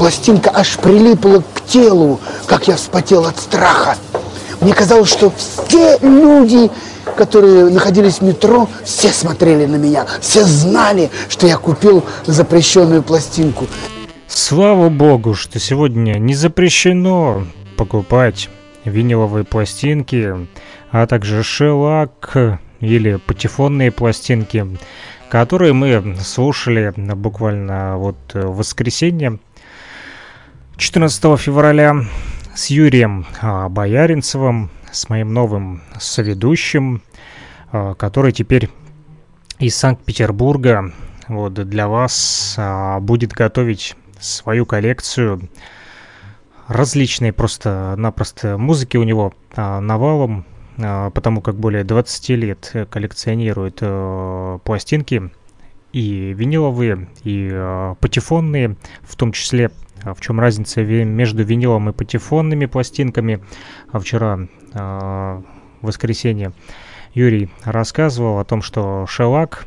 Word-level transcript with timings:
пластинка 0.00 0.50
аж 0.54 0.78
прилипла 0.78 1.44
к 1.52 1.60
телу, 1.66 2.20
как 2.46 2.68
я 2.68 2.76
вспотел 2.76 3.26
от 3.26 3.36
страха. 3.38 3.98
Мне 4.62 4.72
казалось, 4.72 5.10
что 5.10 5.30
все 5.36 5.98
люди, 6.00 6.70
которые 7.18 7.66
находились 7.66 8.20
в 8.20 8.22
метро, 8.22 8.66
все 8.82 9.08
смотрели 9.08 9.66
на 9.66 9.76
меня, 9.76 10.06
все 10.22 10.44
знали, 10.44 11.10
что 11.28 11.46
я 11.46 11.58
купил 11.58 12.02
запрещенную 12.24 13.02
пластинку. 13.02 13.66
Слава 14.26 14.88
богу, 14.88 15.34
что 15.34 15.58
сегодня 15.58 16.14
не 16.14 16.34
запрещено 16.34 17.44
покупать 17.76 18.48
виниловые 18.86 19.44
пластинки, 19.44 20.34
а 20.92 21.06
также 21.06 21.42
шелак 21.42 22.58
или 22.80 23.16
патефонные 23.16 23.90
пластинки, 23.92 24.66
которые 25.28 25.74
мы 25.74 26.16
слушали 26.24 26.90
буквально 26.96 27.98
вот 27.98 28.16
в 28.32 28.56
воскресенье 28.56 29.38
14 30.80 31.38
февраля 31.38 32.06
с 32.54 32.68
Юрием 32.68 33.26
а, 33.42 33.68
Бояринцевым, 33.68 34.70
с 34.90 35.10
моим 35.10 35.34
новым 35.34 35.82
соведущим, 36.00 37.02
а, 37.70 37.92
который 37.92 38.32
теперь 38.32 38.70
из 39.58 39.76
Санкт-Петербурга. 39.76 40.94
Вот, 41.28 41.52
для 41.52 41.86
вас 41.86 42.54
а, 42.56 42.98
будет 42.98 43.32
готовить 43.32 43.94
свою 44.18 44.64
коллекцию 44.64 45.50
различной 46.66 47.34
просто-напросто 47.34 48.56
музыки. 48.56 48.96
У 48.96 49.02
него 49.02 49.34
навалом, 49.54 50.46
потому 50.76 51.42
как 51.42 51.56
более 51.56 51.84
20 51.84 52.28
лет 52.30 52.72
коллекционирует 52.88 53.82
пластинки 54.64 55.30
и 55.92 56.32
виниловые, 56.32 57.08
и 57.24 57.94
патефонные, 58.00 58.76
в 59.02 59.16
том 59.16 59.32
числе 59.32 59.70
в 60.04 60.20
чем 60.20 60.40
разница 60.40 60.82
между 60.82 61.42
винилом 61.44 61.88
и 61.90 61.92
патефонными 61.92 62.66
пластинками? 62.66 63.40
А 63.92 63.98
вчера, 63.98 64.48
в 64.72 65.42
воскресенье, 65.82 66.52
Юрий 67.14 67.50
рассказывал 67.64 68.38
о 68.38 68.44
том, 68.44 68.62
что 68.62 69.06
шелак, 69.06 69.66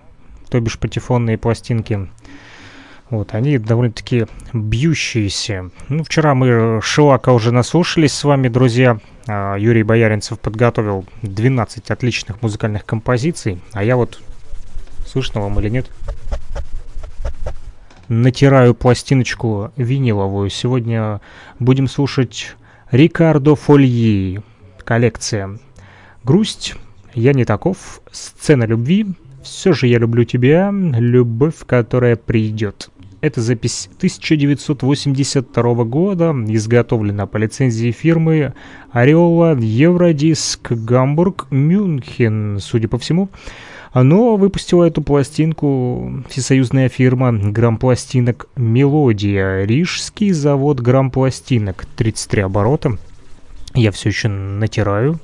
то 0.50 0.60
бишь 0.60 0.80
патефонные 0.80 1.38
пластинки, 1.38 2.08
вот, 3.10 3.34
они 3.36 3.58
довольно-таки 3.60 4.28
бьющиеся. 4.54 5.70
Ну, 5.90 6.04
вчера 6.04 6.34
мы 6.34 6.80
Шелака 6.82 7.32
уже 7.32 7.52
наслушались 7.52 8.14
с 8.14 8.24
вами, 8.24 8.48
друзья. 8.48 9.00
Юрий 9.28 9.84
Бояринцев 9.84 10.40
подготовил 10.40 11.06
12 11.22 11.92
отличных 11.92 12.42
музыкальных 12.42 12.86
композиций, 12.86 13.62
а 13.72 13.84
я 13.84 13.98
вот... 13.98 14.22
Слышно 15.06 15.42
вам 15.42 15.60
или 15.60 15.70
нет? 15.70 15.92
Натираю 18.08 18.76
пластиночку 18.76 19.72
виниловую. 19.78 20.50
Сегодня 20.50 21.22
будем 21.60 21.88
слушать 21.88 22.56
Рикардо 22.92 23.56
Фольи. 23.56 24.42
Коллекция. 24.84 25.58
Грусть. 26.24 26.76
Я 27.14 27.34
не 27.34 27.46
таков. 27.46 28.02
Сцена 28.12 28.64
любви. 28.64 29.08
Все 29.44 29.74
же 29.74 29.88
я 29.88 29.98
люблю 30.00 30.24
тебя. 30.24 30.72
Любовь, 30.72 31.66
которая 31.66 32.16
придет. 32.16 32.90
Это 33.24 33.40
запись 33.40 33.90
1982 34.00 35.84
года, 35.86 36.36
изготовлена 36.50 37.26
по 37.26 37.38
лицензии 37.38 37.92
фирмы 37.92 38.54
Ореола 38.92 39.58
Евродиск 39.58 40.74
Гамбург 40.74 41.48
Мюнхен, 41.50 42.60
судя 42.60 42.90
по 42.90 42.98
всему. 42.98 43.30
Но 43.94 44.38
выпустила 44.38 44.86
эту 44.86 45.04
пластинку 45.04 46.24
всесоюзная 46.28 46.90
фирма 46.90 47.32
грампластинок 47.32 48.48
«Мелодия». 48.56 49.66
Рижский 49.66 50.32
завод 50.32 50.80
грампластинок. 50.80 51.86
33 51.96 52.42
оборота. 52.42 52.98
Я 53.76 53.92
все 53.92 54.10
еще 54.10 54.30
натираю 54.30 55.20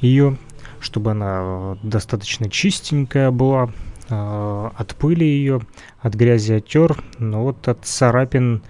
ее, 0.00 0.36
чтобы 0.80 1.10
она 1.10 1.76
достаточно 1.82 2.48
чистенькая 2.48 3.32
была. 3.32 3.70
А, 4.10 4.72
от 4.76 4.94
пыли 4.94 5.26
ее, 5.26 5.62
от 6.00 6.14
грязи 6.14 6.52
оттер, 6.52 7.02
но 7.18 7.42
вот 7.42 7.66
от 7.66 7.84
царапин 7.84 8.62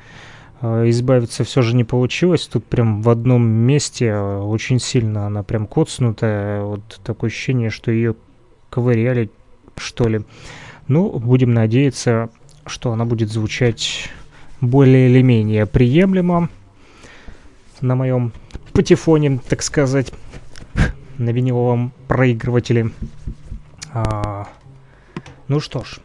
а, 0.60 0.88
избавиться 0.88 1.44
все 1.44 1.62
же 1.62 1.74
не 1.74 1.84
получилось. 1.84 2.46
Тут 2.46 2.64
прям 2.64 3.02
в 3.02 3.10
одном 3.10 3.42
месте 3.46 4.12
а, 4.12 4.42
очень 4.42 4.78
сильно 4.78 5.26
она 5.26 5.42
прям 5.42 5.66
коцнутая. 5.66 6.62
Вот 6.62 7.00
такое 7.02 7.28
ощущение, 7.28 7.70
что 7.70 7.90
ее 7.90 8.14
ковыряли, 8.72 9.30
что 9.76 10.08
ли. 10.08 10.22
Ну, 10.88 11.10
будем 11.18 11.52
надеяться, 11.52 12.30
что 12.66 12.92
она 12.92 13.04
будет 13.04 13.30
звучать 13.30 14.08
более 14.62 15.10
или 15.10 15.20
менее 15.22 15.66
приемлемо 15.66 16.48
на 17.82 17.94
моем 17.94 18.32
патефоне, 18.72 19.40
так 19.46 19.62
сказать, 19.62 20.12
на 21.18 21.30
виниловом 21.30 21.92
проигрывателе. 22.08 22.90
А, 23.92 24.48
ну 25.48 25.60
что 25.60 25.84
ж, 25.84 25.98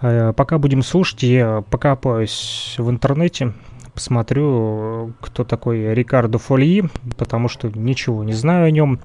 э, 0.00 0.32
пока 0.36 0.58
будем 0.58 0.82
слушать, 0.82 1.24
я 1.24 1.62
покопаюсь 1.70 2.76
в 2.78 2.88
интернете, 2.88 3.52
посмотрю, 3.94 5.12
кто 5.20 5.42
такой 5.42 5.92
Рикардо 5.92 6.38
Фольи, 6.38 6.84
потому 7.18 7.48
что 7.48 7.68
ничего 7.74 8.22
не 8.22 8.32
знаю 8.32 8.66
о 8.66 8.70
нем. 8.70 9.00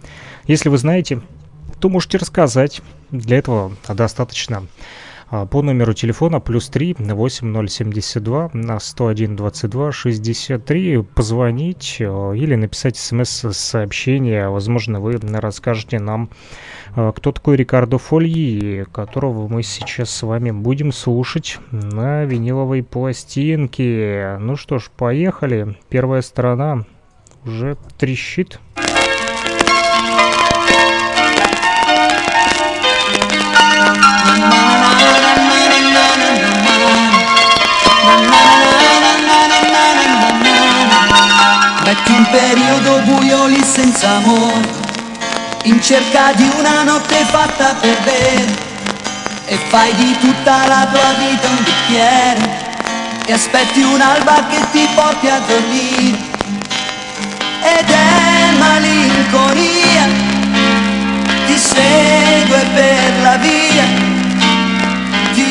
Если 0.46 0.70
вы 0.70 0.78
знаете, 0.78 1.22
то 1.80 1.90
можете 1.90 2.18
рассказать. 2.18 2.82
Для 3.12 3.38
этого 3.38 3.72
достаточно 3.88 4.68
а, 5.30 5.46
по 5.46 5.62
номеру 5.62 5.94
телефона 5.94 6.40
плюс 6.40 6.70
3 6.70 6.98
8072 7.00 8.52
на 8.54 8.80
101 8.80 9.36
22 9.36 9.92
63 9.92 11.04
позвонить 11.04 11.98
а, 12.00 12.32
или 12.32 12.56
написать 12.56 12.98
смс-сообщение. 12.98 14.50
Возможно, 14.50 15.02
вы 15.02 15.20
расскажете 15.34 16.00
нам, 16.00 16.30
а, 16.96 17.12
кто 17.12 17.32
такой 17.32 17.58
Рикардо 17.58 17.98
Фольи, 17.98 18.86
которого 18.92 19.48
мы 19.48 19.64
сейчас 19.64 20.12
с 20.12 20.24
вами 20.24 20.52
будем 20.52 20.94
слушать 20.94 21.60
на 21.72 22.24
виниловой 22.24 22.84
пластинке. 22.84 24.38
Ну 24.40 24.56
что 24.56 24.80
ж, 24.80 24.90
поехали. 24.96 25.78
Первая 25.90 26.22
сторона 26.22 26.86
уже 27.44 27.78
трещит. 27.98 28.60
Metti 41.84 42.12
un 42.12 42.30
periodo 42.30 43.00
buio 43.06 43.46
lì 43.46 43.64
senza 43.64 44.10
amore, 44.18 44.68
in 45.64 45.82
cerca 45.82 46.34
di 46.34 46.50
una 46.58 46.84
notte 46.84 47.26
fatta 47.26 47.76
per 47.80 47.98
bere, 48.04 48.66
e 49.46 49.58
fai 49.70 49.96
di 49.96 50.18
tutta 50.20 50.68
la 50.68 50.86
tua 50.92 51.14
vita 51.18 51.48
un 51.48 51.64
bicchiere, 51.64 52.66
e 53.26 53.32
aspetti 53.32 53.82
un'alba 53.82 54.48
che 54.50 54.60
ti 54.72 54.88
porti 54.94 55.28
a 55.30 55.40
dormire, 55.40 56.18
ed 57.62 57.90
è 57.90 58.52
malinconia, 58.58 60.08
ti 61.46 61.58
segue 61.58 62.66
per 62.74 63.22
la 63.22 63.36
via, 63.38 64.07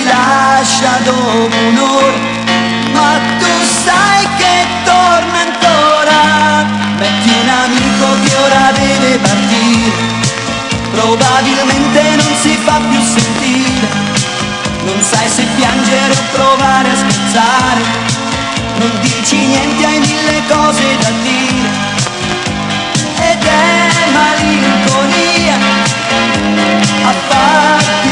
lascia 0.07 0.99
dopo 1.05 1.57
un'ora, 1.69 2.19
ma 2.93 3.19
tu 3.39 3.53
sai 3.85 4.27
che 4.37 4.55
torna 4.85 5.39
ancora, 5.47 6.65
metti 6.99 7.31
un 7.43 7.49
amico 7.49 8.07
che 8.25 8.35
ora 8.37 8.73
deve 8.73 9.19
partire, 9.19 9.93
probabilmente 10.93 12.01
non 12.17 12.35
si 12.41 12.59
fa 12.65 12.81
più 12.89 13.01
sentire, 13.01 13.89
non 14.85 15.03
sai 15.03 15.29
se 15.29 15.45
piangere 15.57 16.13
o 16.13 16.23
provare 16.33 16.91
a 16.91 16.97
scherzare, 16.97 17.83
non 18.79 18.93
dici 19.01 19.37
niente, 19.37 19.85
hai 19.85 19.99
mille 19.99 20.43
cose 20.49 20.97
da 21.01 21.11
dire, 21.23 21.69
ed 23.31 23.43
è 23.43 24.11
malinconia, 24.13 25.57
a 27.05 27.13
farti 27.29 28.06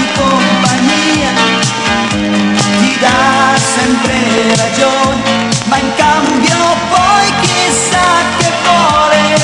sempre 3.56 4.54
ragione, 4.56 5.48
ma 5.66 5.76
in 5.76 5.94
cambio 5.96 6.56
poi 6.88 7.32
chissà 7.40 8.06
che 8.38 8.50
vuole, 8.64 9.34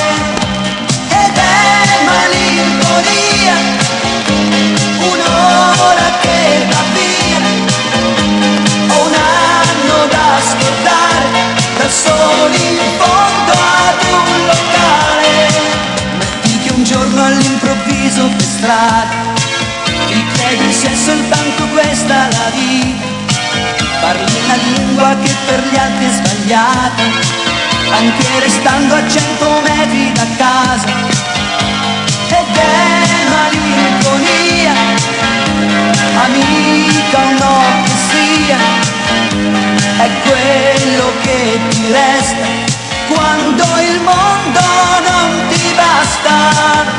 ed 1.09 1.35
è 1.35 2.03
malinconia, 2.05 3.55
un'ora 4.97 6.09
che 6.21 6.67
va 6.69 6.83
via, 6.93 7.41
un 8.87 9.13
anno 9.13 10.05
da 10.09 10.27
scordare, 10.49 11.29
da 11.77 11.89
soli 11.89 12.67
in 12.67 12.79
fondo 12.97 13.51
ad 13.51 14.03
un 14.09 14.45
locale, 14.45 15.35
metti 16.17 16.59
che 16.59 16.71
un 16.73 16.83
giorno 16.83 17.25
all'improvviso 17.25 18.27
per 18.27 18.41
strada, 18.41 19.29
ti 20.07 20.25
chiedi 20.33 20.73
se 20.73 20.95
soltanto 20.95 21.67
questa 21.67 22.27
la 22.27 22.49
vita, 22.53 23.10
parli 24.11 24.35
una 24.43 24.55
lingua 24.55 25.15
che 25.23 25.33
per 25.45 25.63
gli 25.69 25.77
altri 25.77 26.05
è 26.05 26.11
sbagliata, 26.11 27.03
anche 27.91 28.39
restando 28.39 28.95
a 28.95 29.07
cento 29.07 29.61
metri 29.61 30.11
da 30.11 30.25
casa, 30.37 30.87
ed 32.27 32.55
è 32.55 32.99
malinconia, 33.35 34.73
amica 36.25 37.19
o 37.19 37.31
no 37.39 37.59
che 37.85 37.93
sia, 38.09 38.59
è 40.03 40.09
quello 40.27 41.13
che 41.21 41.59
ti 41.69 41.91
resta 41.91 42.47
quando 43.13 43.63
il 43.63 44.01
mondo 44.01 44.61
non 45.07 45.47
ti 45.49 45.73
basta. 45.75 46.90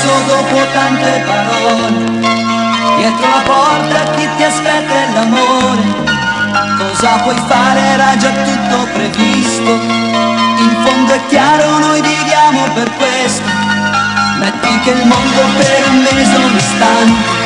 Adesso 0.00 0.24
dopo 0.26 0.56
tante 0.72 1.24
parole. 1.26 1.88
Dietro 2.96 3.28
la 3.28 3.42
porta 3.44 4.10
chi 4.16 4.28
ti 4.36 4.42
aspetta 4.42 4.94
è 4.94 5.12
l'amore. 5.12 6.08
Cosa 6.78 7.10
puoi 7.22 7.36
fare? 7.46 7.80
Era 7.80 8.16
già 8.16 8.30
tutto 8.30 8.88
previsto. 8.92 9.70
In 9.70 10.76
fondo 10.84 11.12
è 11.12 11.20
chiaro 11.28 11.78
noi 11.78 12.00
viviamo 12.00 12.62
per 12.74 12.90
questo. 12.96 13.48
Metti 14.38 14.80
che 14.80 14.90
il 14.90 15.06
mondo 15.06 15.40
per 15.58 15.88
un 15.90 15.98
mese 16.02 16.36
un 16.36 16.56
istante. 16.56 17.38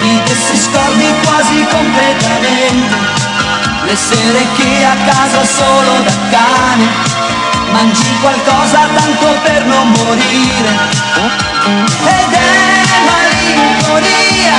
Di 0.00 0.20
te 0.24 0.34
si 0.34 0.56
scordi 0.56 1.06
quasi 1.24 1.66
completamente. 1.70 3.22
Le 3.84 3.96
sere 3.96 4.46
che 4.56 4.84
a 4.84 4.96
casa 5.10 5.44
solo 5.44 6.02
da 6.04 6.12
cane 6.30 7.23
Mangi 7.74 8.16
qualcosa 8.20 8.86
tanto 8.94 9.36
per 9.42 9.64
non 9.66 9.88
morire. 9.88 10.78
Ed 12.04 12.32
è 12.32 12.84
malinconia 13.04 14.54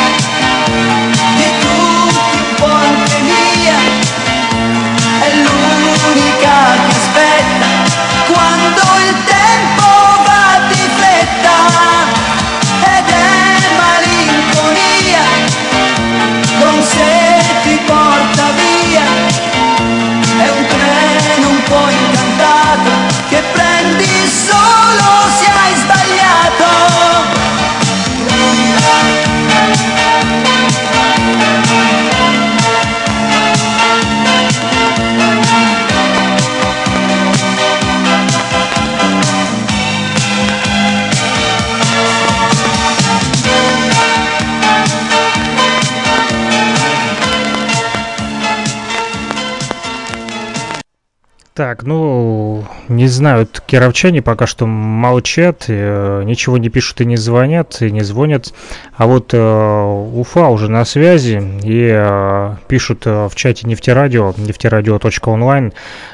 Так, 51.56 51.84
ну, 51.84 52.66
не 52.90 53.08
знаю, 53.08 53.48
кировчане 53.66 54.22
пока 54.22 54.46
что 54.46 54.66
молчат, 54.66 55.64
э, 55.70 56.24
ничего 56.26 56.58
не 56.58 56.68
пишут 56.68 57.00
и 57.00 57.06
не 57.06 57.16
звонят, 57.16 57.82
и 57.82 57.92
не 57.92 58.02
звонят. 58.02 58.54
А 58.94 59.08
вот 59.08 59.30
э, 59.34 59.38
Уфа 59.38 60.50
уже 60.50 60.70
на 60.70 60.84
связи, 60.84 61.42
и 61.64 61.90
э, 61.94 62.56
пишут 62.68 63.04
э, 63.08 63.30
в 63.30 63.36
чате 63.36 63.68
нефтерадио, 63.70 64.34
нефтерадио.онлайн, 64.36 65.72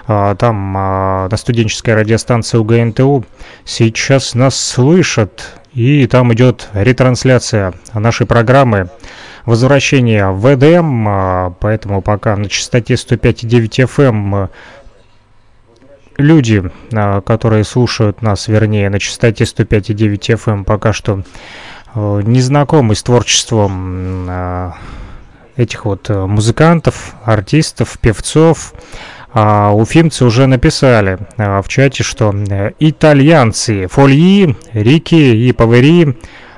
э, 0.08 0.36
там 0.38 0.78
э, 0.78 1.28
на 1.32 1.38
студенческой 1.38 1.96
радиостанции 1.96 2.60
УГНТУ 2.60 3.26
сейчас 3.66 4.36
нас 4.36 4.56
слышат, 4.56 5.60
и 5.74 6.06
там 6.06 6.32
идет 6.36 6.70
ретрансляция 6.74 7.74
нашей 7.96 8.28
программы 8.28 8.92
возвращение 9.46 10.30
в 10.30 10.42
ВДМ, 10.42 11.08
а, 11.08 11.54
поэтому 11.60 12.02
пока 12.02 12.36
на 12.36 12.48
частоте 12.48 12.94
105,9 12.94 13.88
FM 13.88 14.50
люди, 16.22 16.64
а, 16.94 17.22
которые 17.22 17.64
слушают 17.64 18.22
нас, 18.22 18.48
вернее, 18.48 18.90
на 18.90 19.00
частоте 19.00 19.44
105,9 19.44 20.36
FM, 20.36 20.64
пока 20.64 20.94
что 20.94 21.24
э, 21.94 22.22
не 22.24 22.42
знакомы 22.42 22.96
с 22.96 23.04
творчеством 23.04 24.28
а, 24.30 24.74
этих 25.56 25.86
вот 25.86 26.10
э, 26.10 26.26
музыкантов, 26.26 27.16
артистов, 27.24 27.98
певцов. 28.00 28.74
А 29.34 29.72
уфимцы 29.74 30.26
уже 30.26 30.46
написали 30.46 31.18
а, 31.38 31.62
в 31.62 31.70
чате, 31.70 32.04
что 32.04 32.34
э, 32.34 32.72
итальянцы 32.80 33.88
Фольи, 33.88 34.58
Рики 34.74 35.16
и 35.16 35.52
Павери, 35.54 36.18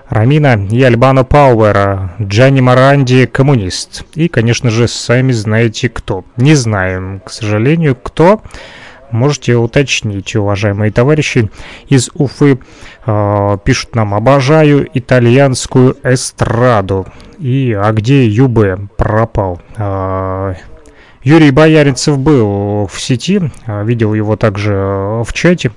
Рамина 0.10 0.68
и 0.72 0.82
Альбано 0.82 1.24
Пауэр, 1.24 2.12
Джанни 2.22 2.62
Маранди 2.62 3.26
коммунист. 3.26 4.06
И, 4.16 4.28
конечно 4.28 4.70
же, 4.70 4.88
сами 4.88 5.32
знаете 5.32 5.90
кто. 5.90 6.26
Не 6.36 6.56
знаем, 6.56 7.22
к 7.24 7.30
сожалению, 7.30 7.96
кто. 7.96 8.42
Можете 9.14 9.58
уточнить, 9.58 10.36
уважаемые 10.36 10.92
товарищи 10.92 11.52
из 11.88 12.10
Уфы. 12.16 12.58
э, 13.06 13.58
пишут 13.64 13.94
нам, 13.94 14.16
обожаю 14.16 14.90
итальянскую 14.92 15.96
эстраду. 16.04 17.06
И, 17.38 17.78
а 17.80 17.92
где 17.92 18.26
ЮБ 18.26 18.90
пропал? 18.98 19.62
Э, 19.78 20.56
Юрий 21.22 21.52
Бояринцев 21.52 22.18
был 22.18 22.88
в 22.88 23.00
сети, 23.00 23.52
э, 23.68 23.86
видел 23.86 24.16
его 24.16 24.36
также 24.36 24.74
э, 24.74 25.24
в 25.24 25.32
чате. 25.32 25.74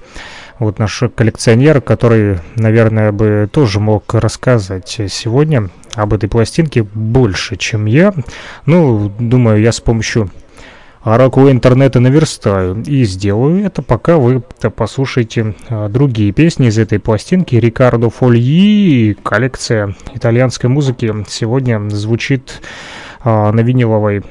Вот 0.59 0.79
наш 0.79 1.03
коллекционер, 1.15 1.83
который, 1.83 2.39
наверное, 2.55 3.13
бы 3.13 3.51
тоже 3.53 3.81
мог 3.81 4.15
рассказать 4.15 4.99
сегодня 5.09 5.69
об 5.95 6.15
этой 6.15 6.31
пластинке 6.31 6.85
больше, 6.85 7.57
чем 7.57 7.85
я. 7.85 8.15
Ну, 8.65 9.13
думаю, 9.19 9.61
я 9.61 9.73
с 9.73 9.81
помощью 9.81 10.31
раку 11.07 11.49
интернета 11.49 12.01
наверстаю 12.01 12.83
и 12.83 13.05
сделаю 13.05 13.65
это, 13.65 13.81
пока 13.81 14.17
вы 14.17 14.41
послушаете 14.41 15.55
а, 15.69 15.89
другие 15.89 16.33
песни 16.33 16.67
из 16.67 16.79
этой 16.79 16.99
пластинки. 16.99 17.55
Рикардо 17.55 18.11
Фольи, 18.11 19.17
коллекция 19.23 19.95
итальянской 20.15 20.69
музыки, 20.69 21.15
сегодня 21.29 21.89
звучит 21.91 22.61
а, 23.23 23.53
на 23.53 23.61
виниловой 23.61 24.25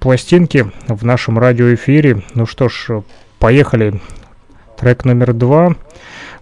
пластинке 0.00 0.70
в 0.86 1.02
нашем 1.02 1.38
радиоэфире. 1.38 2.22
Ну 2.34 2.44
что 2.44 2.68
ж, 2.68 3.02
поехали. 3.38 3.98
Трек 4.76 5.06
номер 5.06 5.32
два. 5.32 5.76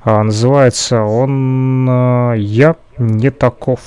А, 0.03 0.25
называется 0.25 1.03
он 1.03 2.35
«Я 2.35 2.75
не 2.99 3.31
таков». 3.31 3.81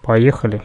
Поехали. 0.00 0.62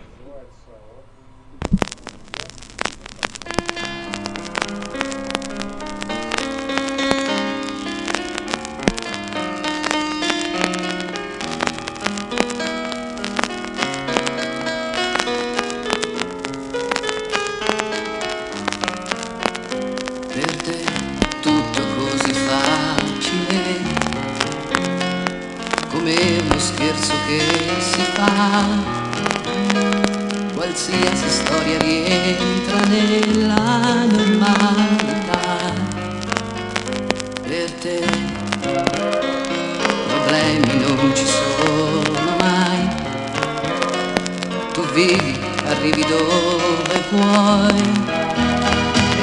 storia 31.45 31.77
rientra 31.79 32.79
nella 32.87 34.05
normalità. 34.05 35.73
Per 37.43 37.71
te 37.81 37.99
problemi 40.07 40.85
non 40.85 41.11
ci 41.13 41.25
sono 41.25 42.35
mai. 42.39 42.81
Tu 44.73 44.81
vivi 44.93 45.39
arrivi 45.67 46.05
dove 46.07 47.03
vuoi. 47.11 47.81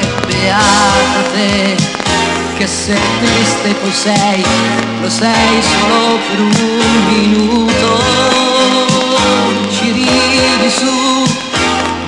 E 0.00 0.26
beata 0.26 1.22
te 1.32 1.76
che 2.58 2.66
se 2.66 2.96
triste 3.20 3.74
poi 3.80 3.92
sei 3.92 4.44
lo 5.00 5.08
sei 5.08 5.62
solo 5.62 6.18
per 6.28 6.40
un 6.40 6.50
minuto. 7.08 8.39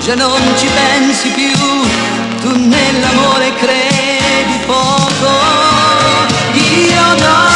già 0.03 0.15
non 0.15 0.41
ci 0.57 0.67
pensi 0.67 1.29
più, 1.29 1.57
tu 2.41 2.49
nell'amore 2.57 3.53
credi 3.55 4.59
poco, 4.65 5.31
io 6.51 7.13
no. 7.19 7.52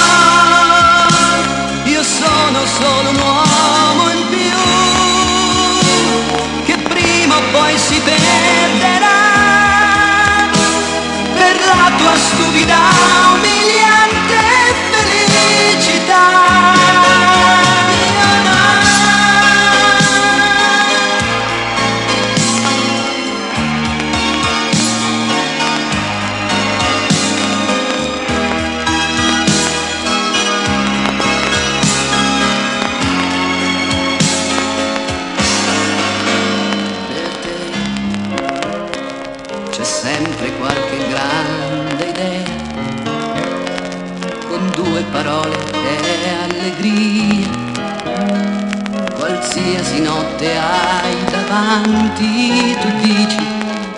amanti, 51.78 52.76
tu 52.82 52.90
dici 53.02 53.38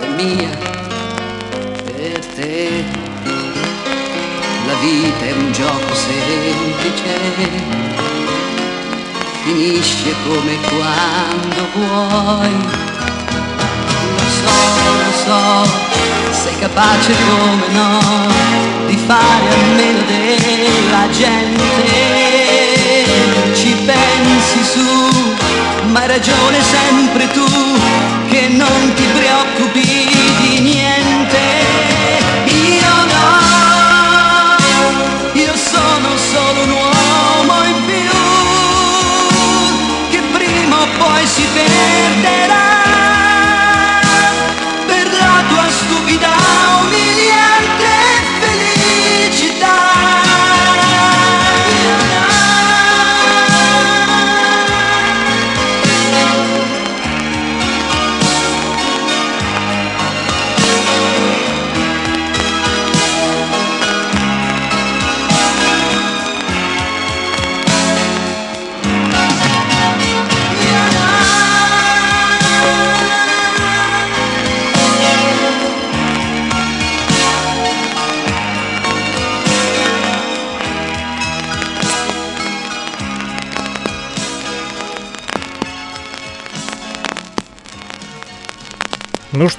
è 0.00 0.06
mia 0.16 0.50
per 1.84 2.26
te. 2.34 2.84
La 4.66 4.74
vita 4.80 5.24
è 5.24 5.32
un 5.32 5.52
gioco 5.52 5.94
semplice, 5.94 7.18
finisce 9.42 10.14
come 10.26 10.58
quando 10.68 11.62
vuoi. 11.74 12.54
Lo 14.16 14.28
so, 14.40 14.58
lo 15.02 15.12
so, 15.24 15.42
sei 16.30 16.58
capace 16.58 17.12
come 17.28 17.66
no 17.72 17.88
di 18.86 18.96
fare 19.06 19.48
a 19.48 19.74
meno 19.74 20.02
della 20.06 21.08
gente. 21.10 21.88
Ci 23.54 23.74
pensi 23.84 24.64
su, 24.72 24.88
ma 25.90 26.00
hai 26.00 26.06
ragione 26.06 26.62
sempre 26.62 27.30
tu. 27.32 27.49
Ну 29.60 29.66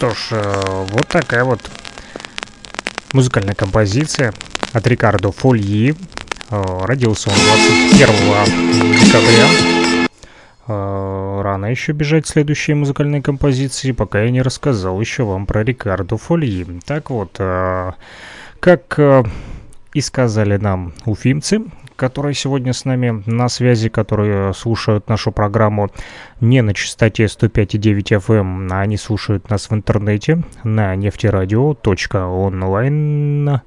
что 0.01 0.09
ж, 0.15 0.27
э, 0.31 0.85
вот 0.89 1.07
такая 1.09 1.43
вот 1.43 1.59
музыкальная 3.13 3.53
композиция 3.53 4.33
от 4.73 4.87
Рикардо 4.87 5.31
Фольи. 5.31 5.93
Э, 6.49 6.85
родился 6.85 7.29
он 7.29 7.35
21 7.35 8.99
декабря. 8.99 10.07
Э, 10.67 11.41
рано 11.43 11.67
еще 11.67 11.91
бежать 11.91 12.25
следующие 12.25 12.75
музыкальные 12.75 13.21
композиции, 13.21 13.91
пока 13.91 14.23
я 14.23 14.31
не 14.31 14.41
рассказал 14.41 14.99
еще 14.99 15.21
вам 15.21 15.45
про 15.45 15.63
Рикардо 15.63 16.17
Фольи. 16.17 16.65
Так 16.83 17.11
вот, 17.11 17.39
как 18.59 18.99
и 19.93 20.01
сказали 20.01 20.57
нам 20.57 20.93
уфимцы, 21.05 21.61
которые 22.01 22.33
сегодня 22.33 22.73
с 22.73 22.83
нами 22.83 23.23
на 23.27 23.47
связи, 23.47 23.87
которые 23.87 24.55
слушают 24.55 25.07
нашу 25.07 25.31
программу 25.31 25.91
не 26.39 26.63
на 26.63 26.73
частоте 26.73 27.25
105,9 27.25 28.25
FM, 28.25 28.69
а 28.71 28.81
они 28.81 28.97
слушают 28.97 29.51
нас 29.51 29.69
в 29.69 29.73
интернете 29.75 30.41
на 30.63 30.95
нефтерадио.онлайн. 30.95 33.61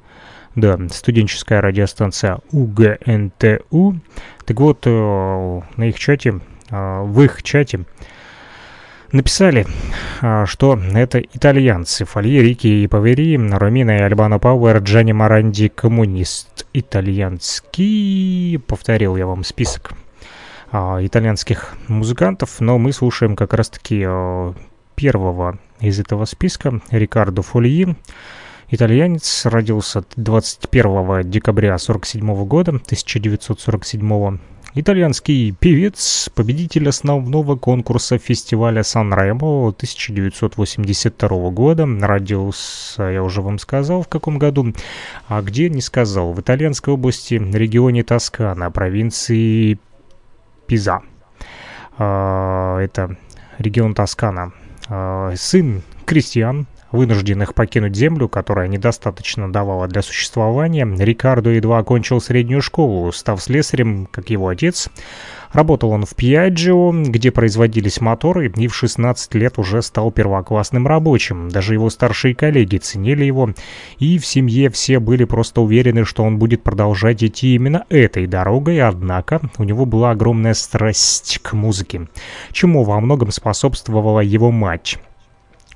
Да, 0.57 0.79
студенческая 0.91 1.61
радиостанция 1.61 2.41
УГНТУ. 2.51 4.01
Так 4.45 4.59
вот, 4.59 4.83
э, 4.85 5.61
на 5.77 5.85
их 5.85 5.97
чате, 6.01 6.41
э, 6.71 7.03
в 7.03 7.23
их 7.23 7.41
чате 7.45 7.85
написали, 9.15 9.67
а, 10.21 10.45
что 10.45 10.79
это 10.93 11.21
итальянцы. 11.21 12.05
Фолье, 12.05 12.43
Рики 12.43 12.67
и 12.67 12.87
Павери, 12.87 13.37
Ромина 13.37 13.99
и 13.99 14.03
Альбано 14.03 14.39
Пауэр, 14.39 14.79
Джани 14.79 15.13
Маранди, 15.13 15.69
коммунист 15.69 16.67
итальянский. 16.75 18.59
Повторил 18.67 19.17
я 19.17 19.27
вам 19.27 19.45
список 19.45 19.93
а, 20.71 20.99
итальянских 21.01 21.75
музыкантов, 21.89 22.61
но 22.61 22.79
мы 22.79 22.93
слушаем 22.93 23.37
как 23.37 23.55
раз-таки 23.55 24.05
а, 24.07 24.53
первого 24.97 25.59
из 25.81 25.99
этого 26.01 26.25
списка, 26.25 26.81
Рикардо 26.91 27.43
Фольи. 27.43 27.97
Итальянец 28.71 29.47
родился 29.47 30.05
21 30.17 31.31
декабря 31.31 31.75
1947 31.75 32.45
года, 32.45 32.71
1947 32.71 34.39
Итальянский 34.77 35.53
певец, 35.53 36.29
победитель 36.35 36.89
основного 36.89 37.55
конкурса 37.55 38.19
фестиваля 38.19 38.83
Сан-Ремо 38.83 39.69
1982 39.69 41.51
года. 41.51 41.87
Родился, 42.01 43.05
я 43.05 43.23
уже 43.23 43.41
вам 43.41 43.61
сказал, 43.61 44.03
в 44.03 44.09
каком 44.09 44.37
году. 44.37 44.75
А 45.29 45.43
где, 45.43 45.71
не 45.71 45.81
сказал. 45.81 46.33
В 46.33 46.41
итальянской 46.41 46.93
области, 46.93 47.35
регионе 47.35 48.03
Тоскана, 48.03 48.69
провинции 48.73 49.79
Пиза. 50.67 51.03
А, 51.97 52.81
это 52.81 53.17
регион 53.59 53.95
Тоскана. 53.95 54.53
А, 54.89 55.35
сын 55.37 55.83
крестьян, 56.05 56.67
вынужденных 56.95 57.55
покинуть 57.55 57.97
землю, 57.97 58.29
которая 58.29 58.69
недостаточно 58.69 59.53
давала 59.53 59.89
для 59.89 60.01
существования, 60.01 60.87
Рикардо 60.87 61.51
едва 61.51 61.79
окончил 61.79 62.21
среднюю 62.21 62.63
школу, 62.63 63.11
став 63.13 63.43
слесарем, 63.43 64.07
как 64.11 64.31
его 64.31 64.49
отец. 64.49 64.89
Работал 65.53 65.91
он 65.91 66.05
в 66.05 66.17
Пьяджио, 66.17 66.91
где 66.91 67.31
производились 67.31 68.01
моторы, 68.01 68.53
и 68.57 68.67
в 68.67 68.75
16 68.75 69.35
лет 69.35 69.57
уже 69.59 69.83
стал 69.83 70.11
первоклассным 70.11 70.87
рабочим. 70.87 71.49
Даже 71.49 71.75
его 71.75 71.91
старшие 71.91 72.35
коллеги 72.35 72.79
ценили 72.79 73.25
его, 73.25 73.51
и 74.01 74.19
в 74.19 74.27
семье 74.27 74.69
все 74.71 74.99
были 74.99 75.25
просто 75.25 75.61
уверены, 75.61 76.05
что 76.05 76.25
он 76.25 76.39
будет 76.39 76.65
продолжать 76.65 77.23
идти 77.23 77.55
именно 77.55 77.87
этой 77.89 78.27
дорогой, 78.27 78.81
однако 78.81 79.41
у 79.59 79.63
него 79.63 79.87
была 79.87 80.11
огромная 80.11 80.55
страсть 80.55 81.39
к 81.41 81.53
музыке, 81.53 82.09
чему 82.51 82.83
во 82.83 83.01
многом 83.01 83.31
способствовала 83.31 84.21
его 84.21 84.51
мать. 84.51 84.99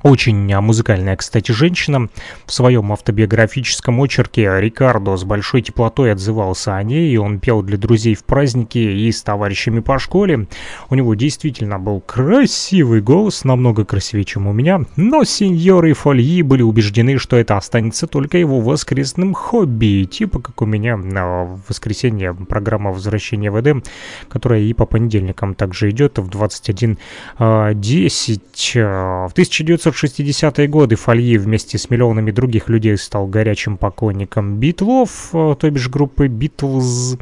Очень 0.02 0.55
музыкальная, 0.61 1.17
кстати, 1.17 1.50
женщина. 1.50 2.09
В 2.47 2.52
своем 2.52 2.93
автобиографическом 2.93 4.00
очерке 4.00 4.49
Рикардо 4.61 5.17
с 5.17 5.25
большой 5.25 5.62
теплотой 5.62 6.12
отзывался 6.12 6.76
о 6.76 6.83
ней, 6.85 7.12
и 7.12 7.17
он 7.17 7.40
пел 7.40 7.62
для 7.62 7.76
друзей 7.76 8.14
в 8.14 8.23
праздники 8.23 8.78
и 8.78 9.11
с 9.11 9.23
товарищами 9.23 9.81
по 9.81 9.99
школе. 9.99 10.47
У 10.88 10.95
него 10.95 11.14
действительно 11.14 11.81
был 11.81 12.00
красивый 12.00 13.00
голос, 13.00 13.43
намного 13.43 13.85
красивее, 13.85 14.25
чем 14.25 14.47
у 14.47 14.52
меня, 14.52 14.83
но 14.95 15.25
сеньоры 15.25 15.95
Фольи 15.95 16.43
были 16.43 16.62
убеждены, 16.62 17.19
что 17.19 17.37
это 17.37 17.57
останется 17.57 18.07
только 18.07 18.38
его 18.38 18.61
воскресным 18.61 19.35
хобби, 19.35 20.05
типа 20.05 20.38
как 20.38 20.62
у 20.62 20.67
меня 20.67 20.97
на 20.97 21.59
воскресенье 21.69 22.35
программа 22.35 22.93
«Возвращение 22.93 23.50
в 23.50 23.61
Эдем», 23.61 23.83
которая 24.28 24.61
и 24.61 24.73
по 24.75 24.87
понедельникам 24.87 25.57
также 25.57 25.90
идет 25.90 26.19
в 26.19 26.28
21.10. 26.28 29.28
В 29.28 29.33
1900 29.33 29.88
1960-е 29.88 30.68
годы 30.68 30.97
Фольи 30.97 31.37
вместе 31.37 31.78
с 31.78 31.90
миллионами 31.90 32.30
других 32.30 32.68
людей 32.68 32.97
стал 32.99 33.26
горячим 33.26 33.76
поклонником 33.76 34.57
Битлов, 34.57 35.30
э, 35.33 35.57
то 35.59 35.71
бишь 35.71 35.88
группы 35.88 36.28
Битлз. 36.28 37.16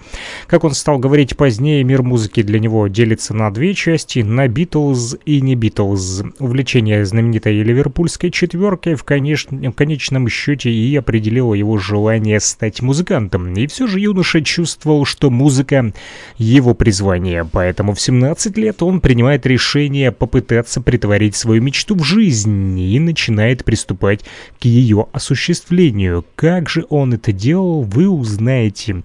Как 0.47 0.65
он 0.65 0.73
стал 0.73 0.99
говорить 0.99 1.37
позднее, 1.37 1.85
мир 1.85 2.03
музыки 2.03 2.43
для 2.43 2.59
него 2.59 2.87
делится 2.89 3.35
на 3.35 3.51
две 3.51 3.75
части, 3.75 4.21
на 4.21 4.49
Битлз 4.49 5.17
и 5.25 5.41
не 5.41 5.55
Битлз. 5.55 6.23
Увлечение 6.39 7.05
знаменитой 7.05 7.63
ливерпульской 7.63 8.31
четверкой 8.31 8.95
в, 8.95 9.05
конеч... 9.05 9.47
в 9.51 9.73
конечном 9.73 10.29
счете 10.29 10.71
и 10.71 10.97
определило 10.97 11.55
его 11.55 11.79
желание 11.79 12.41
стать 12.41 12.83
музыкантом. 12.83 13.55
И 13.55 13.67
все 13.67 13.87
же 13.87 14.01
юноша 14.01 14.43
чувствовал, 14.43 15.05
что 15.05 15.31
музыка— 15.31 15.93
его 16.39 16.75
призвание, 16.75 17.49
поэтому 17.51 17.95
в 17.95 18.01
17 18.01 18.57
лет 18.59 18.83
он 18.83 19.01
принимает 19.01 19.47
решение 19.47 20.13
попытаться 20.13 20.81
притворить 20.81 21.37
свою 21.37 21.63
мечту 21.63 21.95
в 21.97 22.03
жизнь 22.03 22.56
и 22.77 22.99
начинает 22.99 23.65
приступать 23.65 24.25
к 24.61 24.65
ее 24.65 25.07
осуществлению. 25.13 26.25
Как 26.35 26.69
же 26.69 26.87
он 26.89 27.15
это 27.15 27.33
делал, 27.33 27.83
вы 27.83 28.09
узнаете. 28.09 29.03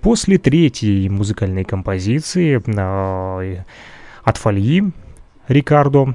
После 0.00 0.38
третьей 0.38 1.08
музыкальной 1.08 1.64
композиции 1.64 2.62
э, 2.64 3.64
от 4.24 4.36
Фольи 4.36 4.92
Рикардо 5.48 6.14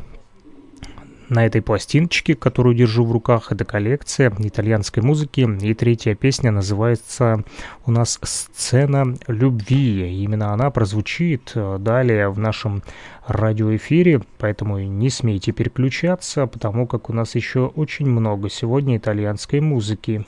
на 1.33 1.45
этой 1.45 1.61
пластиночке, 1.61 2.35
которую 2.35 2.75
держу 2.75 3.03
в 3.03 3.11
руках. 3.11 3.51
Это 3.51 3.65
коллекция 3.65 4.31
итальянской 4.39 5.03
музыки. 5.03 5.47
И 5.61 5.73
третья 5.73 6.15
песня 6.15 6.51
называется 6.51 7.43
у 7.85 7.91
нас 7.91 8.19
«Сцена 8.23 9.17
любви». 9.27 10.23
Именно 10.23 10.53
она 10.53 10.69
прозвучит 10.71 11.51
э, 11.55 11.77
далее 11.79 12.29
в 12.29 12.39
нашем 12.39 12.83
радиоэфире, 13.27 14.21
поэтому 14.37 14.79
не 14.79 15.09
смейте 15.09 15.51
переключаться, 15.51 16.45
потому 16.45 16.87
как 16.87 17.09
у 17.09 17.13
нас 17.13 17.35
еще 17.35 17.67
очень 17.67 18.07
много 18.07 18.49
сегодня 18.49 18.97
итальянской 18.97 19.59
музыки. 19.59 20.25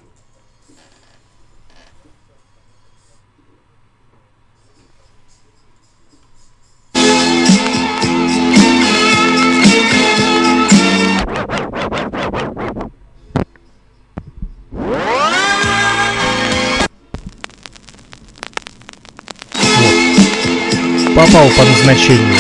попал 21.15 21.49
по 21.57 21.65
назначению. 21.65 22.35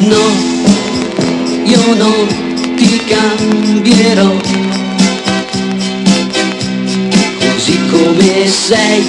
No, 0.00 0.26
io 1.64 1.94
non 1.94 2.26
ti 2.76 3.00
cambierò. 3.06 4.32
Così 7.38 7.78
come 7.90 8.48
sei, 8.48 9.04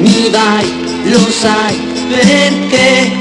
mi 0.00 0.28
vai, 0.30 0.66
lo 1.04 1.30
sai 1.30 1.85
perché? 2.09 3.11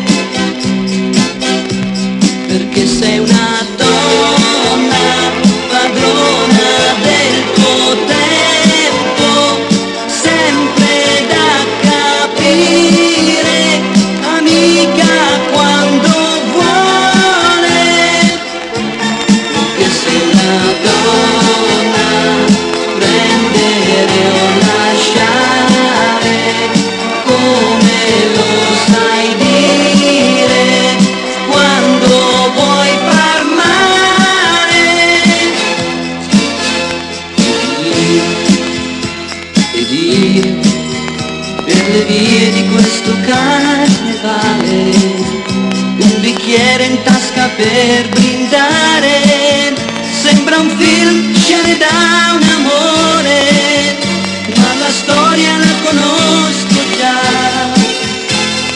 Perché 2.46 2.86
sei 2.86 3.18
una 3.18 3.66
donna 3.76 4.45
per 47.56 48.08
brindare. 48.10 49.74
Sembra 50.10 50.58
un 50.58 50.70
film 50.76 51.34
scene 51.34 51.76
da 51.78 52.34
un 52.34 52.48
amore 52.58 53.96
ma 54.56 54.74
la 54.78 54.90
storia 54.90 55.56
la 55.56 55.74
conosco 55.82 56.80
già. 56.98 57.20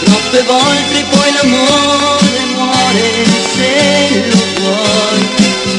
Troppe 0.05 0.43
volte 0.43 1.05
poi 1.11 1.33
l'amore 1.33 2.41
muore 2.55 3.25
se 3.55 4.25
lo 4.31 4.43
vuoi 4.61 5.29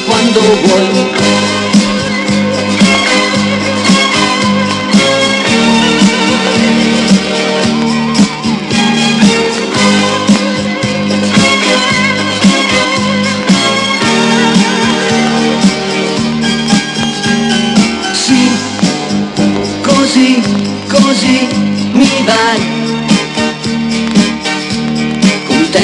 quando 0.05 0.39
vuoi 0.63 1.40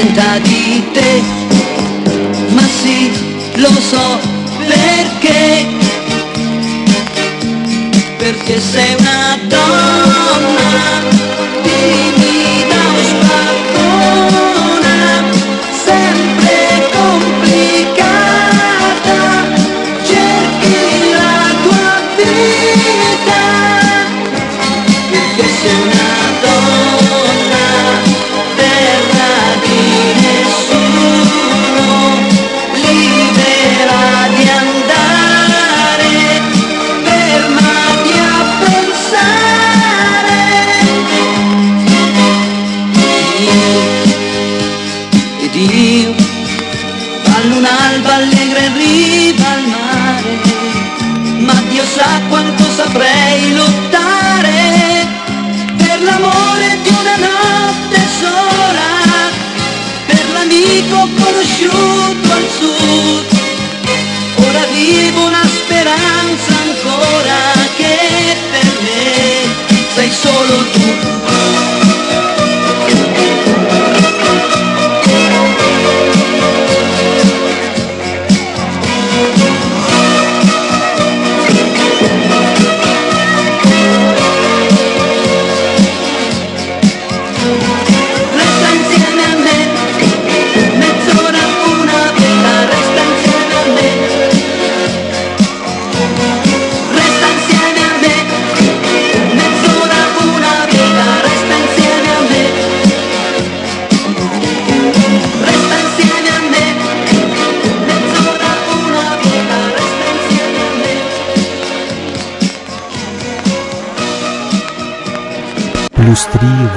convinta 0.07 0.37
di 0.39 0.83
te, 0.93 1.21
ma 2.49 2.61
sì, 2.81 3.11
lo 3.55 3.69
so 3.79 4.19
perché, 4.67 5.65
perché 8.17 8.59
sei 8.59 8.95
una 8.99 9.37
donna 9.47 11.01
di 11.63 12.19
me. 12.19 12.26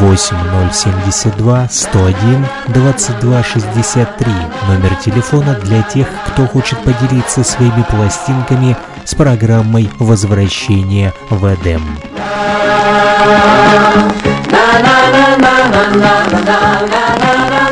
8072 0.00 1.68
101 1.70 2.46
2263, 2.68 4.32
номер 4.68 4.94
телефона 4.96 5.54
для 5.62 5.82
тех, 5.82 6.06
кто 6.26 6.46
хочет 6.46 6.78
поделиться 6.80 7.44
своими 7.44 7.84
пластинками 7.90 8.76
с 9.04 9.14
программой 9.14 9.90
возвращения 9.98 11.12
в 11.28 11.44
Эдем». 11.46 11.82
na 14.50 14.80
na 14.84 14.96
na 15.14 15.36
na 15.36 15.54
na 15.70 16.14
na 16.30 16.56
na 16.86 17.02
na 17.22 17.34
na 17.50 17.69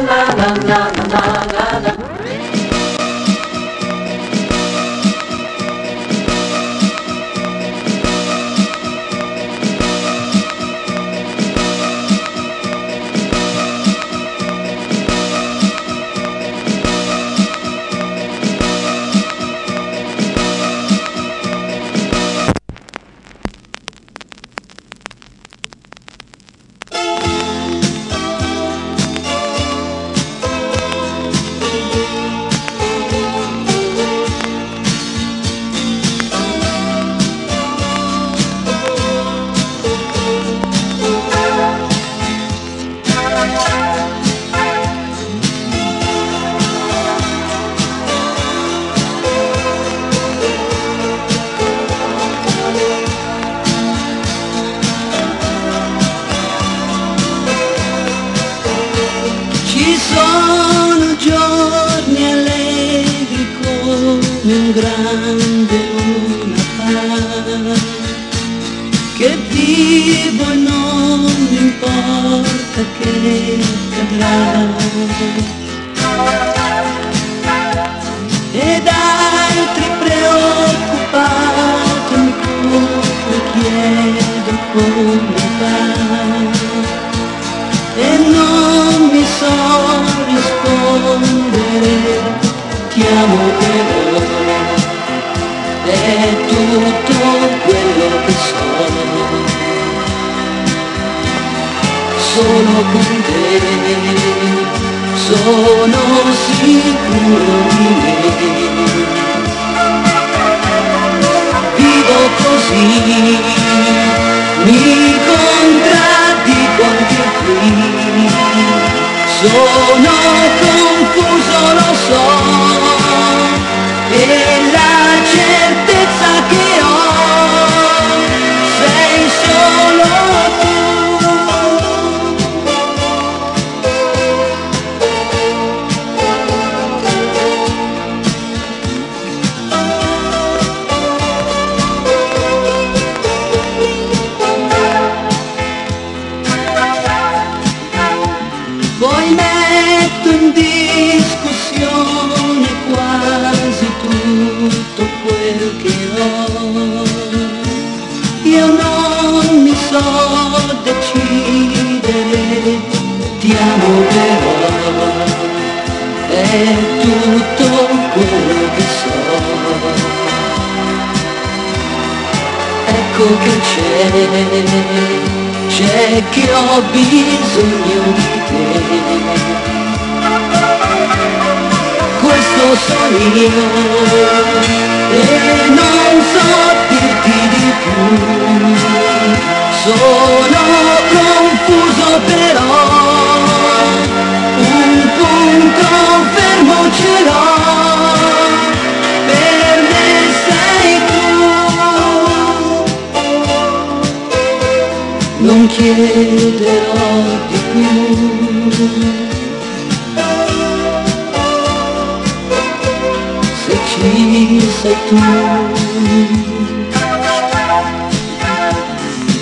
ci 213.98 214.60
sei 214.80 214.96
tu. 215.08 215.16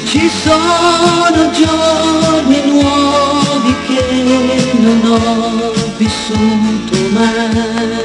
Ci 0.09 0.31
sono 0.43 1.51
giorni 1.51 2.61
nuovi 2.65 3.75
che 3.87 4.73
non 4.79 5.01
ho 5.05 5.73
vissuto 5.97 6.97
mai, 7.11 8.05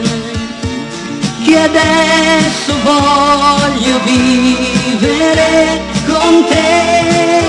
che 1.46 1.58
adesso 1.58 2.74
voglio 2.84 4.00
vivere 4.04 5.82
con 6.06 6.46
te. 6.50 7.41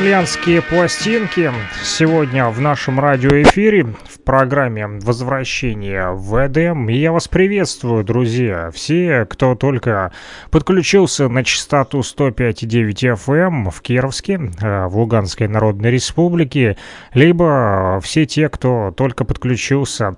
Итальянские 0.00 0.62
пластинки 0.62 1.52
сегодня 1.84 2.48
в 2.48 2.58
нашем 2.58 2.98
радиоэфире 2.98 3.84
в 3.84 4.20
программе 4.24 4.86
«Возвращение 4.86 6.12
в 6.12 6.46
Эдем». 6.46 6.88
Я 6.88 7.12
вас 7.12 7.28
приветствую, 7.28 8.02
друзья, 8.02 8.70
все, 8.70 9.26
кто 9.28 9.54
только 9.54 10.10
подключился 10.50 11.28
на 11.28 11.44
частоту 11.44 11.98
105,9 11.98 13.14
FM 13.14 13.46
эм 13.46 13.70
в 13.70 13.82
Кировске, 13.82 14.40
э, 14.62 14.86
в 14.86 14.96
Луганской 14.96 15.48
Народной 15.48 15.90
Республике, 15.90 16.78
либо 17.12 18.00
все 18.02 18.24
те, 18.24 18.48
кто 18.48 18.94
только 18.96 19.26
подключился 19.26 20.16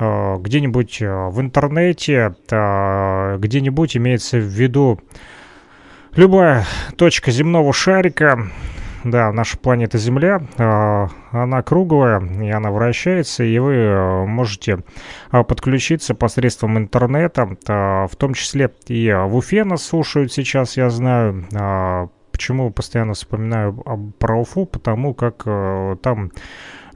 э, 0.00 0.38
где-нибудь 0.40 1.02
э, 1.02 1.28
в 1.28 1.40
интернете, 1.40 2.34
где-нибудь 2.48 3.96
имеется 3.96 4.38
в 4.38 4.44
виду 4.44 4.98
Любая 6.16 6.66
точка 6.96 7.30
земного 7.30 7.72
шарика, 7.72 8.50
да, 9.04 9.32
наша 9.32 9.56
планета 9.58 9.98
Земля, 9.98 10.42
а, 10.58 11.08
она 11.30 11.62
круглая, 11.62 12.20
и 12.20 12.50
она 12.50 12.70
вращается, 12.70 13.44
и 13.44 13.58
вы 13.58 13.74
а, 13.76 14.24
можете 14.26 14.80
а, 15.30 15.42
подключиться 15.42 16.14
посредством 16.14 16.78
интернета, 16.78 17.56
в 17.66 18.16
том 18.16 18.34
числе 18.34 18.70
и 18.86 19.10
в 19.10 19.36
Уфе 19.36 19.64
нас 19.64 19.84
слушают 19.84 20.32
сейчас, 20.32 20.76
я 20.76 20.90
знаю, 20.90 21.46
почему 22.32 22.70
постоянно 22.70 23.14
вспоминаю 23.14 23.74
про 24.18 24.40
Уфу, 24.40 24.66
потому 24.66 25.14
как 25.14 25.44
там 26.02 26.32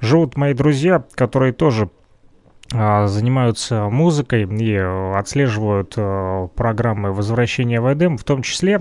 живут 0.00 0.36
мои 0.36 0.54
друзья, 0.54 1.04
которые 1.14 1.52
тоже 1.52 1.84
а, 1.84 1.88
занимаются 2.74 3.88
музыкой 3.88 4.42
и 4.42 4.72
э, 4.72 5.14
отслеживают 5.16 5.94
э, 5.96 6.48
программы 6.56 7.12
возвращения 7.12 7.80
в 7.80 7.92
Эдем, 7.92 8.18
в 8.18 8.24
том 8.24 8.42
числе 8.42 8.80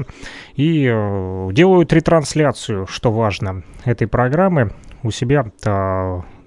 и 0.55 0.89
э, 0.91 1.49
делают 1.51 1.93
ретрансляцию, 1.93 2.87
что 2.87 3.11
важно, 3.11 3.63
этой 3.85 4.07
программы 4.07 4.71
у 5.03 5.11
себя 5.11 5.45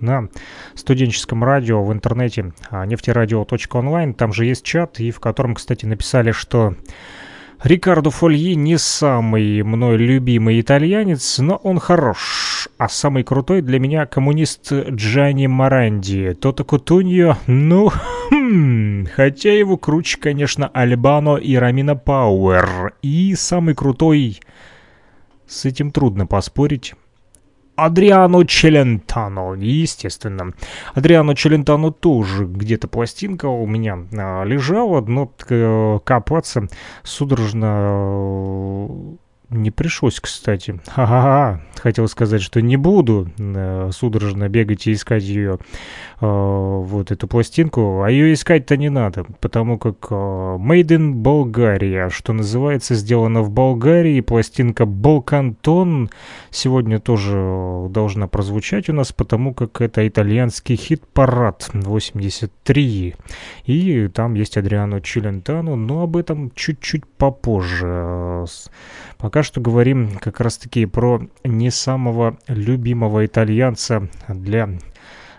на 0.01 0.29
студенческом 0.75 1.45
радио 1.45 1.85
в 1.85 1.93
интернете 1.93 2.53
а, 2.71 2.87
нефтерадио.онлайн. 2.87 4.15
Там 4.15 4.33
же 4.33 4.47
есть 4.47 4.65
чат, 4.65 4.99
и 4.99 5.11
в 5.11 5.21
котором, 5.21 5.55
кстати, 5.55 5.85
написали, 5.85 6.33
что 6.33 6.75
Рикардо 7.63 8.11
Фольи 8.11 8.55
не 8.55 8.77
самый 8.77 9.63
мной 9.63 9.97
любимый 9.97 10.61
итальянец, 10.61 11.39
но 11.39 11.57
он 11.57 11.79
хорош. 11.79 12.69
А 12.77 12.89
самый 12.89 13.25
крутой 13.25 13.63
для 13.63 13.79
меня 13.79 14.05
коммунист 14.05 14.71
Джани 14.73 15.47
Маранди. 15.47 16.35
Тото 16.35 16.65
Кутуньо, 16.65 17.39
ну, 17.47 17.91
хм, 18.31 19.07
хотя 19.07 19.53
его 19.53 19.79
круче, 19.79 20.19
конечно, 20.21 20.69
Альбано 20.69 21.37
и 21.37 21.57
Рамина 21.57 21.97
Пауэр. 21.97 22.95
И 23.01 23.35
самый 23.35 23.75
крутой, 23.75 24.41
с 25.47 25.65
этим 25.65 25.93
трудно 25.93 26.27
поспорить, 26.27 26.95
Адриано 27.77 28.45
Челентано, 28.47 29.55
естественно. 29.55 30.55
Адриано 30.95 31.35
Челентано 31.35 31.93
тоже 31.93 32.47
где-то 32.47 32.89
пластинка 32.89 33.47
у 33.47 33.67
меня 33.67 33.99
а, 34.13 34.45
лежала, 34.45 35.01
но 35.03 35.31
э, 35.49 35.99
копаться 36.05 36.69
судорожно 37.03 38.89
э, 38.89 39.17
не 39.51 39.71
пришлось, 39.71 40.19
кстати. 40.19 40.81
Ха-ха-ха. 40.87 41.61
Хотел 41.81 42.09
сказать, 42.09 42.43
что 42.43 42.61
не 42.61 42.77
буду 42.77 43.31
э, 43.39 43.91
судорожно 43.93 44.49
бегать 44.49 44.87
и 44.87 44.93
искать 44.93 45.23
ее, 45.23 45.59
э, 46.21 46.27
вот 46.27 47.13
эту 47.13 47.29
пластинку. 47.29 48.03
А 48.03 48.11
ее 48.11 48.33
искать-то 48.33 48.77
не 48.77 48.89
надо, 48.89 49.25
потому 49.41 49.79
как 49.79 50.09
э, 50.11 50.15
Made 50.15 50.89
in 50.89 51.15
Bulgaria, 51.23 52.11
что 52.11 52.33
называется, 52.33 52.97
сделано 52.97 53.43
в 53.43 53.51
Болгарии. 53.51 54.21
Пластинка 54.21 54.85
Балкантон 54.85 56.11
сегодня 56.51 56.99
тоже 56.99 57.87
должна 57.91 58.27
прозвучать 58.27 58.89
у 58.89 58.93
нас, 58.93 59.13
потому 59.13 59.55
как 59.55 59.81
это 59.81 60.09
итальянский 60.09 60.75
хит-парад 60.75 61.71
83. 61.73 63.15
И 63.67 64.09
там 64.09 64.35
есть 64.35 64.57
Адриано 64.57 65.01
Челентано, 65.01 65.77
но 65.77 66.03
об 66.03 66.17
этом 66.17 66.51
чуть-чуть 66.55 67.07
попозже. 67.07 68.45
Пока 69.19 69.43
что 69.43 69.61
говорим 69.61 70.19
как 70.21 70.41
раз-таки 70.41 70.87
про 70.87 71.23
не 71.45 71.71
самого 71.71 72.37
любимого 72.49 73.25
итальянца 73.25 74.09
для 74.29 74.69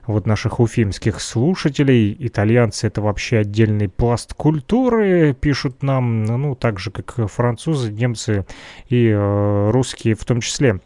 вот 0.07 0.25
наших 0.25 0.59
уфимских 0.59 1.19
слушателей. 1.19 2.15
Итальянцы— 2.17 2.87
это 2.87 3.01
вообще 3.01 3.39
отдельный 3.39 3.89
пласт 3.89 4.33
культуры, 4.33 5.35
пишут 5.39 5.83
нам, 5.83 6.23
ну, 6.23 6.55
так 6.55 6.79
же, 6.79 6.91
как 6.91 7.29
французы, 7.29 7.91
немцы 7.91 8.45
и 8.87 9.09
э, 9.09 9.69
русские 9.71 10.15
в 10.15 10.23
том 10.23 10.41
числе. 10.41 10.79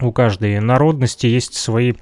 У 0.00 0.12
каждой 0.12 0.60
народности 0.60 1.26
есть 1.26 1.54
свои 1.54 1.94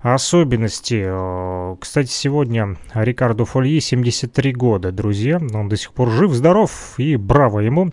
особенности. 0.00 1.02
Э, 1.04 1.76
кстати, 1.80 2.10
сегодня 2.10 2.76
Рикардо 2.94 3.44
Фольи 3.44 3.80
73 3.80 4.52
года, 4.52 4.92
друзья. 4.92 5.40
Он 5.52 5.68
до 5.68 5.76
сих 5.76 5.92
пор 5.92 6.10
жив-здоров 6.10 6.94
и 6.98 7.16
браво 7.16 7.60
ему. 7.60 7.90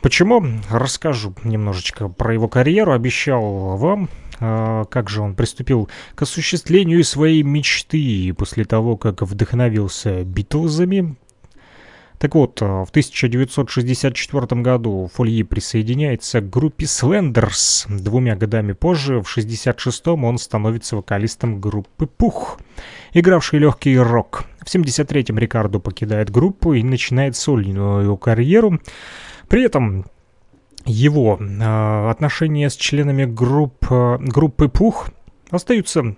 Почему? 0.00 0.44
Расскажу 0.70 1.34
немножечко 1.44 2.08
про 2.08 2.34
его 2.34 2.48
карьеру. 2.48 2.92
Обещал 2.92 3.76
вам, 3.76 4.08
э, 4.40 4.84
как 4.90 5.08
же 5.08 5.22
он 5.22 5.34
приступил 5.34 5.88
к 6.14 6.22
осуществлению 6.22 7.02
своей 7.04 7.42
мечты 7.42 8.32
после 8.36 8.64
того, 8.64 8.96
как 8.96 9.22
вдохновился 9.22 10.24
Битлзами. 10.24 11.16
Так 12.18 12.34
вот, 12.34 12.60
э, 12.62 12.64
в 12.64 12.90
1964 12.90 14.62
году 14.62 15.08
Фольи 15.14 15.44
присоединяется 15.44 16.40
к 16.40 16.50
группе 16.50 16.84
Slenders. 16.84 17.86
Двумя 17.88 18.34
годами 18.34 18.72
позже, 18.72 19.22
в 19.22 19.28
1966 19.28 20.24
он 20.24 20.38
становится 20.38 20.96
вокалистом 20.96 21.60
группы 21.60 22.06
Пух, 22.06 22.58
игравший 23.12 23.60
легкий 23.60 23.96
рок. 23.96 24.44
В 24.60 24.74
1973-м 24.74 25.38
Рикардо 25.38 25.78
покидает 25.78 26.30
группу 26.30 26.74
и 26.74 26.82
начинает 26.82 27.36
сольную 27.36 28.16
карьеру. 28.16 28.80
При 29.48 29.62
этом 29.64 30.04
его 30.84 31.38
э, 31.40 32.10
отношения 32.10 32.70
с 32.70 32.76
членами 32.76 33.24
групп, 33.24 33.86
э, 33.90 34.18
группы 34.20 34.68
Пух 34.68 35.10
остаются 35.50 36.14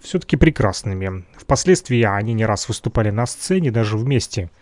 все-таки 0.00 0.36
прекрасными. 0.36 1.24
Впоследствии 1.36 2.02
они 2.02 2.32
не 2.34 2.46
раз 2.46 2.68
выступали 2.68 3.10
на 3.10 3.26
сцене, 3.26 3.70
даже 3.70 3.96
вместе– 3.96 4.50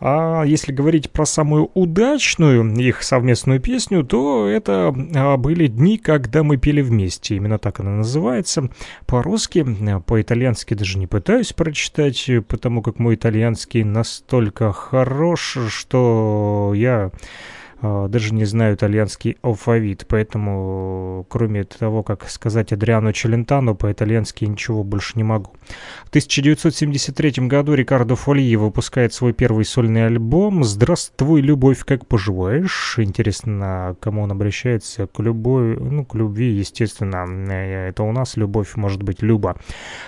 а 0.00 0.44
если 0.44 0.72
говорить 0.72 1.10
про 1.10 1.26
самую 1.26 1.70
удачную 1.74 2.72
их 2.76 3.02
совместную 3.02 3.60
песню, 3.60 4.04
то 4.04 4.46
это 4.46 4.94
а, 5.14 5.36
были 5.36 5.66
дни, 5.66 5.98
когда 5.98 6.42
мы 6.42 6.56
пели 6.56 6.80
вместе. 6.80 7.36
Именно 7.36 7.58
так 7.58 7.80
она 7.80 7.90
называется. 7.90 8.70
По-русски, 9.06 9.66
по-итальянски 10.06 10.74
даже 10.74 10.98
не 10.98 11.06
пытаюсь 11.06 11.52
прочитать, 11.52 12.30
потому 12.46 12.82
как 12.82 12.98
мой 12.98 13.16
итальянский 13.16 13.82
настолько 13.82 14.72
хорош, 14.72 15.58
что 15.68 16.72
я 16.74 17.10
а, 17.10 17.10
даже 17.82 18.34
не 18.34 18.44
знаю 18.44 18.74
итальянский 18.74 19.36
алфавит, 19.42 20.06
поэтому 20.08 21.26
кроме 21.28 21.64
того, 21.64 22.02
как 22.02 22.28
сказать 22.28 22.72
Адриано 22.72 23.12
Челентано, 23.12 23.74
по-итальянски 23.74 24.44
ничего 24.44 24.82
больше 24.82 25.12
не 25.14 25.22
могу. 25.22 25.52
В 26.04 26.08
1973 26.08 27.46
году 27.46 27.74
Рикардо 27.74 28.16
Фольи 28.16 28.56
выпускает 28.56 29.12
свой 29.12 29.32
первый 29.32 29.64
сольный 29.64 30.06
альбом 30.06 30.64
«Здравствуй, 30.64 31.40
любовь, 31.40 31.84
как 31.84 32.06
поживаешь?». 32.06 32.96
Интересно, 32.98 33.96
кому 34.00 34.22
он 34.22 34.32
обращается? 34.32 35.06
К 35.06 35.20
любой, 35.20 35.76
ну, 35.76 36.04
к 36.04 36.14
любви, 36.14 36.50
естественно. 36.50 37.26
Это 37.52 38.02
у 38.02 38.12
нас 38.12 38.36
любовь, 38.36 38.74
может 38.76 39.02
быть, 39.02 39.22
Люба. 39.22 39.56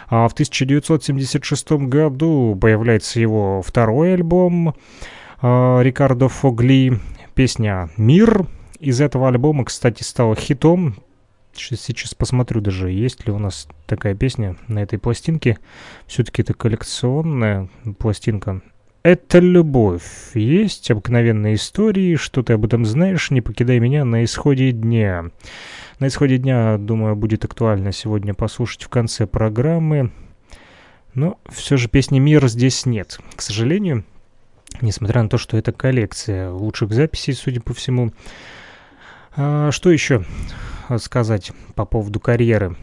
А 0.09 0.29
в 0.29 0.33
1976 0.33 1.73
году 1.73 2.57
появляется 2.61 3.21
его 3.21 3.63
второй 3.63 4.15
альбом 4.15 4.75
а, 5.43 5.81
Рикардо 5.83 6.29
Фогли 6.29 6.99
песня 7.31 7.91
«Мир» 7.97 8.47
из 8.79 9.01
этого 9.01 9.29
альбома, 9.29 9.65
кстати, 9.65 10.03
стала 10.03 10.35
хитом. 10.35 10.97
Сейчас 11.53 12.15
посмотрю 12.15 12.61
даже, 12.61 12.91
есть 12.91 13.27
ли 13.27 13.33
у 13.33 13.39
нас 13.39 13.69
такая 13.87 14.15
песня 14.15 14.57
на 14.69 14.79
этой 14.81 14.99
пластинке. 14.99 15.59
Все-таки 16.07 16.43
это 16.43 16.55
коллекционная 16.55 17.69
пластинка. 17.99 18.63
Это 19.03 19.39
любовь. 19.39 20.03
Есть 20.35 20.91
обыкновенные 20.91 21.55
истории, 21.55 22.17
что 22.17 22.43
ты 22.43 22.53
об 22.53 22.67
этом 22.67 22.85
знаешь, 22.85 23.31
не 23.31 23.41
покидай 23.41 23.79
меня 23.79 24.05
на 24.05 24.25
исходе 24.25 24.73
дня. 24.73 25.31
На 25.99 26.09
исходе 26.09 26.37
дня, 26.37 26.77
думаю, 26.79 27.17
будет 27.17 27.45
актуально 27.45 27.93
сегодня 27.93 28.35
послушать 28.35 28.83
в 28.83 28.89
конце 28.89 29.27
программы. 29.27 30.13
Но 31.15 31.39
все 31.49 31.77
же 31.77 31.89
песни 31.89 32.19
«Мир» 32.19 32.47
здесь 32.47 32.87
нет, 32.87 33.19
к 33.35 33.43
сожалению. 33.43 34.05
Несмотря 34.81 35.23
на 35.23 35.29
то, 35.29 35.39
что 35.39 35.57
это 35.57 35.73
коллекция 35.73 36.51
лучших 36.51 36.93
записей, 36.93 37.35
судя 37.35 37.61
по 37.61 37.75
всему. 37.75 38.13
А, 39.37 39.71
что 39.71 39.91
еще 39.91 40.25
сказать 40.99 41.53
по 41.75 41.85
поводу 41.85 42.21
карьеры? 42.21 42.77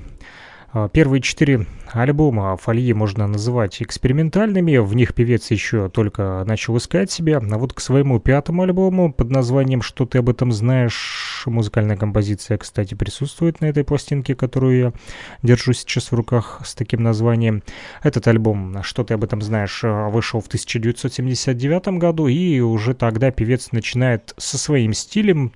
А, 0.70 0.90
первые 0.90 1.22
четыре 1.22 1.66
альбома 1.94 2.58
Фольи 2.58 2.92
можно 2.92 3.26
называть 3.26 3.82
экспериментальными, 3.82 4.78
в 4.78 4.94
них 4.96 5.14
певец 5.14 5.50
еще 5.50 5.88
только 5.88 6.44
начал 6.46 6.76
искать 6.76 7.10
себя, 7.10 7.38
а 7.38 7.58
вот 7.58 7.72
к 7.72 7.80
своему 7.80 8.20
пятому 8.20 8.64
альбому 8.64 9.14
под 9.14 9.30
названием 9.30 9.82
«Что 9.82 10.06
ты 10.06 10.18
об 10.18 10.30
этом 10.30 10.52
знаешь» 10.52 11.44
музыкальная 11.46 11.96
композиция, 11.96 12.58
кстати, 12.58 12.96
присутствует 12.96 13.62
на 13.62 13.66
этой 13.68 13.86
пластинке, 13.86 14.36
которую 14.36 14.78
я 14.78 14.94
держу 15.42 15.72
сейчас 15.72 16.12
в 16.12 16.16
руках 16.16 16.62
с 16.66 16.76
таким 16.76 17.02
названием. 17.02 17.64
Этот 18.04 18.28
альбом 18.28 18.84
«Что 18.84 19.06
ты 19.06 19.14
об 19.14 19.24
этом 19.24 19.42
знаешь» 19.42 19.80
вышел 19.84 20.42
в 20.42 20.48
1979 20.48 21.98
году, 21.98 22.28
и 22.28 22.60
уже 22.60 22.94
тогда 22.94 23.32
певец 23.32 23.72
начинает 23.72 24.34
со 24.36 24.58
своим 24.58 24.92
стилем 24.92 25.54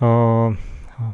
э, 0.00 0.54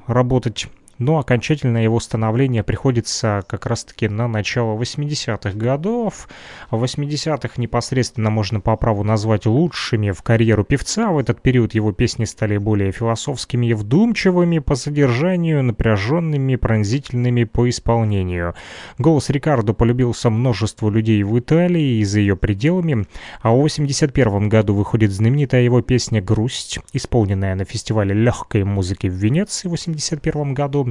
работать 0.09 0.67
но 0.99 1.19
окончательное 1.19 1.83
его 1.83 2.01
становление 2.01 2.63
приходится 2.63 3.45
как 3.47 3.67
раз-таки 3.67 4.09
на 4.09 4.29
начало 4.29 4.79
80-х 4.79 5.51
годов. 5.53 6.29
В 6.71 6.83
80-х 6.83 7.51
непосредственно 7.57 8.31
можно 8.31 8.61
по 8.61 8.77
праву 8.77 9.05
назвать 9.05 9.47
лучшими 9.47 10.11
в 10.11 10.23
карьеру 10.23 10.65
певца. 10.65 11.11
В 11.11 11.19
этот 11.19 11.43
период 11.43 11.75
его 11.75 11.93
песни 11.93 12.25
стали 12.25 12.57
более 12.57 12.93
философскими 12.93 13.67
и 13.67 13.75
вдумчивыми 13.75 14.59
по 14.59 14.75
содержанию, 14.75 15.63
напряженными, 15.63 16.57
пронзительными 16.57 17.45
по 17.45 17.69
исполнению. 17.69 18.55
Голос 18.99 19.31
Рикардо 19.31 19.75
полюбился 19.75 20.31
множеству 20.31 20.91
людей 20.91 21.23
в 21.23 21.39
Италии 21.39 21.99
и 21.99 22.05
за 22.05 22.21
ее 22.21 22.37
пределами, 22.37 23.07
а 23.43 23.53
в 23.53 23.57
81 23.57 24.49
году 24.49 24.75
выходит 24.75 25.13
знаменитая 25.13 25.63
его 25.63 25.83
песня 25.83 26.23
«Грусть», 26.23 26.79
исполненная 26.93 27.55
на 27.55 27.65
фестивале 27.65 28.15
легкой 28.15 28.65
музыки 28.65 29.07
в 29.09 29.15
Венеции 29.15 29.69
в 29.69 29.73
81 29.73 30.55
году. 30.55 30.86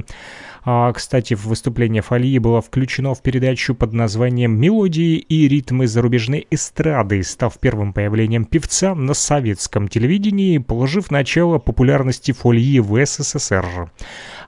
А, 0.64 0.92
кстати, 0.92 1.34
в 1.34 1.46
выступление 1.46 2.02
Фольи 2.02 2.38
было 2.38 2.60
включено 2.60 3.14
в 3.14 3.22
передачу 3.22 3.74
под 3.74 3.92
названием 3.92 4.58
«Мелодии 4.58 5.16
и 5.16 5.46
ритмы 5.46 5.86
зарубежной 5.86 6.46
эстрады», 6.50 7.22
став 7.22 7.56
первым 7.58 7.92
появлением 7.92 8.44
певца 8.44 8.94
на 8.94 9.14
советском 9.14 9.86
телевидении, 9.86 10.58
положив 10.58 11.10
начало 11.12 11.58
популярности 11.58 12.32
Фольи 12.32 12.80
в 12.80 13.04
СССР. 13.06 13.90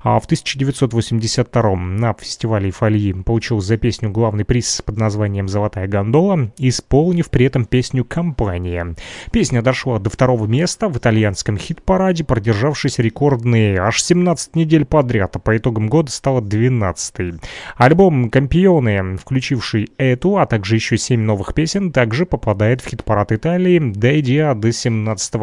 А 0.01 0.21
в 0.21 0.25
1982 0.27 1.77
на 1.77 2.15
фестивале 2.15 2.71
Фольи 2.71 3.13
получил 3.13 3.61
за 3.61 3.77
песню 3.77 4.11
главный 4.11 4.45
приз 4.45 4.83
под 4.85 4.97
названием 4.97 5.49
«Золотая 5.49 5.89
гондола», 5.89 6.51
исполнив 6.59 7.29
при 7.31 7.47
этом 7.47 7.65
песню 7.65 8.05
«Компания». 8.05 8.95
Песня 9.33 9.63
дошла 9.63 9.99
до 9.99 10.11
второго 10.11 10.47
места 10.47 10.89
в 10.89 10.99
итальянском 10.99 11.57
хит-параде, 11.59 12.25
продержавшись 12.25 12.99
рекордные 12.99 13.81
аж 13.81 14.03
17 14.03 14.57
недель 14.57 14.85
подряд, 14.85 15.37
а 15.37 15.39
по 15.39 15.57
итогам 15.57 15.89
года 15.89 16.11
стала 16.11 16.41
12-й. 16.41 17.41
Альбом 17.77 18.31
«Компионы», 18.31 19.17
включивший 19.17 19.91
эту, 19.99 20.39
а 20.39 20.47
также 20.47 20.77
еще 20.77 20.97
7 20.97 21.21
новых 21.21 21.55
песен, 21.55 21.93
также 21.93 22.27
попадает 22.27 22.81
в 22.81 22.89
хит-парад 22.89 23.33
Италии, 23.33 23.79
дойдя 23.79 24.55
до 24.55 24.73
17 24.73 25.35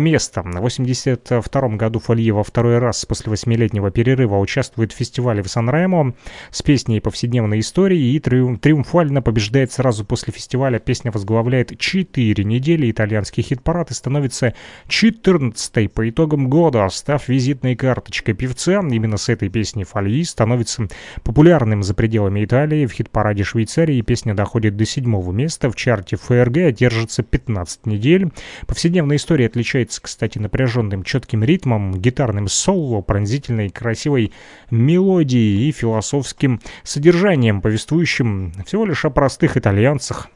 места. 0.00 0.42
В 0.42 0.48
1982 0.48 1.68
году 1.76 1.98
Фолье 2.00 2.32
во 2.32 2.42
второй 2.42 2.78
раз 2.78 3.04
после 3.04 3.30
8 3.30 3.67
летнего 3.68 3.90
перерыва 3.90 4.38
участвует 4.38 4.92
в 4.92 4.96
фестивале 4.96 5.42
в 5.42 5.48
Сан-Ремо 5.48 6.14
с 6.50 6.62
песней 6.62 7.00
повседневной 7.00 7.60
истории 7.60 8.14
и 8.14 8.18
триумфально 8.18 9.20
побеждает 9.20 9.72
сразу 9.72 10.06
после 10.06 10.32
фестиваля. 10.32 10.78
Песня 10.78 11.12
возглавляет 11.12 11.78
4 11.78 12.44
недели 12.44 12.90
итальянский 12.90 13.42
хит-парад 13.42 13.90
и 13.90 13.94
становится 13.94 14.54
14 14.88 15.92
по 15.92 16.08
итогам 16.08 16.48
года, 16.48 16.88
став 16.90 17.28
визитной 17.28 17.76
карточкой 17.76 18.34
певца. 18.34 18.80
Именно 18.80 19.18
с 19.18 19.28
этой 19.28 19.50
песней 19.50 19.84
Фольи 19.84 20.22
становится 20.24 20.88
популярным 21.22 21.82
за 21.82 21.92
пределами 21.92 22.46
Италии. 22.46 22.86
В 22.86 22.92
хит-параде 22.92 23.44
Швейцарии 23.44 24.00
песня 24.00 24.32
доходит 24.34 24.76
до 24.76 24.86
седьмого 24.86 25.30
места. 25.30 25.70
В 25.70 25.76
чарте 25.76 26.16
ФРГ 26.16 26.74
держится 26.74 27.22
15 27.22 27.84
недель. 27.84 28.30
Повседневная 28.66 29.18
история 29.18 29.46
отличается, 29.46 30.00
кстати, 30.00 30.38
напряженным 30.38 31.02
четким 31.02 31.44
ритмом, 31.44 32.00
гитарным 32.00 32.48
соло, 32.48 33.02
пронзительным 33.02 33.57
выразительной, 33.58 33.70
красивой 33.70 34.32
мелодией 34.70 35.68
и 35.68 35.72
философским 35.72 36.60
содержанием, 36.82 37.60
повествующим 37.60 38.52
всего 38.66 38.84
лишь 38.86 39.04
о 39.04 39.10
простых 39.10 39.56
итальянцах, 39.56 40.28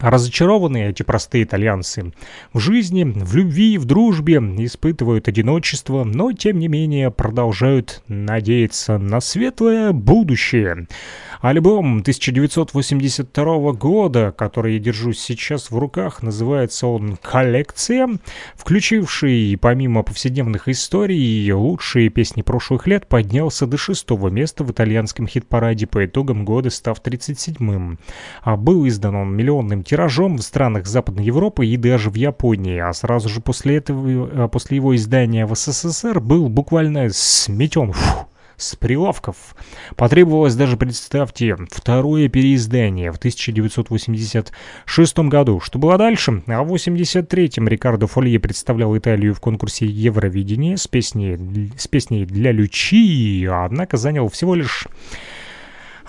Разочарованные 0.00 0.90
эти 0.90 1.02
простые 1.02 1.44
итальянцы 1.44 2.12
в 2.54 2.58
жизни, 2.58 3.04
в 3.04 3.34
любви, 3.36 3.76
в 3.76 3.84
дружбе 3.84 4.36
испытывают 4.36 5.28
одиночество, 5.28 6.04
но 6.04 6.32
тем 6.32 6.58
не 6.58 6.68
менее 6.68 7.10
продолжают 7.10 8.02
надеяться 8.08 8.96
на 8.96 9.20
светлое 9.20 9.92
будущее. 9.92 10.86
Альбом 11.42 12.00
1982 12.00 13.72
года, 13.72 14.32
который 14.36 14.74
я 14.74 14.78
держу 14.78 15.12
сейчас 15.12 15.70
в 15.70 15.78
руках, 15.78 16.22
называется 16.22 16.86
он 16.86 17.18
«Коллекция», 17.20 18.08
включивший, 18.54 19.58
помимо 19.60 20.02
повседневных 20.02 20.68
историй, 20.68 21.50
лучшие 21.52 22.08
песни 22.08 22.42
прошлых 22.42 22.86
лет, 22.86 23.06
поднялся 23.06 23.66
до 23.66 23.76
шестого 23.76 24.28
места 24.28 24.64
в 24.64 24.70
итальянском 24.70 25.26
хит-параде 25.26 25.86
по 25.86 26.04
итогам 26.06 26.44
года, 26.44 26.70
став 26.70 27.00
37-м. 27.02 27.98
А 28.42 28.56
был 28.56 28.86
издан 28.86 29.14
он 29.14 29.34
миллионным 29.34 29.82
тиражом 29.90 30.38
в 30.38 30.42
странах 30.42 30.86
Западной 30.86 31.24
Европы 31.24 31.66
и 31.66 31.76
даже 31.76 32.10
в 32.10 32.14
Японии, 32.14 32.78
а 32.78 32.92
сразу 32.92 33.28
же 33.28 33.40
после 33.40 33.78
этого, 33.78 34.46
после 34.46 34.76
его 34.76 34.94
издания 34.94 35.46
в 35.46 35.56
СССР 35.56 36.20
был 36.20 36.48
буквально 36.48 37.08
сметен. 37.10 37.92
Фу 37.92 38.26
с 38.56 38.76
прилавков. 38.76 39.56
Потребовалось 39.96 40.54
даже, 40.54 40.76
представьте, 40.76 41.56
второе 41.70 42.28
переиздание 42.28 43.10
в 43.10 43.16
1986 43.16 45.18
году. 45.20 45.60
Что 45.60 45.78
было 45.78 45.96
дальше? 45.96 46.42
А 46.46 46.62
в 46.62 46.74
1983-м 46.74 47.66
Рикардо 47.66 48.06
Фолье 48.06 48.38
представлял 48.38 48.96
Италию 48.96 49.34
в 49.34 49.40
конкурсе 49.40 49.86
Евровидения 49.86 50.76
с 50.76 50.86
песней, 50.86 51.72
с 51.76 51.88
песней 51.88 52.26
«Для 52.26 52.52
Лючи», 52.52 53.48
однако 53.50 53.96
занял 53.96 54.28
всего 54.28 54.54
лишь 54.54 54.86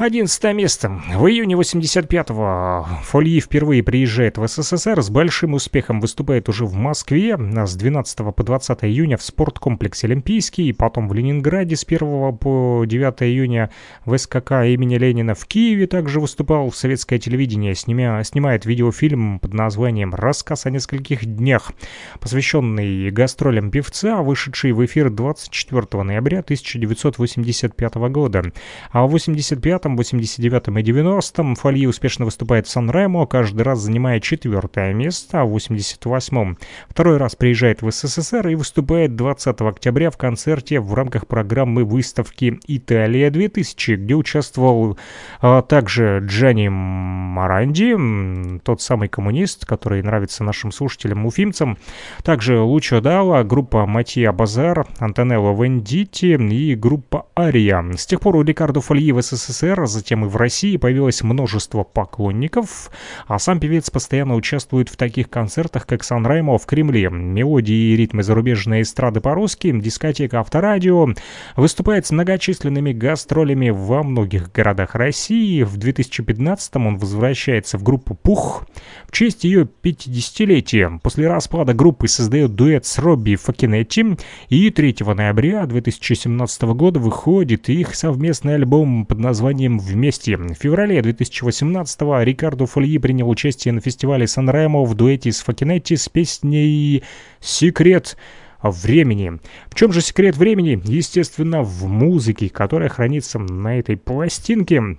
Одиннадцатое 0.01 0.53
место. 0.53 0.99
В 1.13 1.27
июне 1.27 1.53
85-го 1.53 2.87
Фольи 3.03 3.39
впервые 3.39 3.83
приезжает 3.83 4.39
в 4.39 4.47
СССР, 4.47 4.99
с 4.99 5.11
большим 5.11 5.53
успехом 5.53 6.01
выступает 6.01 6.49
уже 6.49 6.65
в 6.65 6.73
Москве, 6.73 7.35
а 7.35 7.67
с 7.67 7.75
12 7.75 8.33
по 8.35 8.43
20 8.43 8.83
июня 8.85 9.17
в 9.17 9.21
спорткомплексе 9.21 10.07
Олимпийский, 10.07 10.73
потом 10.73 11.07
в 11.07 11.13
Ленинграде 11.13 11.75
с 11.75 11.83
1 11.83 12.35
по 12.37 12.83
9 12.83 13.21
июня 13.21 13.69
в 14.03 14.17
СКК 14.17 14.63
имени 14.65 14.95
Ленина 14.95 15.35
в 15.35 15.45
Киеве 15.45 15.85
также 15.85 16.19
выступал 16.19 16.71
в 16.71 16.75
советское 16.75 17.19
телевидение, 17.19 17.75
снимя, 17.75 18.23
снимает 18.23 18.65
видеофильм 18.65 19.37
под 19.37 19.53
названием 19.53 20.15
«Рассказ 20.15 20.65
о 20.65 20.71
нескольких 20.71 21.27
днях», 21.27 21.73
посвященный 22.19 23.11
гастролям 23.11 23.69
певца, 23.69 24.23
вышедший 24.23 24.71
в 24.71 24.83
эфир 24.83 25.11
24 25.11 26.01
ноября 26.01 26.39
1985 26.39 27.95
года. 28.09 28.51
А 28.89 29.05
в 29.05 29.11
85 29.11 29.90
89 29.95 30.79
и 30.79 30.83
90 30.83 31.55
Фольи 31.55 31.85
успешно 31.85 32.25
выступает 32.25 32.67
в 32.67 32.69
Сан-Ремо, 32.69 33.25
каждый 33.25 33.61
раз 33.61 33.79
занимая 33.79 34.19
четвертое 34.19 34.93
место, 34.93 35.41
а 35.41 35.45
в 35.45 35.55
88-м 35.55 36.57
второй 36.89 37.17
раз 37.17 37.35
приезжает 37.35 37.81
в 37.81 37.91
СССР 37.91 38.47
и 38.49 38.55
выступает 38.55 39.15
20 39.15 39.61
октября 39.61 40.11
в 40.11 40.17
концерте 40.17 40.79
в 40.79 40.93
рамках 40.93 41.27
программы 41.27 41.83
выставки 41.83 42.59
«Италия-2000», 42.67 43.95
где 43.95 44.15
участвовал 44.15 44.97
а, 45.41 45.61
также 45.61 46.21
Джани 46.25 46.69
Маранди, 46.69 48.59
тот 48.63 48.81
самый 48.81 49.09
коммунист, 49.09 49.65
который 49.65 50.01
нравится 50.01 50.43
нашим 50.43 50.71
слушателям-уфимцам, 50.71 51.77
также 52.23 52.59
Лучо 52.59 53.01
Дала, 53.01 53.43
группа 53.43 53.85
Матья 53.85 54.31
Базар, 54.31 54.87
Антонелло 54.99 55.53
Вендити 55.53 56.31
и 56.31 56.75
группа 56.75 57.27
Ария. 57.37 57.83
С 57.97 58.05
тех 58.05 58.19
пор 58.19 58.35
у 58.35 58.43
Рикардо 58.43 58.81
Фольи 58.81 59.11
в 59.11 59.21
СССР 59.21 59.80
СССР, 59.85 59.87
затем 59.87 60.25
и 60.25 60.27
в 60.27 60.35
России 60.35 60.77
появилось 60.77 61.21
множество 61.23 61.83
поклонников, 61.83 62.91
а 63.27 63.39
сам 63.39 63.59
певец 63.59 63.89
постоянно 63.89 64.35
участвует 64.35 64.89
в 64.89 64.97
таких 64.97 65.29
концертах, 65.29 65.85
как 65.85 66.03
Сан 66.03 66.25
Раймо 66.25 66.57
в 66.57 66.65
Кремле, 66.65 67.09
мелодии 67.09 67.93
и 67.93 67.95
ритмы 67.95 68.23
зарубежной 68.23 68.81
эстрады 68.81 69.21
по-русски, 69.21 69.71
дискотека 69.79 70.39
авторадио, 70.39 71.09
выступает 71.55 72.05
с 72.05 72.11
многочисленными 72.11 72.93
гастролями 72.93 73.69
во 73.69 74.03
многих 74.03 74.51
городах 74.51 74.95
России. 74.95 75.63
В 75.63 75.77
2015 75.77 76.75
он 76.75 76.97
возвращается 76.97 77.77
в 77.77 77.83
группу 77.83 78.15
«Пух» 78.15 78.63
в 79.07 79.11
честь 79.11 79.43
ее 79.43 79.67
50-летия. 79.83 80.99
После 80.99 81.27
распада 81.27 81.73
группы 81.73 82.07
создает 82.07 82.55
дуэт 82.55 82.85
с 82.85 82.97
Робби 82.99 83.35
Факинетти, 83.35 84.17
и 84.49 84.69
3 84.69 84.95
ноября 85.15 85.65
2017 85.65 86.61
года 86.63 86.99
выходит 86.99 87.69
их 87.69 87.95
совместный 87.95 88.55
альбом 88.55 89.05
под 89.05 89.19
названием 89.19 89.60
«Будем 89.61 89.77
вместе». 89.77 90.37
В 90.37 90.55
феврале 90.55 91.01
2018-го 91.01 92.23
Рикардо 92.23 92.65
Фольи 92.65 92.97
принял 92.97 93.29
участие 93.29 93.75
на 93.75 93.79
фестивале 93.79 94.25
Сан-Ремо 94.25 94.83
в 94.83 94.95
дуэте 94.95 95.31
с 95.31 95.41
Факинетти 95.41 95.97
с 95.97 96.09
песней 96.09 97.03
«Секрет» 97.39 98.17
времени. 98.63 99.33
В 99.69 99.75
чем 99.75 99.93
же 99.93 100.01
секрет 100.01 100.35
времени? 100.35 100.81
Естественно, 100.83 101.61
в 101.61 101.85
музыке, 101.85 102.49
которая 102.49 102.89
хранится 102.89 103.37
на 103.37 103.77
этой 103.77 103.97
пластинке. 103.97 104.97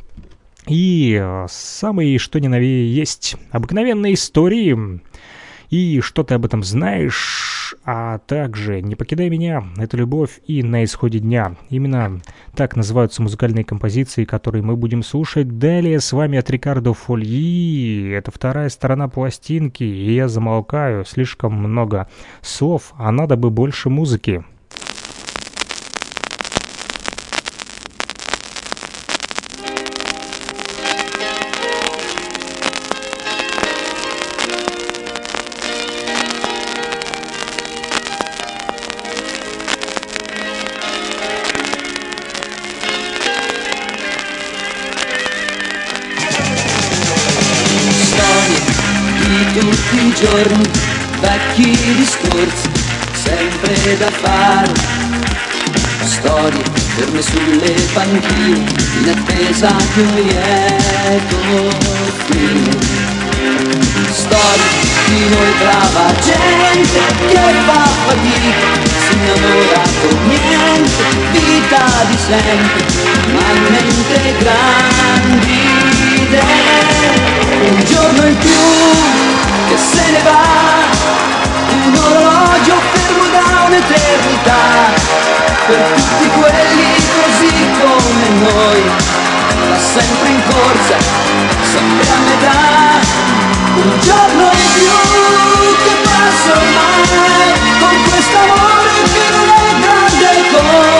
И 0.68 1.18
э, 1.20 1.46
самые 1.50 2.18
что 2.18 2.38
ни 2.38 2.46
на 2.46 2.60
есть 2.60 3.34
обыкновенные 3.50 4.14
истории. 4.14 5.00
И 5.70 6.00
что 6.00 6.22
ты 6.22 6.34
об 6.34 6.44
этом 6.44 6.62
знаешь? 6.62 7.61
А 7.84 8.18
также 8.18 8.82
«Не 8.82 8.94
покидай 8.94 9.28
меня»— 9.28 9.64
это 9.76 9.96
любовь 9.96 10.40
и 10.46 10.62
«На 10.62 10.84
исходе 10.84 11.18
дня». 11.18 11.56
Именно 11.70 12.20
так 12.54 12.76
называются 12.76 13.22
музыкальные 13.22 13.64
композиции, 13.64 14.24
которые 14.24 14.62
мы 14.62 14.76
будем 14.76 15.02
слушать 15.02 15.58
далее 15.58 16.00
с 16.00 16.12
вами 16.12 16.38
от 16.38 16.50
Рикардо 16.50 16.94
Фольи. 16.94 18.12
Это 18.12 18.30
вторая 18.30 18.68
сторона 18.68 19.08
пластинки, 19.08 19.84
и 19.84 20.14
я 20.14 20.28
замолкаю, 20.28 21.04
слишком 21.04 21.54
много 21.54 22.08
слов, 22.40 22.92
а 22.96 23.10
надо 23.12 23.36
бы 23.36 23.50
больше 23.50 23.90
музыки. 23.90 24.44
Giorni, 50.14 50.68
vecchi 51.20 51.70
discorsi, 51.96 52.70
sempre 53.12 53.96
da 53.98 54.10
fare. 54.10 54.72
Storie 56.04 56.62
ferme 56.94 57.22
sulle 57.22 57.74
panchine, 57.92 58.64
in 59.00 59.08
attesa 59.08 59.74
di 59.94 60.00
un 60.00 60.14
lieto 60.14 61.36
fine. 62.26 62.70
Storie 64.10 64.90
di 65.06 65.28
noi 65.28 65.52
brava 65.58 66.14
gente 66.20 67.00
che 67.28 67.54
fa 67.66 67.82
fatica, 68.06 68.68
si 68.98 69.14
innamora 69.14 69.82
con 70.00 70.16
niente, 70.28 71.04
vita 71.32 71.84
di 72.08 72.16
sempre, 72.16 72.82
ma 73.32 73.46
in 73.52 73.62
mente 73.70 74.34
grandi 74.38 75.60
idee. 76.22 76.80
Un 77.62 77.84
giorno 77.84 78.26
in 78.26 78.36
più 78.38 79.31
che 79.72 79.78
se 79.78 80.10
ne 80.10 80.22
va, 80.22 80.38
un 81.70 81.96
orologio 81.96 82.76
fermo 82.92 83.24
da 83.32 83.64
un'eternità, 83.64 84.60
per 85.66 85.92
tutti 85.96 86.28
quelli 86.28 86.88
così 87.16 87.52
come 87.80 88.28
noi, 88.44 88.82
va 89.68 89.78
sempre 89.78 90.28
in 90.28 90.42
corsa, 90.44 90.96
sempre 91.72 92.06
a 92.06 92.18
metà, 92.28 92.60
un 93.76 94.00
giorno 94.00 94.50
in 94.52 94.68
più 94.74 94.92
che 95.84 95.94
passa 96.04 96.52
ormai, 96.52 97.02
con 97.80 97.96
questo 98.10 98.38
che 99.14 99.26
non 99.32 99.48
è 99.48 99.72
grande 99.80 100.30
come 100.50 100.92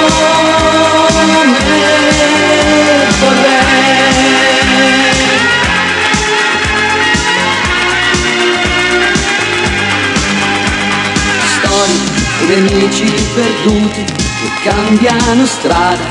nemici 12.46 13.04
perduti 13.34 14.04
che 14.04 14.70
cambiano 14.70 15.46
strada 15.46 16.08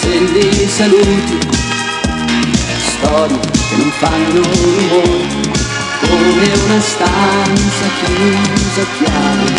se 0.00 0.08
li 0.08 0.68
saluti. 0.68 1.38
Storie 2.96 3.38
che 3.38 3.76
non 3.76 3.92
fanno 3.98 4.42
rumore 4.42 5.42
come 6.00 6.50
una 6.66 6.80
stanza 6.80 7.86
chiusa 7.98 8.80
a 8.80 8.86
chiave. 8.96 9.52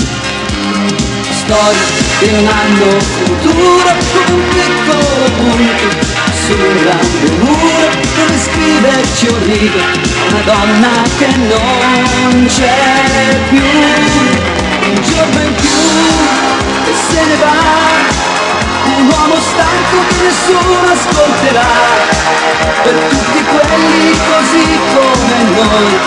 Storie 1.43 2.03
che 2.19 2.31
non 2.31 2.47
hanno 2.47 2.99
futuro 2.99 3.89
un 4.27 4.41
piccolo 4.49 5.25
punto 5.37 6.15
su 6.45 6.53
un 6.53 6.83
dove 7.39 8.37
scriverci 8.37 9.27
un 9.27 9.43
rigo 9.45 9.79
una 10.29 10.41
donna 10.41 10.89
che 11.17 11.27
non 11.37 12.45
c'è 12.47 13.39
più 13.49 14.54
un 14.95 15.01
giorno 15.03 15.41
in 15.41 15.55
più 15.55 15.69
e 16.85 16.93
se 17.09 17.25
ne 17.25 17.35
va, 17.35 17.51
un 18.97 19.07
uomo 19.07 19.35
stanco 19.35 19.97
che 20.07 20.15
nessuno 20.23 20.79
ascolterà, 20.93 21.67
per 22.83 22.95
tutti 23.09 23.43
quelli 23.43 24.17
così 24.29 24.79
come 24.93 25.37
noi, 25.51 25.99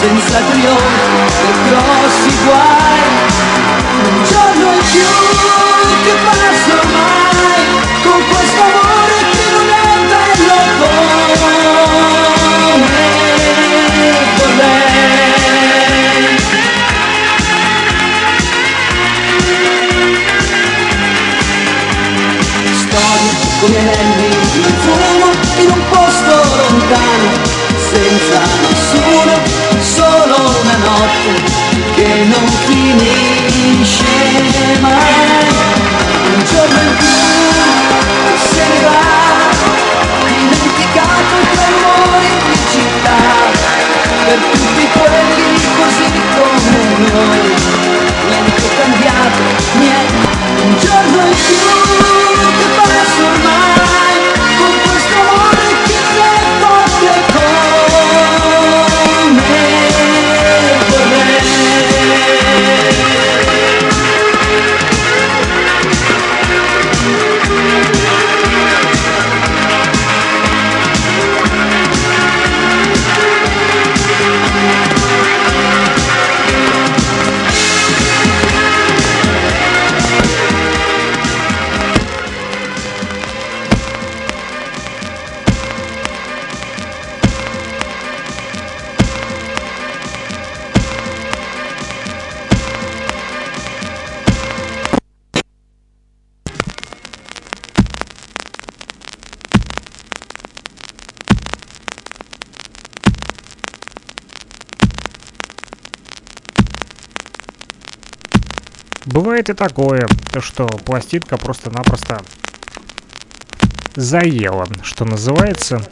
senza 0.00 0.38
trionfi 0.50 1.36
e 1.38 1.52
grossi 1.68 2.32
guai, 2.44 3.00
un 4.04 4.24
giorno 4.24 4.72
in 4.72 4.82
più 4.90 5.10
che 6.04 6.14
passa 6.24 6.72
ormai, 6.80 7.60
con 8.04 8.20
questo 8.30 8.62
amore 8.62 9.16
che 9.32 9.44
non 9.52 9.68
è 9.68 9.96
bello 10.08 10.56
come 10.78 11.17
come 23.60 23.78
anelli 23.78 24.28
di 24.52 24.62
fumo 24.78 25.30
in 25.56 25.70
un 25.70 25.82
posto 25.90 26.30
lontano, 26.30 27.30
senza 27.90 28.40
nessuno, 28.62 29.34
solo 29.80 30.36
una 30.60 30.76
notte 30.76 31.42
che 31.94 32.24
non 32.24 32.46
finisce 32.66 34.04
mai. 34.80 35.46
Un 36.34 36.44
giorno 36.44 36.80
in 36.82 36.96
più 36.98 37.16
se 38.52 38.62
ne 38.68 38.80
va, 38.84 39.00
dimenticato 40.24 41.34
i 41.40 41.46
rumori 41.56 42.30
di 42.46 42.56
città, 42.70 43.18
per 44.24 44.38
tutti 44.52 44.84
quelli 44.92 45.46
così 45.78 46.08
come 46.36 46.78
noi. 47.10 47.42
Niente 48.28 48.68
cambiato, 48.78 49.42
niente, 49.78 50.28
un 50.62 50.72
giorno 50.78 51.18
in 51.26 51.34
più. 51.34 51.77
Бывает 109.10 109.48
и 109.48 109.54
такое, 109.54 110.06
что 110.38 110.66
пластинка 110.66 111.38
просто-напросто 111.38 112.22
заела, 113.96 114.66
что 114.82 115.06
называется. 115.06 115.82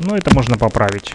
Но 0.00 0.16
это 0.16 0.34
можно 0.34 0.56
поправить. 0.56 1.14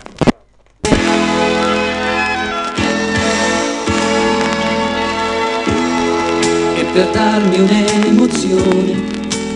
Darmi 7.14 7.60
un'emozione, 7.60 8.94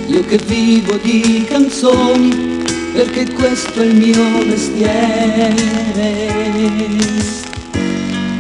io 0.08 0.26
che 0.26 0.38
vivo 0.38 0.96
di 1.04 1.46
canzoni, 1.50 2.64
perché 2.94 3.30
questo 3.34 3.82
è 3.82 3.86
il 3.86 3.96
mio 3.96 4.46
mestiere. 4.46 5.54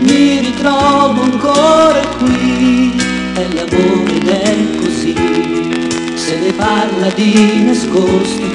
Mi 0.06 0.40
ritrovo 0.40 1.22
ancora 1.22 2.02
qui 2.18 2.96
è 3.34 3.48
l'amore 3.54 4.14
ed 4.14 4.28
è 4.28 4.56
così, 4.82 5.16
se 6.16 6.40
ne 6.40 6.52
parla 6.54 7.10
di 7.16 7.64
nascosto, 7.64 8.48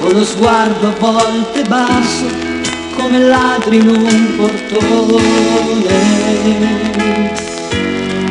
con 0.00 0.12
lo 0.12 0.24
sguardo 0.24 0.88
a 0.88 0.94
volte 0.98 1.62
basso, 1.68 2.26
come 2.96 3.18
ladri 3.18 3.76
in 3.76 3.88
un 3.88 4.36
portone. 4.36 5.66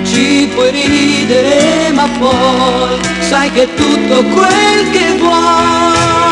ci 0.03 0.49
puoi 0.53 0.71
ridere 0.71 1.91
ma 1.93 2.07
poi 2.17 2.99
sai 3.19 3.51
che 3.51 3.67
tutto 3.75 4.23
quel 4.23 4.89
che 4.91 5.17
vuoi 5.19 6.24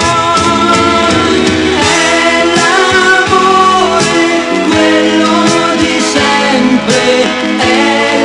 dove 6.86 7.24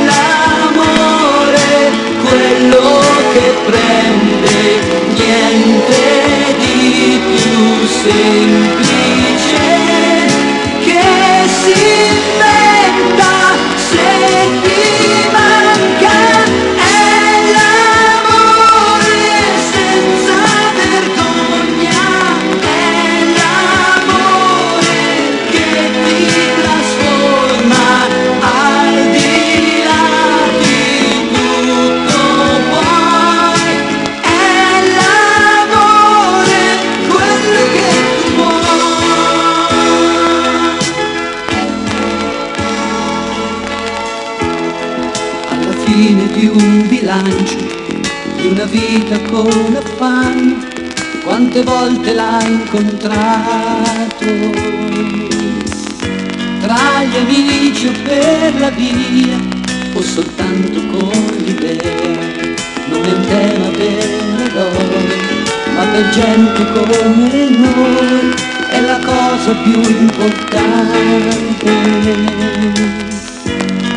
l'amore 0.06 1.70
quello 2.22 3.00
che 3.32 3.46
prende 3.66 4.58
niente 5.14 6.02
di 6.58 7.20
più 7.36 7.86
semplice 7.86 9.66
che 10.84 11.02
si 11.62 12.07
quante 51.58 51.62
volte 51.62 52.14
l'hai 52.14 52.52
incontrato. 52.52 54.26
Tra 56.60 57.02
gli 57.04 57.16
amici 57.16 57.86
o 57.86 57.92
per 58.04 58.54
la 58.58 58.70
via, 58.70 59.38
o 59.94 60.02
soltanto 60.02 60.80
con 60.86 61.10
l'idea, 61.44 62.16
non 62.88 63.04
è 63.04 63.12
un 63.12 63.26
tema 63.26 63.68
per 63.68 64.06
le 64.36 64.52
donne, 64.52 65.16
ma 65.74 65.84
per 65.84 66.08
gente 66.10 66.64
come 66.72 67.48
noi, 67.48 68.34
è 68.70 68.80
la 68.80 68.98
cosa 69.04 69.54
più 69.62 69.80
importante 69.80 71.16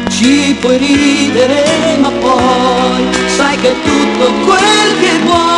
ci 0.09 0.55
puoi 0.59 0.77
ridere 0.77 1.97
ma 1.99 2.09
poi 2.09 3.07
sai 3.35 3.57
che 3.57 3.73
tutto 3.81 4.31
quel 4.45 4.99
che 4.99 5.19
vuoi 5.23 5.50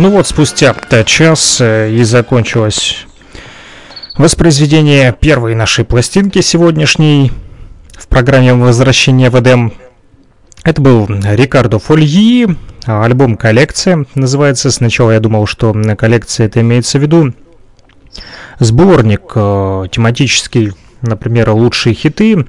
Ну 0.00 0.08
вот, 0.08 0.26
спустя 0.26 0.74
час 1.04 1.60
э, 1.60 1.90
и 1.92 2.02
закончилось 2.04 3.04
воспроизведение 4.16 5.12
первой 5.12 5.54
нашей 5.54 5.84
пластинки 5.84 6.40
сегодняшней 6.40 7.32
в 7.98 8.08
программе 8.08 8.54
«Возвращение 8.54 9.28
в 9.28 9.38
Эдем». 9.38 9.74
Это 10.64 10.80
был 10.80 11.06
Рикардо 11.06 11.78
Фольи, 11.78 12.56
альбом 12.86 13.36
«Коллекция» 13.36 14.06
называется. 14.14 14.70
Сначала 14.70 15.10
я 15.10 15.20
думал, 15.20 15.44
что 15.44 15.74
коллекция 15.98 16.46
это 16.46 16.62
имеется 16.62 16.98
в 16.98 17.02
виду 17.02 17.34
сборник 18.58 19.32
э, 19.34 19.84
тематический, 19.92 20.72
например, 21.02 21.50
лучшие 21.50 21.94
хиты. 21.94 22.46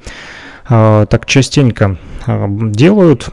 Э, 0.69 1.05
так 1.09 1.25
частенько 1.25 1.97
делают. 2.25 3.29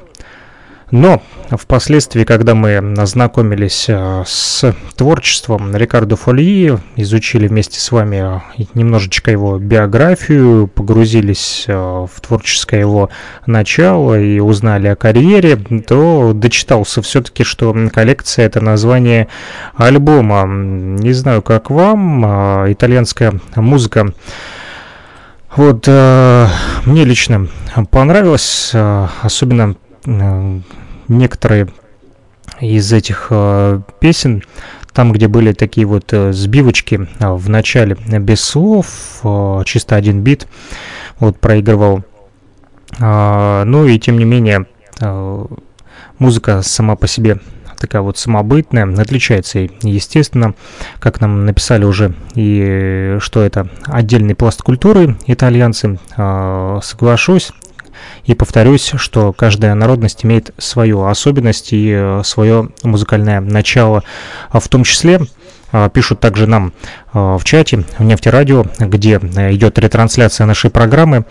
Но 0.91 1.20
впоследствии, 1.51 2.24
когда 2.24 2.55
мы 2.55 2.76
ознакомились 2.76 3.86
э, 3.89 4.22
с 4.26 4.74
творчеством 4.97 5.76
Рикардо 5.76 6.16
Фольи, 6.16 6.78
изучили 6.97 7.47
вместе 7.47 7.78
с 7.78 7.93
вами 7.93 8.41
э, 8.59 8.64
немножечко 8.72 9.30
его 9.30 9.59
биографию, 9.59 10.66
погрузились 10.66 11.66
э, 11.66 11.74
в 11.74 12.20
творческое 12.20 12.80
его 12.80 13.11
начало 13.45 14.18
и 14.18 14.41
узнали 14.41 14.89
о 14.89 14.97
карьере, 14.97 15.57
то 15.57 16.32
дочитался 16.34 17.03
все-таки, 17.03 17.45
что 17.45 17.76
коллекция 17.93 18.47
это 18.47 18.62
название 18.62 19.28
альбома. 19.76 20.45
Не 20.47 21.12
знаю, 21.12 21.43
как 21.43 21.70
вам, 21.70 22.72
итальянская 22.72 23.34
музыка 23.57 24.14
вот 25.57 25.84
э, 25.89 26.47
мне 26.84 27.05
лично 27.05 27.49
понравилось, 27.91 28.70
э, 28.74 29.07
особенно 29.22 29.74
некоторые 31.09 31.68
из 32.61 32.92
этих 32.92 33.28
э, 33.30 33.80
песен, 34.00 34.42
там, 34.92 35.12
где 35.12 35.28
были 35.28 35.52
такие 35.52 35.86
вот 35.86 36.12
э, 36.12 36.32
сбивочки 36.32 37.09
э, 37.18 37.30
в 37.30 37.48
начале 37.48 37.94
без 37.94 38.40
слов, 38.40 39.20
э, 39.22 39.62
чисто 39.64 39.96
один 39.96 40.22
бит, 40.22 40.48
вот 41.18 41.38
проигрывал. 41.38 42.02
Э, 42.98 43.64
ну 43.64 43.86
и 43.86 43.98
тем 43.98 44.18
не 44.18 44.24
менее, 44.24 44.66
э, 45.00 45.46
музыка 46.18 46.62
сама 46.62 46.96
по 46.96 47.06
себе 47.06 47.38
такая 47.78 48.02
вот 48.02 48.18
самобытная, 48.18 48.92
отличается, 49.00 49.61
естественно, 49.82 50.54
как 50.98 51.20
нам 51.20 51.46
написали 51.46 51.84
уже, 51.84 52.14
и 52.34 53.18
что 53.20 53.40
это 53.40 53.68
отдельный 53.84 54.34
пласт 54.34 54.62
культуры 54.62 55.16
итальянцы, 55.26 55.98
э, 56.16 56.78
соглашусь, 56.82 57.52
и 58.24 58.34
повторюсь, 58.34 58.92
что 58.96 59.32
каждая 59.32 59.74
народность 59.74 60.24
имеет 60.24 60.53
свою 60.59 61.05
особенность 61.05 61.72
и 61.72 61.92
э, 61.92 62.22
свое 62.24 62.68
музыкальное 62.82 63.40
начало. 63.40 64.05
А 64.51 64.61
в 64.61 64.68
том 64.68 64.84
числе 64.84 65.20
э, 65.72 65.90
пишут 65.92 66.20
также 66.20 66.46
нам 66.46 66.72
в 67.38 67.40
чате 67.44 67.84
в 67.98 68.04
Нефтерадио, 68.04 68.64
где 68.78 69.16
идет 69.16 69.78
ретрансляция 69.78 70.46
нашей 70.46 70.70
программы. 70.70 71.24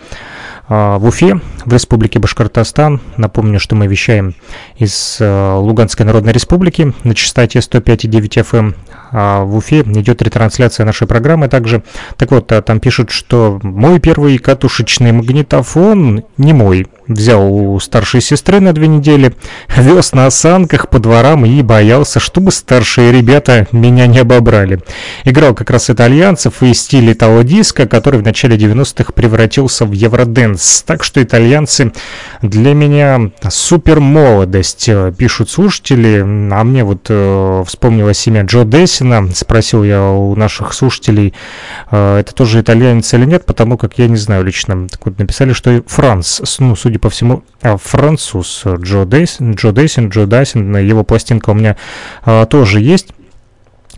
в 0.68 1.06
Уфе, 1.06 1.40
в 1.64 1.72
Республике 1.72 2.18
Башкортостан. 2.18 3.00
Напомню, 3.16 3.58
что 3.58 3.74
мы 3.74 3.86
вещаем 3.86 4.34
из 4.76 5.16
Луганской 5.18 6.04
Народной 6.04 6.32
Республики 6.32 6.92
на 7.04 7.14
частоте 7.14 7.60
105,9 7.60 8.44
FM. 8.44 8.74
А 9.10 9.44
в 9.44 9.56
Уфе 9.56 9.80
идет 9.80 10.20
ретрансляция 10.20 10.84
нашей 10.84 11.06
программы 11.06 11.48
также. 11.48 11.82
Так 12.18 12.30
вот, 12.30 12.48
там 12.48 12.80
пишут, 12.80 13.10
что 13.10 13.58
мой 13.62 13.98
первый 13.98 14.36
катушечный 14.36 15.12
магнитофон 15.12 16.24
не 16.36 16.52
мой, 16.52 16.86
взял 17.06 17.50
у 17.50 17.80
старшей 17.80 18.20
сестры 18.20 18.60
на 18.60 18.74
две 18.74 18.86
недели, 18.88 19.34
вез 19.74 20.12
на 20.12 20.26
осанках 20.26 20.90
по 20.90 20.98
дворам 20.98 21.46
и 21.46 21.62
боялся, 21.62 22.20
чтобы 22.20 22.50
старшие 22.52 23.10
ребята 23.10 23.66
меня 23.72 24.06
не 24.06 24.18
обобрали. 24.18 24.80
Играл 25.24 25.54
как 25.54 25.70
раз 25.70 25.77
итальянцев 25.90 26.62
и 26.62 26.74
стиль 26.74 27.12
итало-диска, 27.12 27.86
который 27.86 28.20
в 28.20 28.22
начале 28.22 28.56
90-х 28.56 29.12
превратился 29.12 29.84
в 29.84 29.92
евроденс. 29.92 30.82
Так 30.82 31.04
что 31.04 31.22
итальянцы 31.22 31.92
для 32.42 32.74
меня 32.74 33.30
супер 33.48 34.00
молодость, 34.00 34.88
э, 34.88 35.12
пишут 35.16 35.50
слушатели. 35.50 36.20
А 36.20 36.64
мне 36.64 36.84
вот 36.84 37.06
э, 37.08 37.64
вспомнилось 37.66 38.26
имя 38.26 38.42
Джо 38.42 38.64
Дессина. 38.64 39.28
Спросил 39.34 39.84
я 39.84 40.02
у 40.10 40.34
наших 40.34 40.72
слушателей, 40.72 41.34
э, 41.90 42.18
это 42.18 42.34
тоже 42.34 42.60
итальянец 42.60 43.12
или 43.14 43.24
нет, 43.24 43.46
потому 43.46 43.78
как 43.78 43.98
я 43.98 44.08
не 44.08 44.16
знаю 44.16 44.44
лично. 44.44 44.88
Так 44.88 45.06
вот, 45.06 45.18
написали, 45.18 45.52
что 45.52 45.82
Франц, 45.86 46.40
ну, 46.58 46.76
судя 46.76 46.98
по 46.98 47.10
всему, 47.10 47.44
а, 47.62 47.76
француз 47.76 48.64
Джо 48.64 49.04
Дейсин, 49.04 49.54
Джо 49.54 49.72
Дейсин, 49.72 50.08
Джо 50.08 50.26
Дайсин, 50.26 50.76
его 50.76 51.04
пластинка 51.04 51.50
у 51.50 51.54
меня 51.54 51.76
а, 52.24 52.46
тоже 52.46 52.80
есть. 52.80 53.08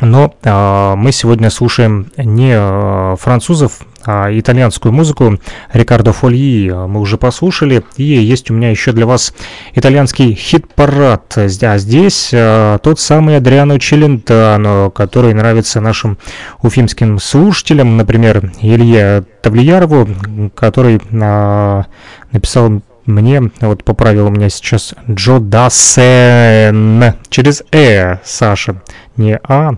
Но 0.00 0.34
а, 0.44 0.96
мы 0.96 1.12
сегодня 1.12 1.50
слушаем 1.50 2.10
не 2.16 2.52
а, 2.54 3.16
французов, 3.16 3.80
а 4.04 4.28
итальянскую 4.32 4.92
музыку. 4.92 5.38
Рикардо 5.72 6.12
Фольи 6.12 6.70
мы 6.70 7.00
уже 7.00 7.18
послушали. 7.18 7.84
И 7.96 8.04
есть 8.04 8.50
у 8.50 8.54
меня 8.54 8.70
еще 8.70 8.92
для 8.92 9.06
вас 9.06 9.34
итальянский 9.74 10.34
хит-парад. 10.34 11.36
А 11.36 11.48
здесь 11.78 12.30
а, 12.32 12.78
тот 12.78 12.98
самый 12.98 13.36
Адриано 13.36 13.78
Челентано, 13.78 14.90
который 14.94 15.34
нравится 15.34 15.80
нашим 15.80 16.18
уфимским 16.62 17.18
слушателям. 17.18 17.96
Например, 17.96 18.50
Илье 18.60 19.24
Тавлиярову, 19.42 20.08
который 20.54 21.00
а, 21.12 21.84
написал 22.32 22.82
мне, 23.10 23.50
вот 23.60 23.84
поправил 23.84 24.26
у 24.26 24.30
меня 24.30 24.48
сейчас 24.48 24.94
Джо 25.08 25.38
Дасен. 25.38 27.14
Через 27.28 27.62
Э, 27.72 28.16
Саша. 28.24 28.82
Не 29.16 29.38
А, 29.42 29.72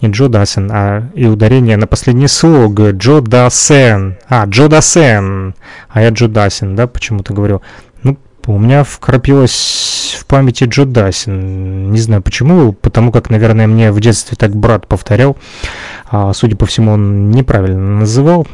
не 0.00 0.08
Джо 0.08 0.28
Дасен, 0.28 0.70
а 0.72 1.08
и 1.14 1.26
ударение 1.26 1.76
на 1.76 1.86
последний 1.86 2.28
слог. 2.28 2.80
Джо 2.80 3.20
Дасен. 3.20 4.16
А, 4.28 4.44
Джо 4.46 4.68
Дасен. 4.68 5.54
А 5.88 6.02
я 6.02 6.08
Джо 6.10 6.28
Дасен, 6.28 6.74
да, 6.74 6.86
почему-то 6.86 7.32
говорю. 7.34 7.62
У 8.46 8.58
меня 8.58 8.84
вкрапилось 8.84 10.16
в 10.18 10.24
памяти 10.24 10.64
Джо 10.64 10.84
Дасин. 10.84 11.92
Не 11.92 11.98
знаю 11.98 12.22
почему, 12.22 12.72
потому 12.72 13.12
как, 13.12 13.28
наверное, 13.28 13.66
мне 13.66 13.92
в 13.92 14.00
детстве 14.00 14.36
так 14.36 14.56
брат 14.56 14.86
повторял. 14.86 15.36
А, 16.10 16.32
судя 16.32 16.56
по 16.56 16.64
всему, 16.66 16.92
он 16.92 17.30
неправильно 17.30 18.00
называл, 18.00 18.46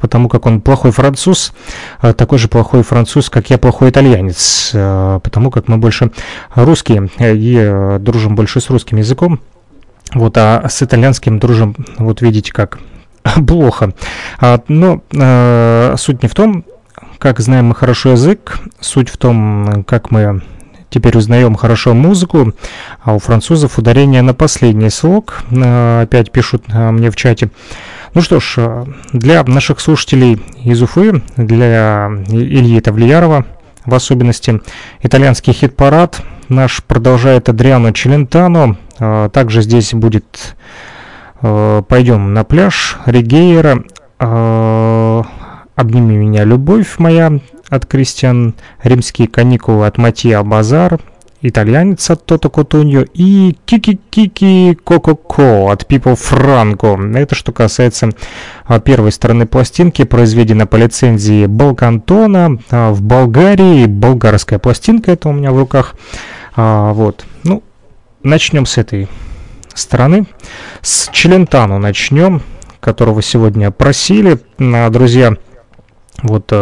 потому 0.00 0.28
как 0.28 0.46
он 0.46 0.60
плохой 0.60 0.92
француз, 0.92 1.52
а, 2.00 2.14
такой 2.14 2.38
же 2.38 2.48
плохой 2.48 2.82
француз, 2.82 3.28
как 3.28 3.50
я 3.50 3.58
плохой 3.58 3.90
итальянец, 3.90 4.70
а, 4.72 5.18
потому 5.18 5.50
как 5.50 5.68
мы 5.68 5.78
больше 5.78 6.12
русские 6.54 7.10
и 7.18 7.98
дружим 7.98 8.36
больше 8.36 8.60
с 8.60 8.70
русским 8.70 8.98
языком. 8.98 9.40
Вот, 10.14 10.38
а 10.38 10.68
с 10.68 10.82
итальянским 10.82 11.40
дружим, 11.40 11.74
вот 11.98 12.20
видите 12.20 12.52
как, 12.52 12.78
плохо. 13.48 13.94
Но 14.68 15.02
суть 15.96 16.22
не 16.22 16.28
в 16.28 16.34
том, 16.34 16.64
как 17.24 17.40
знаем 17.40 17.68
мы 17.68 17.74
хорошо 17.74 18.10
язык, 18.10 18.58
суть 18.80 19.08
в 19.08 19.16
том, 19.16 19.82
как 19.88 20.10
мы 20.10 20.42
Теперь 20.90 21.16
узнаем 21.16 21.54
хорошо 21.54 21.94
музыку, 21.94 22.52
а 23.02 23.14
у 23.14 23.18
французов 23.18 23.78
ударение 23.78 24.20
на 24.20 24.34
последний 24.34 24.90
слог. 24.90 25.42
Э, 25.50 26.02
опять 26.02 26.30
пишут 26.30 26.64
э, 26.68 26.90
мне 26.90 27.10
в 27.10 27.16
чате. 27.16 27.48
Ну 28.12 28.20
что 28.20 28.38
ж, 28.38 28.54
э, 28.58 28.84
для 29.12 29.42
наших 29.42 29.80
слушателей 29.80 30.40
из 30.62 30.82
Уфы, 30.82 31.22
для 31.36 32.10
Ильи 32.28 32.78
Тавлиярова 32.80 33.46
в 33.86 33.94
особенности, 33.94 34.60
итальянский 35.02 35.54
хит-парад 35.54 36.20
наш 36.50 36.84
продолжает 36.84 37.48
Адриано 37.48 37.94
Челентано. 37.94 38.76
Также 39.32 39.62
здесь 39.62 39.94
будет 39.94 40.56
«Пойдем 41.40 42.34
на 42.34 42.44
пляж», 42.44 42.98
«Ригейра», 43.06 43.82
«Обними 45.76 46.16
меня, 46.16 46.44
любовь 46.44 46.98
моя», 46.98 47.40
от 47.68 47.86
Кристиан, 47.86 48.54
римские 48.82 49.28
каникулы 49.28 49.86
от 49.86 49.98
Матья 49.98 50.42
Базар, 50.42 51.00
итальянец 51.40 52.08
от 52.10 52.24
Тото 52.24 52.48
Котуньо 52.48 53.04
и 53.12 53.56
Кики-Кики 53.66 54.74
Коко-Ко 54.74 55.70
от 55.70 55.86
Пипо 55.86 56.14
Франко. 56.14 56.98
Это 57.14 57.34
что 57.34 57.52
касается 57.52 58.10
а, 58.64 58.80
первой 58.80 59.12
стороны 59.12 59.46
пластинки, 59.46 60.04
произведена 60.04 60.66
по 60.66 60.76
лицензии 60.76 61.46
Балкантона 61.46 62.58
а, 62.70 62.92
в 62.92 63.02
Болгарии. 63.02 63.86
Болгарская 63.86 64.58
пластинка 64.58 65.12
это 65.12 65.28
у 65.28 65.32
меня 65.32 65.52
в 65.52 65.58
руках. 65.58 65.96
А, 66.56 66.92
вот. 66.92 67.26
Ну, 67.42 67.62
начнем 68.22 68.64
с 68.64 68.78
этой 68.78 69.08
стороны. 69.74 70.26
С 70.80 71.10
Челентану 71.12 71.78
начнем, 71.78 72.42
которого 72.80 73.20
сегодня 73.20 73.70
просили. 73.70 74.38
Друзья, 74.58 75.36
вот 76.22 76.52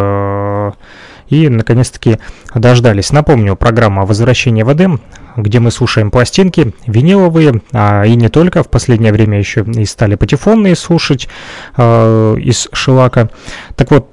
и, 1.33 1.49
наконец-таки, 1.49 2.19
дождались. 2.53 3.11
Напомню, 3.11 3.55
программа 3.55 4.05
«Возвращение 4.05 4.63
в 4.63 4.71
Эдем», 4.71 5.01
где 5.35 5.59
мы 5.59 5.71
слушаем 5.71 6.11
пластинки 6.11 6.73
виниловые, 6.85 7.61
а, 7.71 8.03
и 8.03 8.15
не 8.15 8.29
только, 8.29 8.63
в 8.63 8.69
последнее 8.69 9.11
время 9.11 9.39
еще 9.39 9.61
и 9.65 9.85
стали 9.85 10.15
патефонные 10.15 10.75
слушать 10.75 11.27
а, 11.75 12.35
из 12.35 12.67
Шелака. 12.71 13.29
Так 13.75 13.91
вот, 13.91 14.09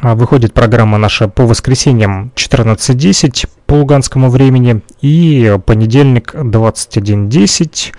а, 0.00 0.14
Выходит 0.14 0.52
программа 0.52 0.98
наша 0.98 1.28
по 1.28 1.44
воскресеньям 1.44 2.30
14.10 2.36 3.48
по 3.66 3.74
луганскому 3.74 4.30
времени 4.30 4.82
и 5.00 5.58
понедельник 5.66 6.34
21.10 6.34 7.92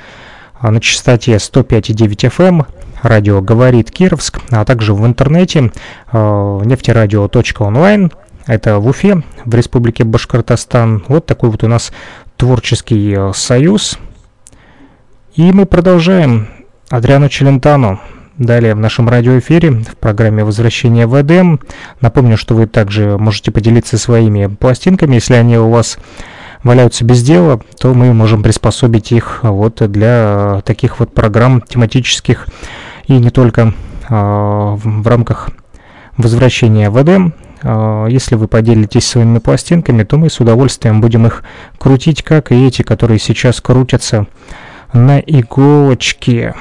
на 0.61 0.79
частоте 0.79 1.33
105,9 1.33 2.31
FM 2.31 2.65
радио 3.01 3.41
«Говорит 3.41 3.91
Кировск», 3.91 4.39
а 4.51 4.65
также 4.65 4.93
в 4.93 5.05
интернете 5.05 5.71
э, 6.11 6.61
нефтерадио.онлайн. 6.65 8.11
Это 8.45 8.79
в 8.79 8.87
Уфе, 8.87 9.23
в 9.45 9.53
Республике 9.53 10.03
Башкортостан. 10.03 11.03
Вот 11.07 11.25
такой 11.25 11.49
вот 11.49 11.63
у 11.63 11.67
нас 11.67 11.91
творческий 12.37 13.15
э, 13.15 13.31
союз. 13.33 13.99
И 15.35 15.51
мы 15.51 15.65
продолжаем. 15.65 16.47
Адриану 16.89 17.29
Челентану. 17.29 17.99
Далее 18.39 18.73
в 18.73 18.79
нашем 18.79 19.09
радиоэфире 19.09 19.71
в 19.71 19.97
программе 19.97 20.43
«Возвращение 20.43 21.05
в 21.05 21.21
Эдем». 21.21 21.59
Напомню, 21.99 22.37
что 22.37 22.55
вы 22.55 22.67
также 22.67 23.17
можете 23.17 23.51
поделиться 23.51 23.97
своими 23.97 24.47
пластинками, 24.47 25.15
если 25.15 25.33
они 25.35 25.57
у 25.57 25.69
вас 25.69 25.99
валяются 26.63 27.05
без 27.05 27.21
дела, 27.21 27.59
то 27.79 27.93
мы 27.93 28.13
можем 28.13 28.41
приспособить 28.41 29.11
их 29.11 29.39
вот 29.43 29.81
для 29.91 30.61
таких 30.65 30.99
вот 30.99 31.13
программ 31.13 31.61
тематических 31.61 32.47
и 33.09 33.13
не 33.17 33.31
только 33.31 33.73
а, 34.07 34.75
в 34.75 35.07
рамках 35.07 35.49
возвращения 36.15 36.91
в 36.91 37.01
Эдем. 37.01 37.33
А, 37.63 38.05
если 38.05 38.35
вы 38.35 38.47
поделитесь 38.47 39.07
своими 39.07 39.39
пластинками, 39.39 40.03
то 40.03 40.17
мы 40.17 40.29
с 40.29 40.39
удовольствием 40.39 41.01
будем 41.01 41.25
их 41.25 41.43
крутить, 41.79 42.21
как 42.21 42.51
и 42.51 42.67
эти, 42.67 42.83
которые 42.83 43.19
сейчас 43.19 43.61
крутятся 43.61 44.27
на 44.93 45.19
иголочке. 45.19 46.53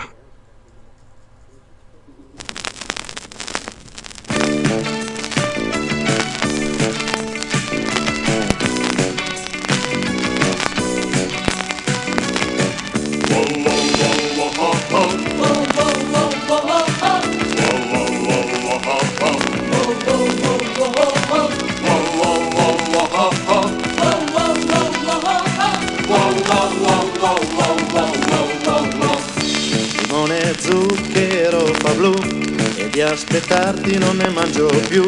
Di 32.98 33.04
aspettarti 33.04 33.96
non 33.96 34.16
ne 34.16 34.28
mangio 34.30 34.66
più, 34.88 35.06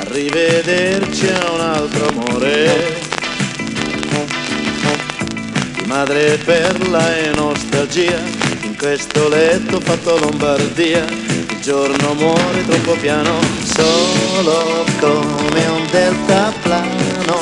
arrivederci 0.00 1.28
a 1.28 1.52
un 1.52 1.60
altro 1.60 2.08
amore. 2.08 2.98
Di 5.76 5.84
madre 5.84 6.40
perla 6.44 7.16
e 7.16 7.30
nostalgia, 7.36 8.18
in 8.62 8.76
questo 8.76 9.28
letto 9.28 9.78
fatto 9.78 10.18
Lombardia, 10.18 11.04
il 11.04 11.60
giorno 11.62 12.14
muore 12.14 12.66
troppo 12.66 12.94
piano, 12.94 13.38
solo 13.62 14.84
come 14.98 15.66
un 15.68 15.86
deltaplano, 15.88 17.38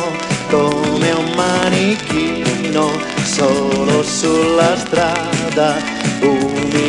come 0.50 1.10
un 1.12 1.32
manichino, 1.34 2.90
solo 3.24 4.02
sulla 4.02 4.76
strada, 4.76 5.76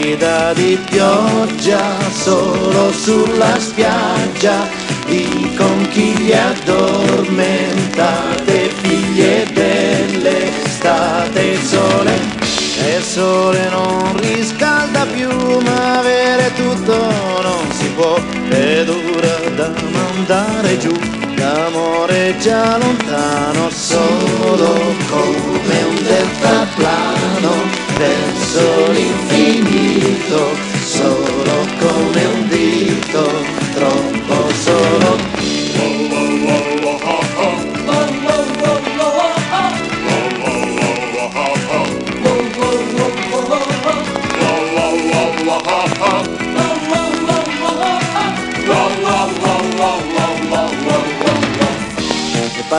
umida 0.10 0.54
di 0.54 0.80
pioggia, 0.90 1.96
solo 2.12 2.92
sulla 2.92 3.60
spiaggia, 3.60 4.68
di 5.06 5.54
conchiglie 5.56 6.40
addormentate, 6.40 8.72
figlie 8.82 9.46
dell'estate, 9.54 11.42
il 11.42 11.62
sole. 11.62 12.48
E 12.82 12.96
il 12.96 13.04
sole 13.04 13.70
non 13.70 14.18
riscalda 14.20 15.06
più, 15.06 15.30
ma 15.30 16.00
avere 16.00 16.52
tutto 16.56 16.96
non 17.42 17.70
si 17.72 17.90
può, 17.90 18.18
è 18.50 18.84
dura 18.86 19.39
da 19.60 19.74
mandare 19.92 20.78
giù, 20.78 20.94
l'amore 21.36 22.34
già 22.40 22.78
lontano, 22.78 23.70
solo 23.70 24.72
come 25.10 25.84
un 25.84 25.96
deltaplano 26.02 27.52
verso 27.98 28.92
l'infinito, 28.94 30.56
solo 30.86 31.68
come 31.78 32.26
un 32.36 32.39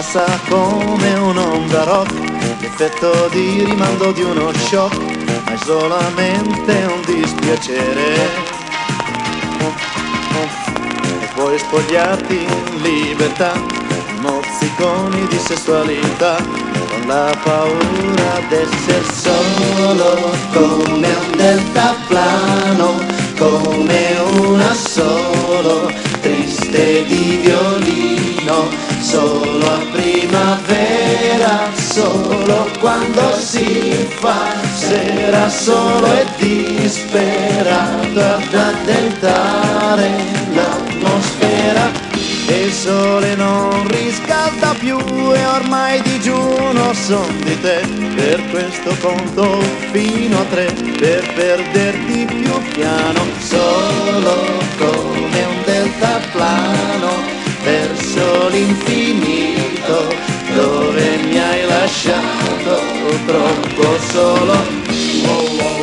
passa 0.01 0.25
come 0.49 1.13
un'onda 1.13 1.85
rock, 1.85 2.15
l'effetto 2.61 3.29
di 3.33 3.65
rimando 3.65 4.13
di 4.13 4.23
uno 4.23 4.51
shock, 4.51 4.97
ma 5.45 5.53
è 5.53 5.59
solamente 5.63 6.73
un 6.87 7.03
dispiacere. 7.05 8.15
E 11.21 11.29
puoi 11.35 11.59
spogliarti 11.59 12.35
in 12.35 12.81
libertà, 12.81 13.53
mozziconi 14.21 15.27
di 15.29 15.39
sessualità, 15.39 16.37
con 16.37 17.07
la 17.07 17.37
paura 17.43 18.41
d'essere 18.49 19.05
solo 19.13 20.31
come 20.55 21.09
un 21.09 21.37
deltaplano, 21.37 22.95
come 23.37 24.17
un 24.33 24.61
assolo 24.61 25.93
triste 26.23 27.05
di 27.05 27.41
violino 27.43 28.89
solo 29.01 29.67
a 29.67 29.90
si 33.51 34.07
fa 34.21 34.55
sera, 34.77 35.49
solo 35.49 36.07
e 36.07 36.25
disperato 36.39 38.21
ad 38.21 38.55
addentare 38.55 40.09
l'atmosfera. 40.55 41.91
E 42.47 42.61
il 42.67 42.73
sole 42.73 43.35
non 43.35 43.89
riscalda 43.89 44.75
più 44.79 44.99
e 44.99 45.47
ormai 45.47 46.01
digiuno 46.03 46.93
son 46.93 47.39
di 47.45 47.61
te 47.61 47.81
Per 48.17 48.43
questo 48.51 48.93
conto 49.01 49.61
fino 49.93 50.41
a 50.41 50.45
tre 50.51 50.67
per 50.99 51.33
perderti 51.33 52.25
più 52.25 52.61
piano 52.73 53.23
Solo 53.39 54.35
come 54.79 55.45
un 55.45 55.63
deltaplano 55.65 57.13
verso 57.63 58.49
l'infinito 58.49 60.30
dove 60.61 61.17
mi 61.23 61.39
hai 61.39 61.65
lasciato 61.67 62.81
troppo 63.27 63.99
solo. 64.13 64.53
E 64.89 65.80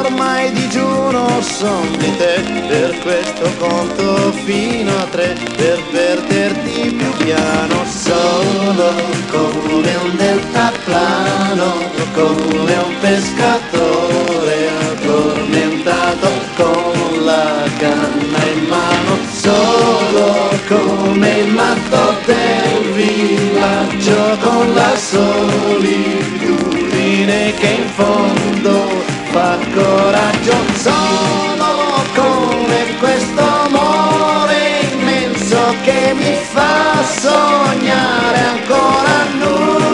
ormai 0.00 0.50
digiuno 0.52 1.40
son 1.40 1.96
di 1.98 2.16
te. 2.16 2.40
Per 2.68 2.98
questo 3.00 3.50
conto 3.58 4.32
fino 4.44 4.90
a 4.96 5.04
tre 5.10 5.36
per 5.56 5.80
perderti 5.90 6.94
più 6.98 7.10
piano. 7.24 7.84
Solo 7.86 8.92
come 9.30 9.94
un 10.02 10.16
deltaplano 10.16 11.90
come 12.14 12.74
un 12.86 12.94
pescatore 13.00 14.68
addormentato 14.90 16.28
con 16.56 17.24
la 17.24 17.64
canna 17.78 18.44
in 18.54 18.66
mano. 18.68 19.18
Solo 19.32 20.28
come 20.68 21.28
il 21.40 21.52
matto 21.52 22.16
del 22.26 22.92
villaggio 22.94 24.36
con 24.40 24.74
la 24.74 24.96
solitudine 24.96 26.00
che 27.54 27.66
in 27.66 27.88
fondo 27.94 28.88
fa 29.30 29.56
coraggio. 29.74 30.54
Sono 30.74 32.02
come 32.14 32.96
questo 32.98 33.40
amore 33.40 34.80
immenso 34.92 35.74
che 35.82 36.14
mi 36.14 36.36
fa 36.52 37.02
sognare 37.04 38.38
ancora 38.38 39.24
nuvole 39.38 39.89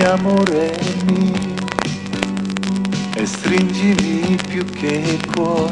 amore 0.00 0.78
mio 1.06 1.50
e 3.14 3.26
stringimi 3.26 4.36
più 4.48 4.64
che 4.64 5.18
puoi. 5.32 5.70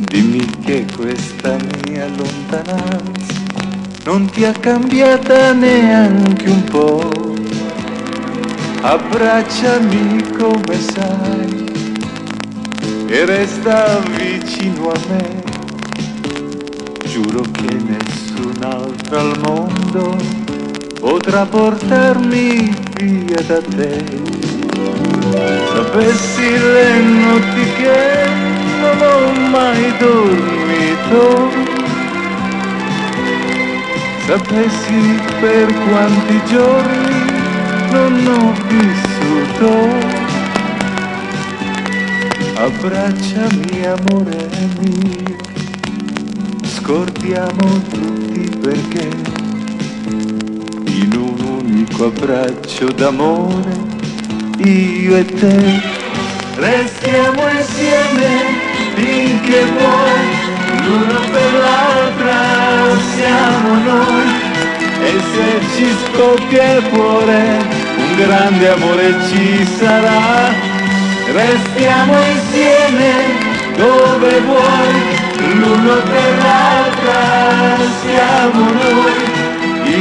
Dimmi 0.00 0.44
che 0.64 0.86
questa 0.96 1.56
mia 1.86 2.06
lontananza 2.08 3.34
non 4.04 4.28
ti 4.30 4.44
ha 4.44 4.52
cambiata 4.52 5.52
neanche 5.52 6.48
un 6.48 6.64
po'. 6.64 7.36
Abbracciami 8.80 10.30
come 10.38 10.80
sai 10.80 11.66
e 13.06 13.24
resta 13.24 14.00
vicino 14.16 14.90
a 14.90 14.98
me. 15.08 15.42
Giuro 17.04 17.42
che 17.52 17.74
nessun 17.74 18.56
altro 18.62 19.18
al 19.18 19.38
mondo 19.40 20.16
potrà 21.00 21.44
portarmi 21.44 22.87
via 22.98 23.40
da 23.46 23.60
te. 23.60 24.04
Sapessi 25.72 26.50
le 26.50 27.00
notti 27.00 27.64
che 27.76 28.26
non 28.80 28.98
ho 29.00 29.48
mai 29.50 29.92
dormito, 29.98 31.50
sapessi 34.26 35.20
per 35.40 35.66
quanti 35.88 36.40
giorni 36.46 37.36
non 37.92 38.26
ho 38.26 38.52
vissuto. 38.68 40.16
Abbracciami 42.60 43.86
amore 43.86 44.48
mio, 44.80 45.36
scordiamo 46.62 47.80
tutti 47.88 48.50
perché 48.60 49.37
un 51.88 51.94
unico 51.94 52.04
abbraccio 52.06 52.86
d'amore 52.92 53.86
io 54.64 55.16
e 55.16 55.24
te. 55.24 55.80
Restiamo 56.56 57.48
insieme 57.48 58.26
finché 58.94 59.64
vuoi 59.64 60.26
l'uno 60.84 61.20
per 61.30 61.52
l'altra 61.54 62.96
siamo 63.14 63.74
noi. 63.84 64.46
E 65.00 65.12
se 65.32 65.60
ci 65.76 65.94
scoppia 66.04 66.76
il 66.76 66.82
cuore 66.88 67.66
un 67.96 68.16
grande 68.16 68.68
amore 68.68 69.14
ci 69.28 69.66
sarà. 69.78 70.52
Restiamo 71.32 72.14
insieme 72.34 73.12
dove 73.76 74.40
vuoi 74.40 75.56
l'uno 75.56 75.94
per 76.02 76.36
l'altra 76.42 77.76
siamo 78.02 78.72
noi 78.72 79.27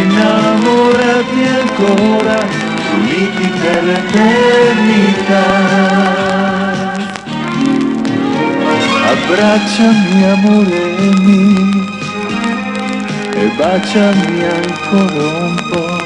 innamorati 0.02 1.41
ancora, 1.61 2.38
uniti 2.95 3.48
per 3.61 3.84
l'eternità. 3.84 5.45
Abbracciami 9.11 10.24
amore 10.36 10.82
mio 11.22 11.86
e 13.34 13.52
baciami 13.57 14.44
ancora 14.44 15.26
un 15.45 15.56
po'. 15.69 15.98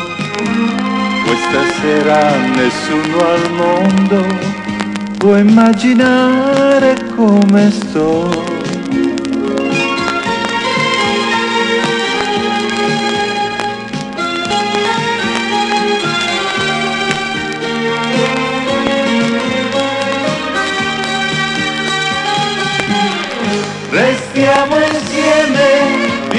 Questa 1.25 1.61
sera 1.79 2.19
nessuno 2.55 3.17
al 3.19 3.45
mondo 3.53 4.19
può 5.17 5.37
immaginare 5.37 6.95
come 7.15 7.71
sto. 7.71 8.50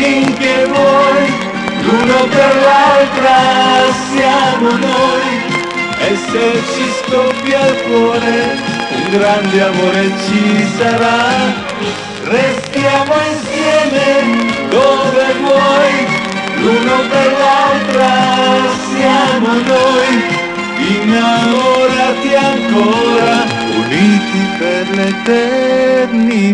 Finché 0.02 0.66
vuoi, 0.66 1.24
l'uno 1.84 2.20
per 2.34 2.54
l'altra 2.66 3.38
siamo 4.10 4.70
noi. 4.70 5.30
E 6.08 6.10
se 6.30 6.46
ci 6.72 6.86
scoppia 6.98 7.60
il 7.68 7.76
cuore, 7.82 8.36
un 8.96 9.04
grande 9.16 9.58
amore 9.62 10.04
ci 10.24 10.42
sarà. 10.76 11.20
Restiamo 12.24 13.14
insieme 13.30 14.06
dove 14.70 15.24
vuoi, 15.44 15.94
l'uno 16.62 16.96
per 17.12 17.30
l'altra 17.42 18.12
siamo 18.92 19.50
noi. 19.74 20.12
Innamorati 20.94 22.30
ancora, 22.34 23.32
uniti 23.78 24.40
per 24.58 24.84
l'eternità. 24.96 26.52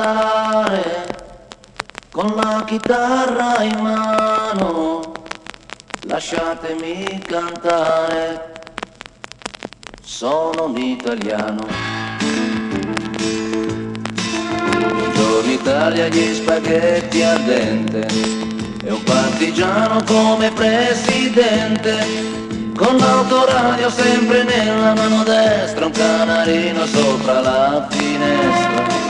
Cantare 0.00 1.06
con 2.10 2.32
la 2.34 2.64
chitarra 2.66 3.62
in 3.62 3.78
mano, 3.80 5.12
lasciatemi 6.06 7.22
cantare, 7.26 8.52
sono 10.02 10.64
un 10.64 10.76
italiano. 10.78 11.66
Buongiorno 14.78 15.50
Italia, 15.50 16.08
gli 16.08 16.34
spaghetti 16.34 17.22
al 17.22 17.42
dente, 17.42 18.08
e 18.82 18.90
un 18.90 19.02
partigiano 19.04 20.02
come 20.04 20.50
presidente. 20.50 22.38
Con 22.74 22.96
l'autoradio 22.96 23.90
sempre 23.90 24.44
nella 24.44 24.94
mano 24.94 25.22
destra, 25.22 25.84
un 25.84 25.92
canarino 25.92 26.86
sopra 26.86 27.40
la 27.40 27.86
finestra. 27.90 29.09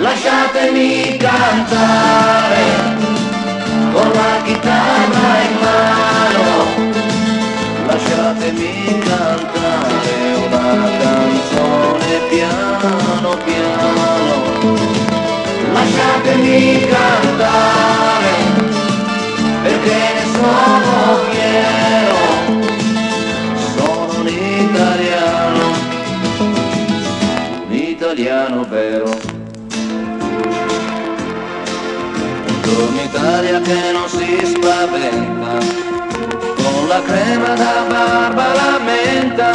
Lasciatemi 0.00 1.18
cantare 1.18 2.64
con 3.92 4.08
la 4.08 4.40
chitarra 4.44 5.40
in 5.42 5.56
mano, 5.60 6.46
lasciatemi 7.86 8.98
cantare 8.98 10.14
una 10.46 10.88
canzone 11.00 12.12
piano 12.30 13.36
piano, 13.44 14.34
lasciatemi 15.74 16.86
cantare 16.88 18.32
perché 19.62 20.00
ne 20.14 20.24
sono 20.32 21.18
fiero, 21.28 21.89
Buongiorno 33.10 33.42
Italia 33.42 33.60
che 33.60 33.92
non 33.92 34.08
si 34.08 34.38
spaventa, 34.44 35.58
con 36.54 36.86
la 36.86 37.02
crema 37.02 37.54
da 37.54 37.84
barba 37.88 38.54
la 38.54 38.78
menta, 38.84 39.52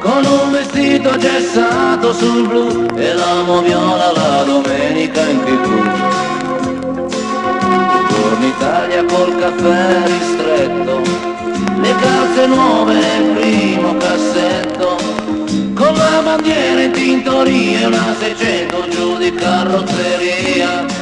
con 0.00 0.24
un 0.24 0.50
vestito 0.50 1.16
gessato 1.16 2.12
sul 2.12 2.48
blu 2.48 2.88
e 2.96 3.14
l'amo 3.14 3.62
viola 3.62 4.10
la 4.10 4.42
domenica 4.42 5.20
in 5.20 5.44
tv. 5.44 5.66
Buongiorno 7.60 8.46
Italia 8.46 9.04
col 9.04 9.38
caffè 9.38 10.02
ristretto, 10.04 11.02
le 11.80 11.94
calze 12.00 12.46
nuove 12.48 12.94
nel 12.94 13.36
primo 13.36 13.96
cassetto, 13.96 14.96
con 15.72 15.94
la 15.94 16.20
bandiera 16.24 16.82
in 16.82 16.90
tintoria 16.90 17.78
e 17.78 17.86
una 17.86 18.14
600 18.18 18.88
giù 18.88 19.16
di 19.18 19.32
carrozzeria. 19.34 21.01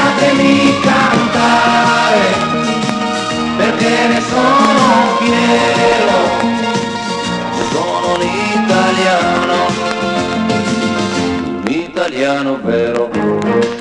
lasciatemi 0.00 0.80
cantare 0.80 2.20
perché 3.56 4.08
ne 4.08 4.20
sono 4.20 5.18
fiero, 5.18 6.18
sono 7.70 8.14
un 8.14 8.22
italiano, 8.54 9.66
un 11.64 11.70
italiano 11.70 12.58
vero. 12.62 13.79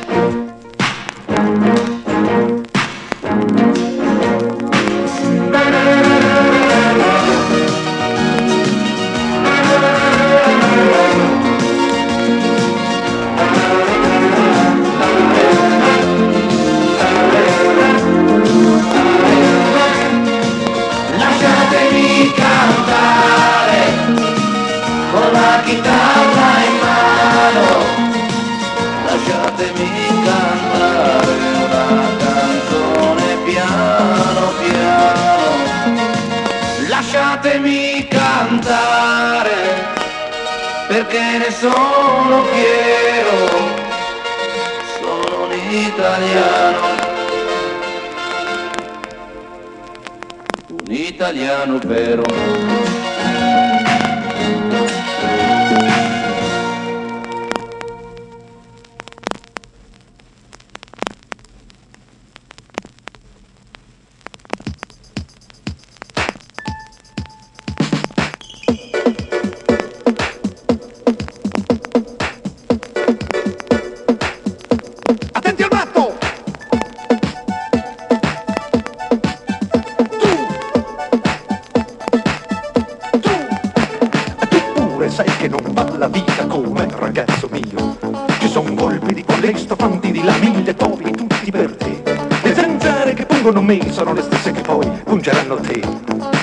Me 93.69 93.91
sono 93.91 94.13
le 94.13 94.23
stesse 94.23 94.51
che 94.51 94.61
poi 94.61 94.89
pungeranno 95.03 95.55
te. 95.57 95.79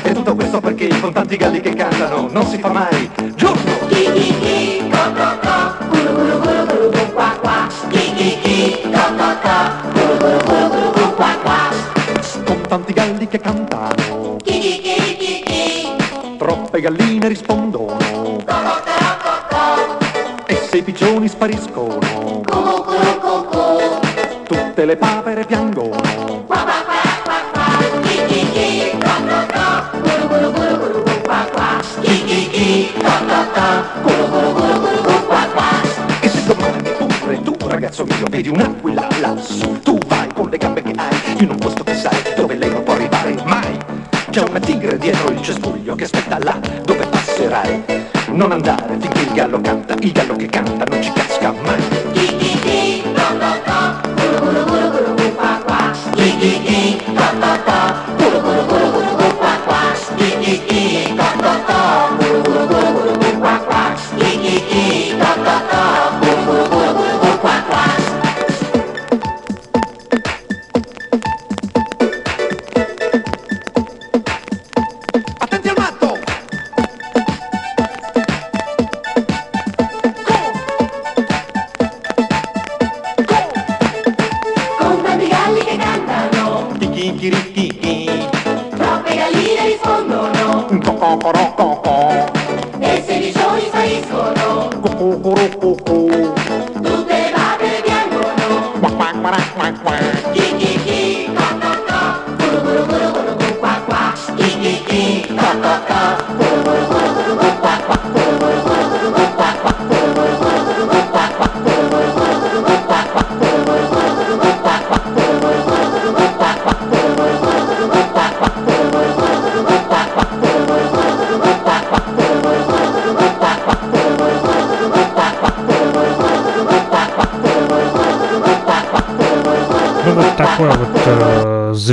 E 0.04 0.12
tutto 0.12 0.36
questo 0.36 0.60
perché 0.60 0.88
con 1.00 1.12
tanti 1.12 1.36
galli 1.36 1.60
che 1.60 1.70
cantano 1.70 1.85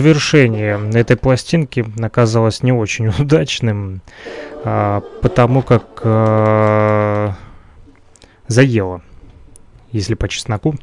завершение 0.04 0.92
этой 0.94 1.16
пластинки 1.16 1.86
оказалось 2.02 2.62
не 2.62 2.74
очень 2.74 3.08
удачным, 3.20 4.02
а, 4.66 5.02
потому 5.22 5.62
как 5.62 6.02
э, 6.04 7.32
заело, 8.48 9.02
если 9.92 10.16
по 10.16 10.28
чесноку, 10.28 10.76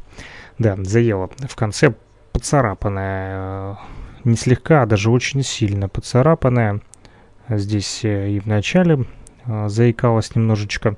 да, 0.57 0.75
заело 0.79 1.29
в 1.47 1.55
конце 1.55 1.93
поцарапанная, 2.31 3.77
не 4.23 4.35
слегка, 4.35 4.83
а 4.83 4.85
даже 4.87 5.11
очень 5.11 5.43
сильно 5.43 5.87
поцарапанная. 5.87 6.81
Здесь 7.47 8.03
э, 8.03 8.31
и 8.31 8.39
в 8.39 8.47
начале 8.47 9.05
э, 9.45 9.67
заикалась 9.67 10.35
немножечко. 10.35 10.95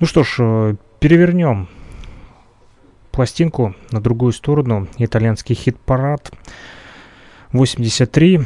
Ну 0.00 0.06
что 0.06 0.22
ж, 0.22 0.36
э, 0.38 0.74
перевернем 1.00 1.68
пластинку 3.10 3.74
на 3.90 4.02
другую 4.02 4.32
сторону. 4.32 4.88
Итальянский 4.98 5.54
хит-парад 5.54 6.31
83. 7.52 8.40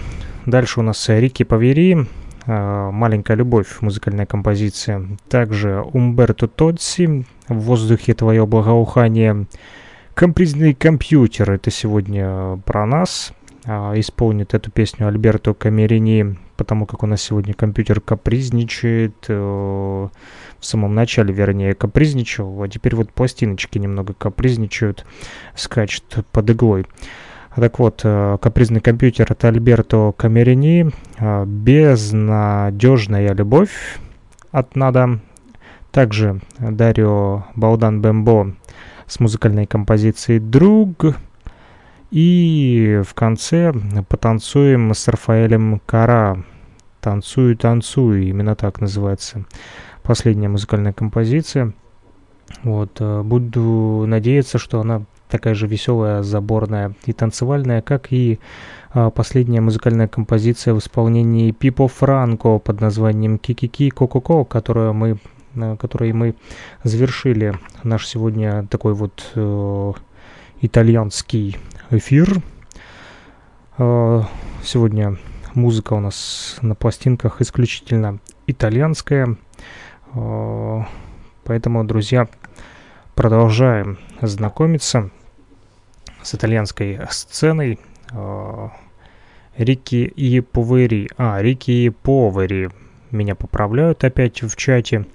Дальше 0.46 0.80
у 0.80 0.82
нас 0.82 1.08
э, 1.08 1.20
Рики 1.20 1.44
Павери. 1.44 2.06
э, 2.46 2.90
Маленькая 2.92 3.36
любовь, 3.36 3.80
музыкальная 3.80 4.26
композиция. 4.26 5.06
Также 5.28 5.80
Умберто 5.92 6.48
Тодси. 6.48 7.24
В 7.48 7.54
воздухе 7.60 8.14
твое 8.14 8.46
благоухание. 8.46 9.46
Компризный 10.14 10.74
компьютер. 10.74 11.52
Это 11.52 11.70
сегодня 11.70 12.56
про 12.64 12.86
нас. 12.86 13.32
А, 13.64 13.92
Исполнит 13.98 14.54
эту 14.54 14.70
песню 14.70 15.08
Альберто 15.08 15.52
Камерини, 15.54 16.36
потому 16.56 16.86
как 16.86 17.02
у 17.02 17.06
нас 17.06 17.20
сегодня 17.22 17.54
компьютер 17.54 18.00
капризничает. 18.00 19.26
э, 19.28 19.34
В 20.58 20.64
самом 20.66 20.94
начале, 20.94 21.32
вернее, 21.32 21.74
капризничал, 21.74 22.62
а 22.62 22.68
теперь 22.68 22.96
вот 22.96 23.12
пластиночки 23.12 23.78
немного 23.78 24.14
капризничают, 24.14 25.04
скачут 25.54 26.24
под 26.32 26.50
иглой. 26.50 26.86
Так 27.56 27.78
вот, 27.78 28.02
э, 28.04 28.36
капризный 28.42 28.80
компьютер 28.80 29.28
это 29.30 29.48
Альберто 29.48 30.12
Камерини, 30.14 30.90
э, 31.18 31.44
безнадежная 31.46 33.32
любовь 33.32 33.98
от 34.50 34.76
Нада. 34.76 35.20
Также 35.90 36.42
Дарио 36.58 37.46
Балдан 37.54 38.02
Бембо 38.02 38.54
с 39.06 39.20
музыкальной 39.20 39.66
композицией 39.66 40.38
«Друг». 40.38 41.16
И 42.10 43.00
в 43.08 43.14
конце 43.14 43.72
потанцуем 44.06 44.92
с 44.92 45.08
Рафаэлем 45.08 45.80
Кара. 45.86 46.44
«Танцую, 47.00 47.56
танцую», 47.56 48.24
именно 48.24 48.54
так 48.54 48.82
называется 48.82 49.46
последняя 50.02 50.48
музыкальная 50.48 50.92
композиция. 50.92 51.72
Вот, 52.64 52.98
э, 53.00 53.22
буду 53.22 54.04
надеяться, 54.06 54.58
что 54.58 54.80
она 54.80 55.06
такая 55.28 55.54
же 55.54 55.66
веселая, 55.66 56.22
заборная 56.22 56.94
и 57.04 57.12
танцевальная, 57.12 57.82
как 57.82 58.12
и 58.12 58.38
а, 58.90 59.10
последняя 59.10 59.60
музыкальная 59.60 60.08
композиция 60.08 60.74
в 60.74 60.78
исполнении 60.78 61.52
Пипо 61.52 61.88
Франко 61.88 62.58
под 62.58 62.80
названием 62.80 63.38
Кикики 63.38 63.90
Кококо, 63.90 64.44
которую 64.44 64.94
мы, 64.94 65.18
э, 65.54 65.76
которой 65.76 66.12
мы 66.12 66.34
завершили 66.82 67.54
наш 67.82 68.06
сегодня 68.06 68.66
такой 68.68 68.94
вот 68.94 69.32
э, 69.34 69.92
итальянский 70.60 71.56
эфир. 71.90 72.42
Э, 73.78 74.22
сегодня 74.62 75.18
музыка 75.54 75.94
у 75.94 76.00
нас 76.00 76.56
на 76.62 76.74
пластинках 76.74 77.40
исключительно 77.40 78.18
итальянская. 78.46 79.36
Э, 80.14 80.82
Поэтому, 81.46 81.84
друзья, 81.84 82.26
продолжаем 83.14 83.98
знакомиться 84.20 85.10
с 86.26 86.34
итальянской 86.34 86.98
сценой. 87.10 87.78
Э, 88.12 88.68
Рики 89.56 90.04
и 90.04 90.40
Повери. 90.40 91.08
А, 91.16 91.40
Рики 91.40 91.70
и 91.70 91.90
Повери. 91.90 92.68
Меня 93.10 93.34
поправляют 93.34 94.04
опять 94.04 94.42
в 94.42 94.56
чате. 94.56 95.06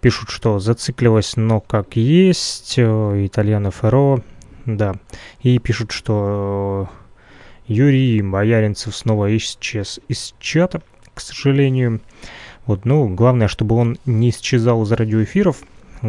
Пишут, 0.00 0.30
что 0.30 0.60
зациклилось, 0.60 1.36
но 1.36 1.60
как 1.60 1.96
есть. 1.96 2.74
Э, 2.78 3.26
Итальяно 3.26 3.70
Ферро. 3.70 4.22
Да. 4.64 4.94
И 5.42 5.58
пишут, 5.58 5.90
что 5.90 6.88
э, 6.88 7.72
Юрий 7.72 8.22
Бояринцев 8.22 8.96
снова 8.96 9.36
исчез 9.36 9.98
из 10.08 10.34
чата, 10.38 10.82
к 11.14 11.20
сожалению. 11.20 12.00
Вот, 12.64 12.84
ну, 12.84 13.08
главное, 13.08 13.48
чтобы 13.48 13.74
он 13.74 13.98
не 14.06 14.30
исчезал 14.30 14.82
из 14.84 14.92
радиоэфиров, 14.92 15.62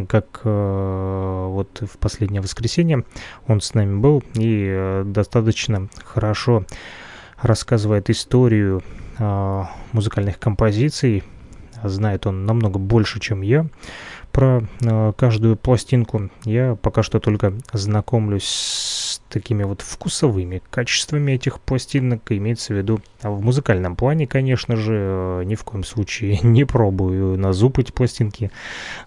как 0.07 0.41
э, 0.43 1.47
вот 1.49 1.81
в 1.81 1.97
последнее 1.97 2.41
воскресенье 2.41 3.05
он 3.47 3.61
с 3.61 3.73
нами 3.73 3.99
был 3.99 4.23
и 4.35 4.67
э, 4.69 5.03
достаточно 5.05 5.89
хорошо 6.03 6.65
рассказывает 7.41 8.09
историю 8.09 8.83
э, 9.17 9.63
музыкальных 9.91 10.39
композиций. 10.39 11.23
Знает 11.83 12.27
он 12.27 12.45
намного 12.45 12.77
больше, 12.77 13.19
чем 13.19 13.41
я 13.41 13.65
про 14.31 14.63
э, 14.81 15.13
каждую 15.17 15.55
пластинку. 15.55 16.29
Я 16.43 16.75
пока 16.75 17.03
что 17.03 17.19
только 17.19 17.53
знакомлюсь 17.73 18.45
с 18.45 19.21
такими 19.29 19.63
вот 19.63 19.81
вкусовыми 19.81 20.61
качествами 20.69 21.33
этих 21.33 21.59
пластинок. 21.59 22.21
Имеется 22.29 22.73
в 22.73 22.77
виду 22.77 22.99
а 23.21 23.31
в 23.31 23.41
музыкальном 23.41 23.95
плане, 23.95 24.27
конечно 24.27 24.75
же, 24.75 24.95
э, 24.95 25.43
ни 25.45 25.55
в 25.55 25.63
коем 25.63 25.83
случае 25.83 26.39
не 26.43 26.65
пробую 26.65 27.37
на 27.37 27.53
зуб 27.53 27.79
эти 27.79 27.91
пластинки. 27.91 28.51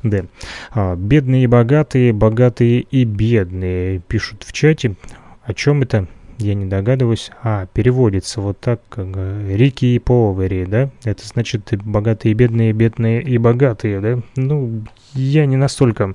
Да. 0.03 0.25
А, 0.71 0.97
Бедные 0.97 1.45
и 1.45 1.47
богатые, 1.47 2.13
богатые 2.13 2.81
и 2.81 3.05
бедные 3.05 4.01
пишут 4.01 4.45
в 4.45 4.53
чате. 4.53 4.97
О 5.43 5.55
чем 5.55 5.83
это? 5.83 6.07
Я 6.43 6.55
не 6.55 6.67
догадываюсь. 6.67 7.31
А, 7.45 7.67
переводится 7.67 8.41
вот 8.41 8.59
так, 8.59 8.81
как 8.89 9.07
э, 9.15 9.55
Рики 9.55 9.85
и 9.85 9.99
Повери, 10.01 10.67
да? 10.67 10.91
Это 11.05 11.25
значит 11.25 11.73
богатые 11.85 12.33
и 12.33 12.35
бедные, 12.35 12.73
бедные 12.73 13.23
и 13.23 13.39
богатые, 13.39 14.01
да? 14.01 14.19
Ну, 14.35 14.83
я 15.15 15.47
не 15.47 15.57
настолько 15.57 16.15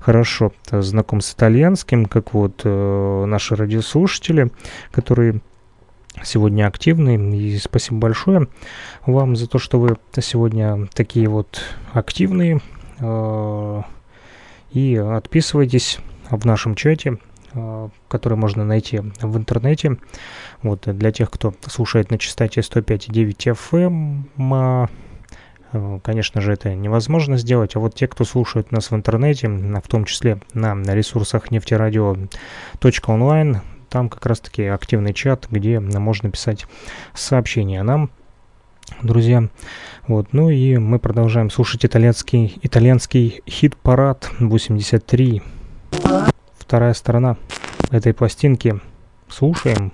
хорошо 0.00 0.52
знаком 0.68 1.20
с 1.20 1.32
итальянским, 1.32 2.06
как 2.06 2.34
вот 2.34 2.62
э, 2.64 3.24
наши 3.24 3.54
радиослушатели, 3.54 4.50
которые 4.90 5.40
сегодня 6.24 6.66
активны. 6.66 7.36
И 7.36 7.56
спасибо 7.58 7.98
большое 7.98 8.48
вам 9.06 9.36
за 9.36 9.48
то, 9.48 9.58
что 9.60 9.78
вы 9.78 9.96
сегодня 10.20 10.88
такие 10.92 11.28
вот 11.28 11.62
активные. 11.92 12.60
э, 12.98 13.82
и 14.72 14.96
отписывайтесь 14.96 15.98
в 16.30 16.46
нашем 16.46 16.74
чате 16.74 17.18
Э, 17.54 17.90
которые 18.08 18.38
можно 18.38 18.64
найти 18.64 19.02
в 19.20 19.36
интернете. 19.36 19.98
Вот 20.62 20.88
э, 20.88 20.94
для 20.94 21.12
тех, 21.12 21.30
кто 21.30 21.52
слушает 21.66 22.10
на 22.10 22.16
частоте 22.18 22.62
105,9 22.62 23.54
FM, 23.54 24.22
эм, 24.38 24.88
э, 25.72 26.00
конечно 26.02 26.40
же, 26.40 26.54
это 26.54 26.74
невозможно 26.74 27.36
сделать. 27.36 27.76
А 27.76 27.78
вот 27.78 27.94
те, 27.94 28.08
кто 28.08 28.24
слушает 28.24 28.72
нас 28.72 28.90
в 28.90 28.94
интернете, 28.94 29.48
в 29.48 29.88
том 29.88 30.06
числе 30.06 30.40
на 30.54 30.74
ресурсах 30.94 31.50
нефтерадио.онлайн, 31.50 33.60
там 33.90 34.08
как 34.08 34.24
раз-таки 34.24 34.62
активный 34.64 35.12
чат, 35.12 35.46
где 35.50 35.78
можно 35.78 36.30
писать 36.30 36.64
сообщения 37.12 37.82
нам, 37.82 38.08
друзья. 39.02 39.50
Вот, 40.08 40.32
ну 40.32 40.48
и 40.48 40.78
мы 40.78 40.98
продолжаем 40.98 41.50
слушать 41.50 41.84
итальянский, 41.84 42.58
итальянский 42.62 43.42
хит-парад 43.46 44.30
83 44.40 45.42
вторая 46.62 46.94
сторона 46.94 47.36
этой 47.90 48.14
пластинки. 48.14 48.80
Слушаем. 49.28 49.92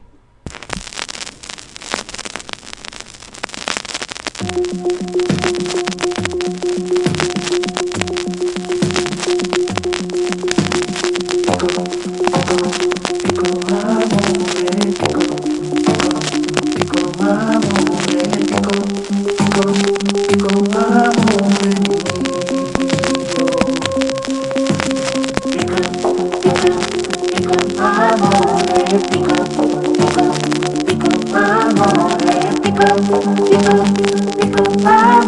I 34.81 35.28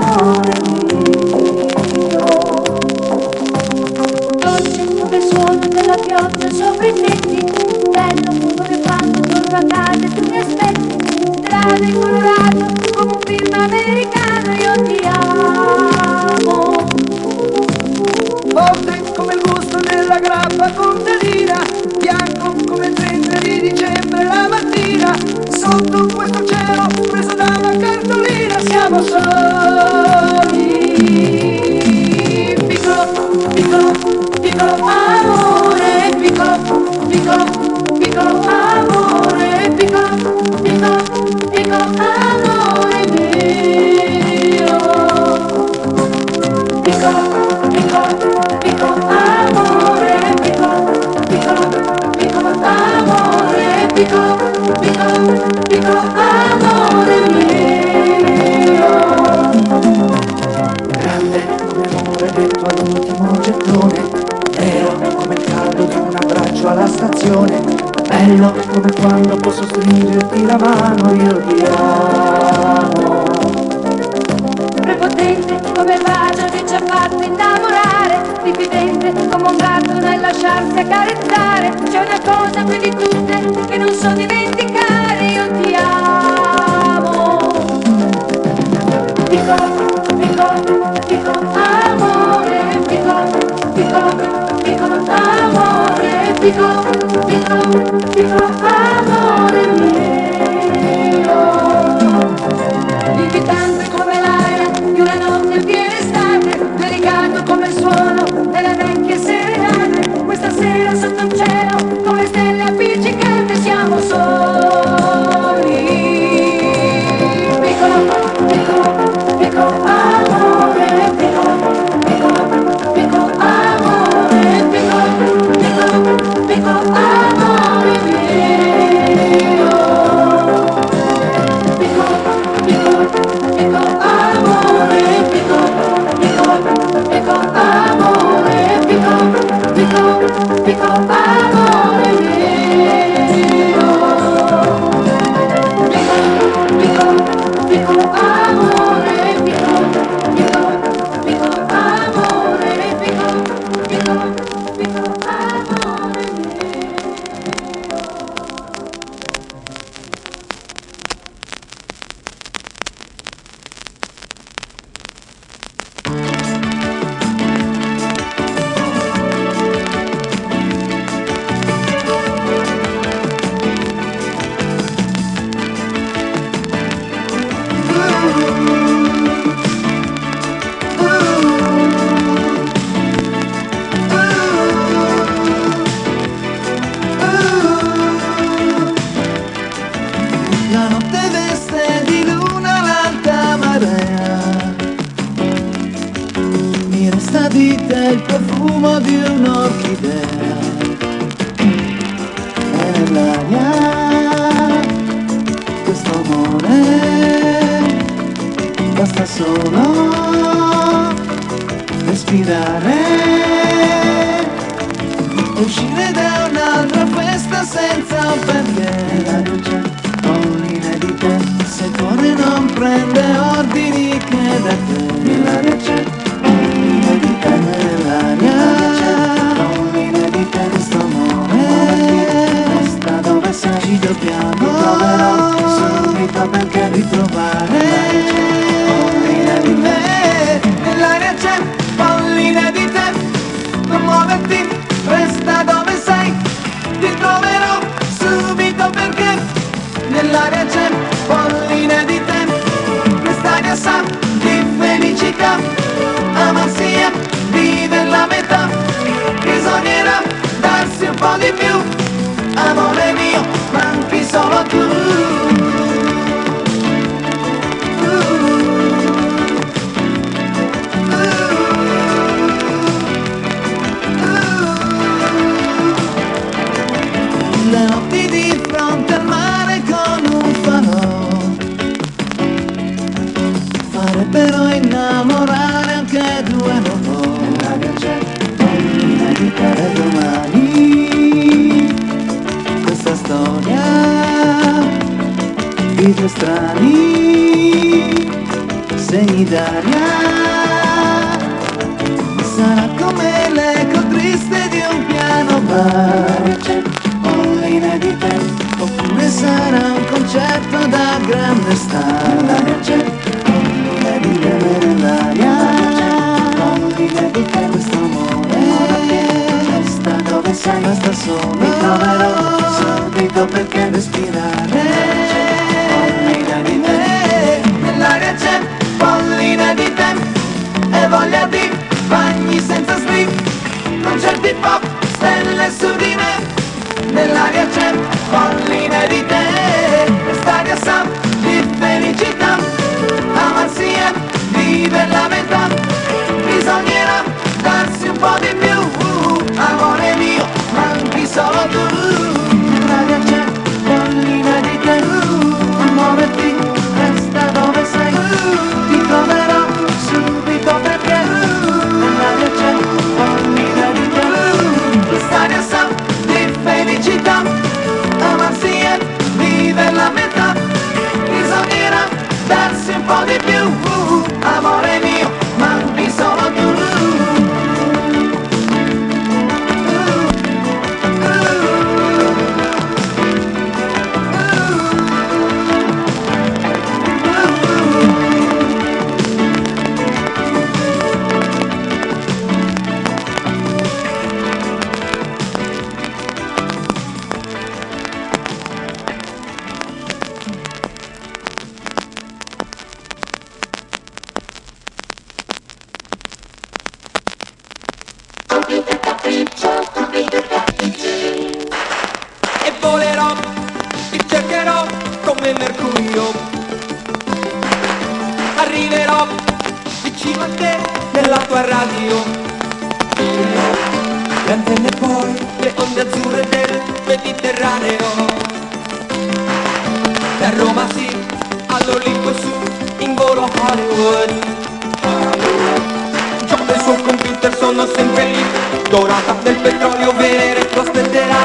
suonerà 441.20 441.44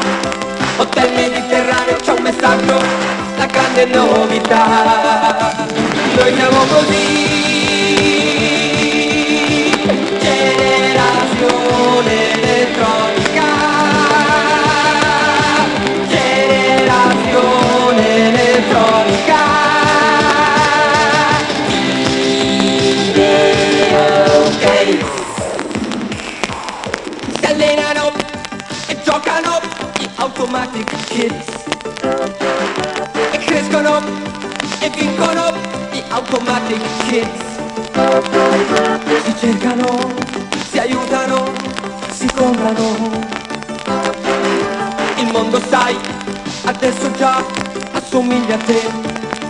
Hotel 0.77 1.11
Mediterraneo 1.13 1.95
c'è 1.97 2.11
un 2.11 2.21
messaggio, 2.21 2.81
la 3.37 3.45
grande 3.45 3.85
novità. 3.85 5.65
Noi 6.15 6.35
siamo 6.35 6.65
così. 6.65 7.64
sa 36.55 36.61
che 36.65 36.79
si 39.23 39.35
cercano, 39.39 40.13
si 40.69 40.77
aiutano, 40.77 41.51
si 42.11 42.27
comprano. 42.33 42.95
Il 45.17 45.31
mondo 45.31 45.59
sai, 45.69 45.97
adesso 46.65 47.11
già 47.17 47.43
assomiglia 47.91 48.55
a 48.55 48.57
te, 48.59 48.81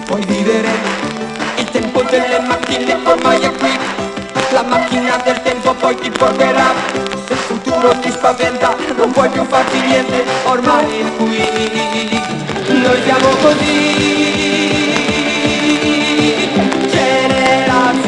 puoi 0.05 0.25
vivere. 0.25 0.69
Il 1.57 1.69
tempo 1.69 2.01
delle 2.03 2.39
macchine 2.39 2.97
ormai 3.03 3.39
è 3.41 3.51
qui, 3.53 3.77
la 4.51 4.63
macchina 4.63 5.17
del 5.23 5.41
tempo 5.43 5.73
poi 5.73 5.95
ti 5.97 6.09
porterà. 6.09 6.73
Se 7.27 7.33
il 7.33 7.39
futuro 7.39 7.89
ti 7.99 8.09
spaventa, 8.09 8.75
non 8.97 9.11
puoi 9.11 9.29
più 9.29 9.43
farti 9.45 9.79
niente, 9.79 10.23
ormai 10.43 11.01
è 11.01 11.15
qui. 11.17 12.23
Noi 12.67 13.01
siamo 13.03 13.27
così. 13.41 14.24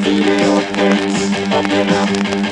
Videotext 0.02 1.48
nothing. 1.50 2.45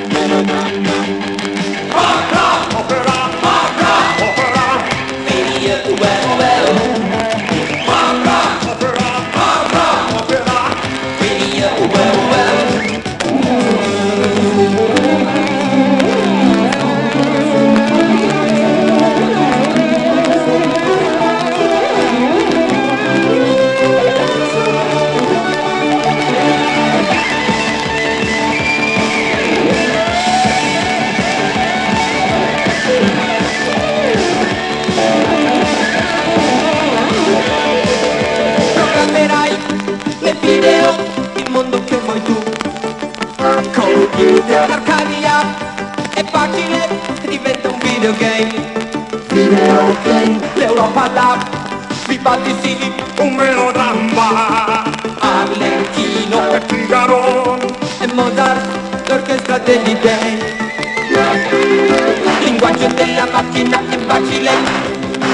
Figaro 56.93 57.57
e 58.01 58.13
Mozart, 58.13 59.09
l'orchestra 59.09 59.57
degli 59.57 59.97
dei. 59.97 60.37
Linguaggio 62.43 62.87
della 62.89 63.27
macchina 63.31 63.81
è 63.89 63.97
facile 64.05 64.51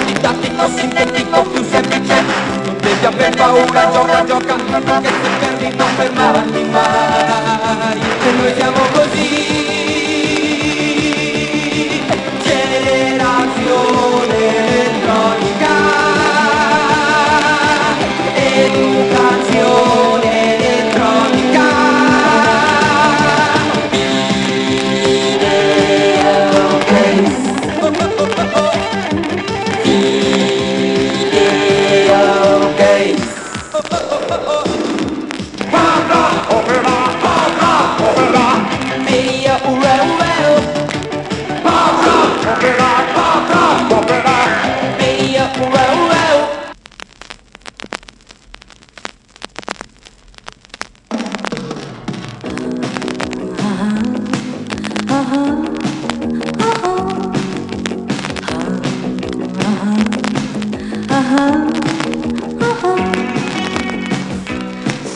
Didattico, 0.05 0.69
sintetico, 0.73 1.41
più 1.41 1.61
semplice. 1.69 2.23
Non 2.63 2.77
devi 2.79 3.05
aver 3.05 3.35
paura, 3.35 3.91
gioca, 3.91 4.23
gioca. 4.23 4.55
Che 5.01 5.09
se 5.09 5.29
perdi 5.39 5.75
non 5.75 5.87
fermarti 5.97 6.63
mai. 6.63 7.99
E 8.23 8.31
noi 8.31 8.53
siamo 8.55 8.79
così 8.93 9.58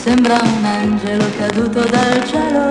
Sembra 0.03 0.37
un 0.43 0.65
angelo 0.65 1.23
caduto 1.37 1.79
dal 1.79 2.27
cielo. 2.27 2.67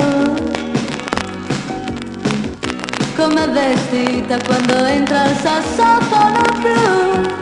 Come 3.16 3.46
vestita 3.48 4.36
quando 4.44 4.84
entra 4.84 5.30
il 5.30 5.36
sassofono 5.36 6.42
blu 6.60 7.40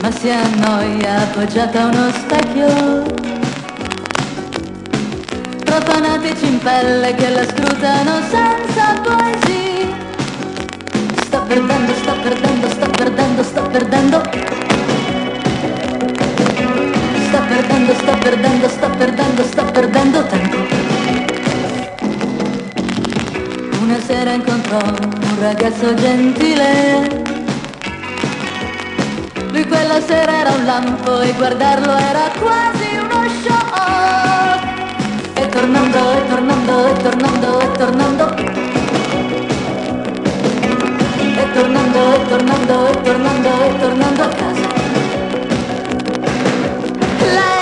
ma 0.00 0.12
si 0.12 0.30
annoia 0.30 1.22
appoggiata 1.22 1.82
a 1.82 1.86
uno 1.86 2.10
specchio. 2.12 3.02
Tra 5.64 5.80
fanatici 5.80 6.46
in 6.46 6.58
pelle 6.58 7.14
che 7.16 7.30
la 7.30 7.44
scrutano 7.44 8.20
senza 8.30 9.00
poesia 9.02 9.88
sta 11.24 11.40
perdendo, 11.40 11.92
sta 11.94 12.12
perdendo, 12.12 12.68
sta 12.70 12.86
perdendo, 12.86 13.42
sta 13.42 13.62
perdendo 13.62 14.67
perdendo, 17.48 17.94
sta 17.94 18.12
perdendo, 18.16 18.68
sta 18.68 18.88
perdendo, 18.90 19.42
sta 19.42 19.64
perdendo 19.64 20.22
tempo 20.24 20.56
Una 23.82 23.98
sera 24.00 24.32
incontrò 24.32 24.78
un 24.78 25.36
ragazzo 25.40 25.94
gentile. 25.94 27.24
Lui 29.50 29.66
quella 29.66 30.00
sera 30.00 30.32
era 30.40 30.50
un 30.50 30.64
lampo 30.66 31.20
e 31.22 31.32
guardarlo 31.32 31.96
era 31.96 32.30
quasi 32.38 32.88
uno 33.02 33.28
shock. 33.42 34.66
E 35.34 35.48
tornando, 35.48 35.98
e 36.12 36.28
tornando, 36.28 36.86
e 36.86 37.02
tornando, 37.02 37.60
e 37.60 37.72
tornando. 37.72 38.34
E 41.40 41.52
tornando, 41.54 42.14
e 42.14 42.28
tornando, 42.28 42.88
e 42.88 43.02
tornando, 43.02 43.48
e 43.64 43.78
tornando 43.78 44.22
a 44.22 44.28
casa. 44.28 44.67
light. 47.36 47.57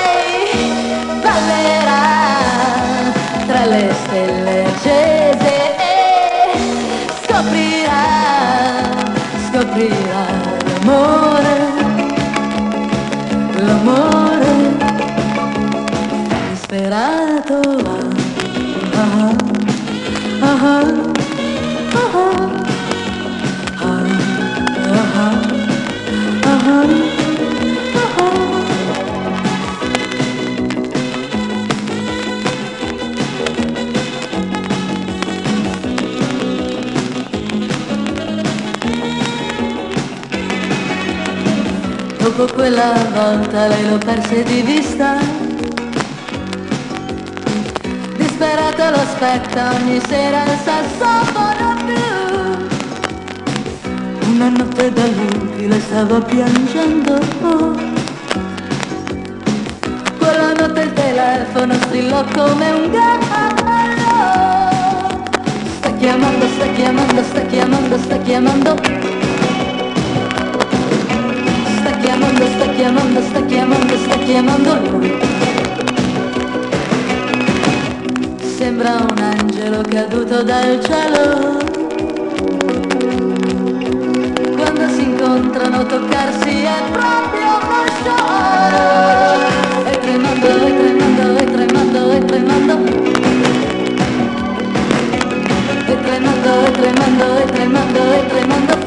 Dopo 42.36 42.52
quella 42.52 42.92
volta 43.14 43.66
lei 43.66 43.88
lo 43.88 43.96
perse 43.96 44.42
di 44.42 44.60
vista. 44.60 45.16
Disperata 48.14 48.90
lo 48.90 48.96
aspetta 48.96 49.72
ogni 49.72 49.98
sera 50.06 50.42
il 50.42 50.58
sassofono 50.62 51.76
blu 51.86 52.04
Una 54.32 54.48
notte 54.50 54.92
da 54.92 55.06
lupi 55.06 55.66
le 55.66 55.80
stava 55.80 56.20
piangendo. 56.20 57.18
Quella 60.18 60.52
notte 60.52 60.80
il 60.82 60.92
telefono 60.92 61.72
strillò 61.72 62.22
come 62.34 62.70
un 62.70 62.90
gallo. 62.90 63.54
Sta 65.78 65.90
chiamando, 65.92 66.46
sta 66.48 66.66
chiamando, 66.74 67.22
sta 67.22 67.40
chiamando, 67.46 67.96
sta 67.96 68.16
chiamando 68.18 69.15
sta 72.56 72.68
chiamando, 72.70 73.20
sta 73.20 73.42
chiamando, 73.44 73.96
sta 73.98 74.16
chiamando 74.18 74.90
lui. 74.90 75.12
Sembra 78.56 78.96
un 79.10 79.18
angelo 79.18 79.82
caduto 79.82 80.42
dal 80.42 80.80
cielo. 80.82 81.58
Quando 84.56 84.88
si 84.94 85.02
incontrano 85.02 85.84
toccarsi 85.84 86.62
è 86.62 86.82
proprio 86.92 87.52
show. 88.02 88.24
E 89.90 90.00
tremando, 90.00 90.46
e 90.46 90.76
tremando, 90.78 91.36
e 91.36 91.44
tremando, 91.44 92.10
e 92.10 92.24
tremando. 92.24 92.74
E 95.86 95.96
tremando, 96.02 96.50
e 96.64 96.70
tremando, 96.72 97.36
e 97.36 97.44
tremando, 97.44 98.12
e 98.12 98.26
tremando 98.26 98.85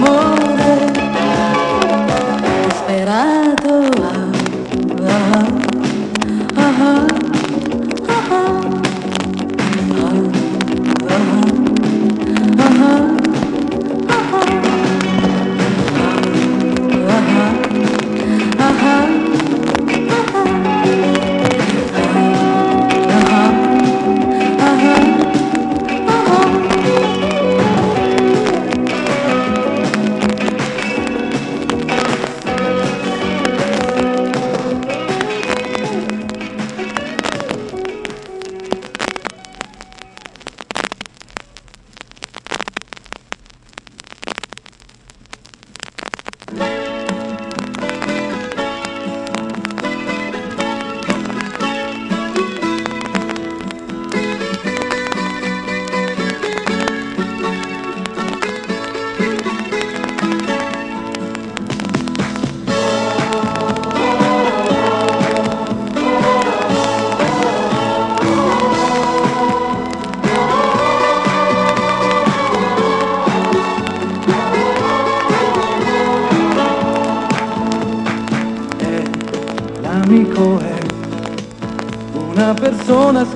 more. 0.00 0.41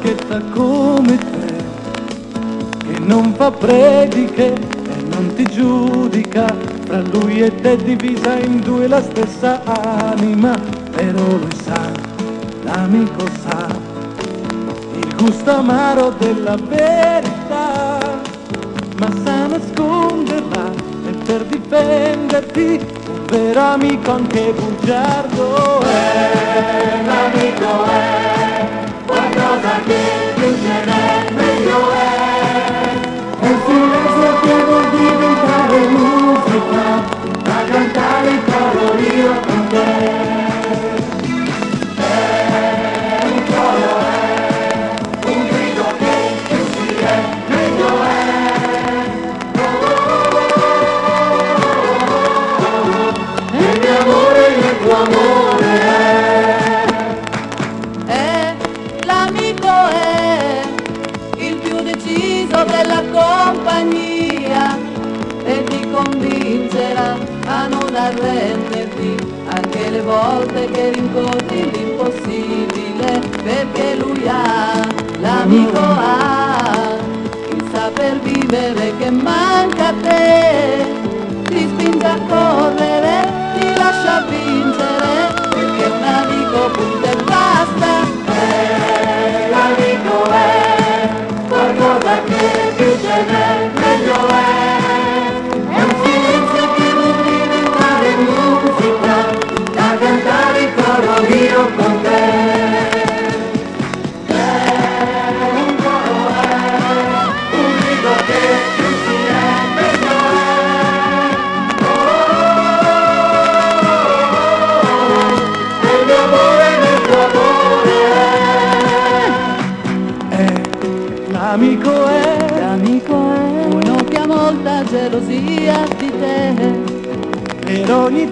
Schietta 0.07 0.41
come 0.53 1.19
te, 1.19 1.55
che 2.79 2.99
non 3.01 3.35
fa 3.35 3.51
prediche 3.51 4.53
e 4.55 5.03
non 5.11 5.35
ti 5.35 5.45
giudica, 5.45 6.47
fra 6.85 7.03
lui 7.11 7.43
e 7.43 7.53
te 7.57 7.77
divisa 7.77 8.39
in 8.39 8.61
due 8.61 8.87
la 8.87 9.03
stessa 9.03 9.61
anima, 9.65 10.55
però 10.93 11.19
lui 11.19 11.57
sa, 11.65 11.91
l'amico 12.63 13.27
sa, 13.43 13.67
il 14.95 15.15
gusto 15.17 15.51
amaro 15.51 16.15
della 16.19 16.55
verità, 16.55 17.99
ma 18.99 19.09
sa 19.25 19.47
nasconderla 19.47 20.71
e 21.09 21.11
per 21.25 21.45
difenderti 21.47 22.81
un 23.09 23.25
vero 23.27 23.61
amico 23.61 24.13
anche 24.13 24.53
bugiardo 24.53 25.81
è. 25.81 26.31
L'amico 27.05 27.85
è 27.85 28.36
Go 75.57 75.73
ah. 75.75 76.26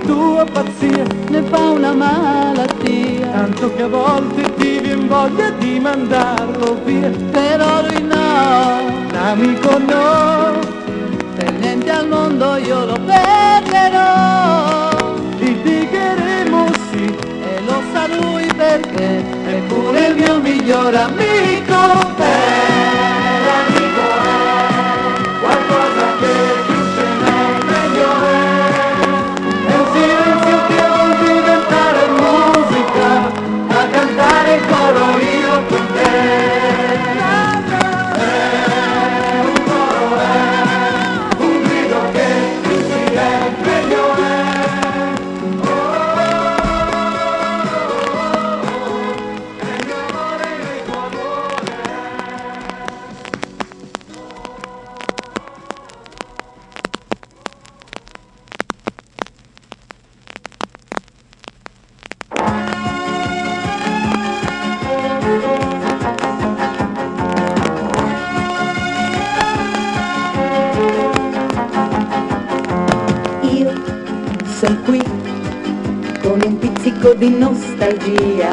Tua 0.06 0.44
pazzia, 0.44 1.04
ne 1.28 1.42
fa 1.42 1.70
una 1.70 1.92
malattia. 1.92 3.30
Tanto 3.30 3.74
che 3.74 3.82
a 3.82 3.88
volte 3.88 4.54
ti 4.54 4.78
vien 4.80 5.06
voglia 5.06 5.50
di 5.50 5.78
mandarlo 5.80 6.78
via. 6.84 7.10
però 7.30 7.82
lui 7.82 8.02
no. 8.02 9.02
L'amico 9.12 9.78
no, 9.78 10.58
per 11.36 11.52
niente 11.54 11.90
al 11.90 12.08
mondo 12.08 12.56
io 12.56 12.84
lo 12.84 12.98
perderò. 13.04 14.90
Litigheremo 15.38 16.66
sì, 16.90 17.04
e 17.04 17.60
lo 17.66 17.82
sa 17.92 18.06
lui 18.06 18.46
perché. 18.56 19.24
È 19.46 19.60
pure 19.68 20.06
il 20.08 20.14
mio 20.16 20.40
miglior 20.40 20.94
amico. 20.94 22.43
Nostalgia. 78.04 78.50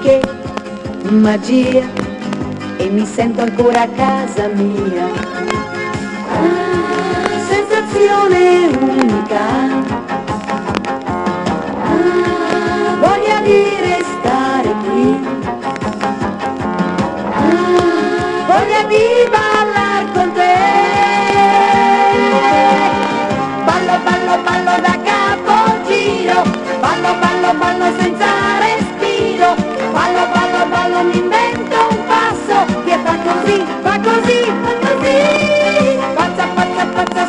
Che 0.00 0.20
magia! 1.10 1.86
E 2.76 2.90
mi 2.90 3.06
sento 3.06 3.42
ancora 3.42 3.82
a 3.82 3.88
casa 3.88 4.48
mia. 4.48 5.06
Ah, 6.28 7.38
sensazione 7.48 8.66
unica. 8.78 9.46
Ah, 11.82 12.96
voglia 13.00 13.40
di 13.42 13.62
restare 13.80 14.74
qui. 14.84 15.26
Ah, 17.32 18.46
voglia 18.46 18.82
di 18.88 19.30
ballare 19.30 19.53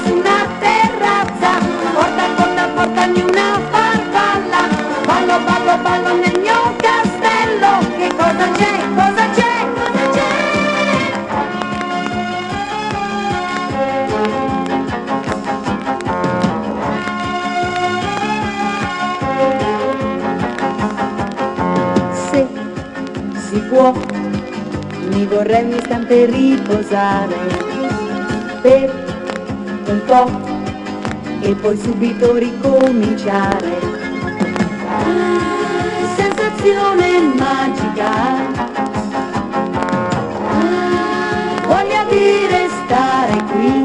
su 0.04 0.14
una 0.14 0.48
terrazza, 0.60 1.52
porta, 1.94 2.26
porta, 2.36 2.68
portami 2.76 3.22
una 3.22 3.60
farfalla, 3.72 4.68
ballo, 5.06 5.40
ballo, 5.46 5.78
ballo 5.82 6.14
nel 6.16 6.40
mio 6.40 6.76
castello, 6.78 7.80
che 7.98 8.10
cosa 8.16 8.52
c'è, 8.52 8.74
cosa 8.96 9.30
c'è, 9.36 9.68
cosa 9.74 10.10
c'è? 10.12 10.34
Si 23.50 23.60
può, 23.70 23.94
mi 25.12 25.26
vorrei 25.26 25.64
un 25.64 25.72
istante 25.78 26.26
riposare 26.26 27.36
per 28.62 29.05
po' 30.06 30.30
e 31.42 31.56
poi 31.56 31.78
subito 31.78 32.36
ricominciare. 32.36 33.94
Ah, 34.88 36.16
sensazione 36.16 37.20
magica, 37.36 38.12
ah, 40.50 41.62
voglia 41.68 42.04
di 42.10 42.48
restare 42.50 43.44
qui, 43.52 43.85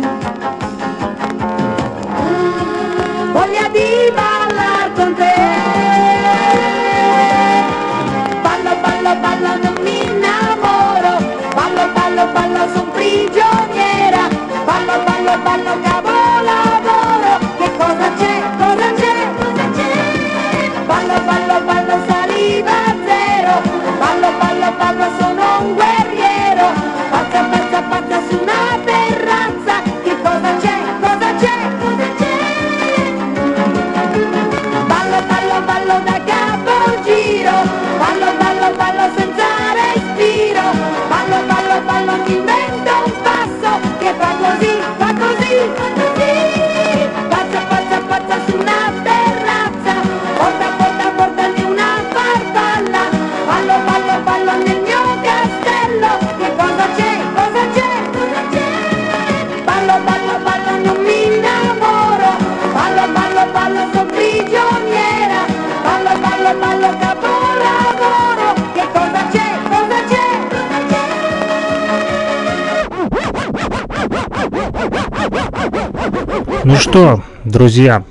Ну 76.70 76.76
что, 76.76 77.24
друзья, 77.42 78.04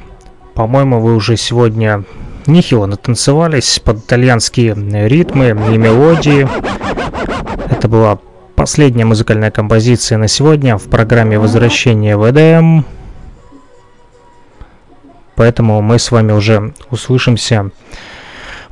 по-моему, 0.53 0.99
вы 0.99 1.15
уже 1.15 1.37
сегодня 1.37 2.03
нехило 2.45 2.87
натанцевались 2.87 3.79
под 3.79 3.99
итальянские 3.99 4.75
ритмы 5.07 5.51
и 5.51 5.77
мелодии. 5.77 6.45
Это 7.71 7.87
была 7.87 8.19
последняя 8.55 9.05
музыкальная 9.05 9.49
композиция 9.49 10.17
на 10.17 10.27
сегодня 10.27 10.77
в 10.77 10.89
программе 10.89 11.39
«Возвращение 11.39 12.17
в 12.17 12.29
Эдем». 12.29 12.83
Поэтому 15.35 15.81
мы 15.81 15.97
с 15.97 16.11
вами 16.11 16.33
уже 16.33 16.73
услышимся 16.91 17.71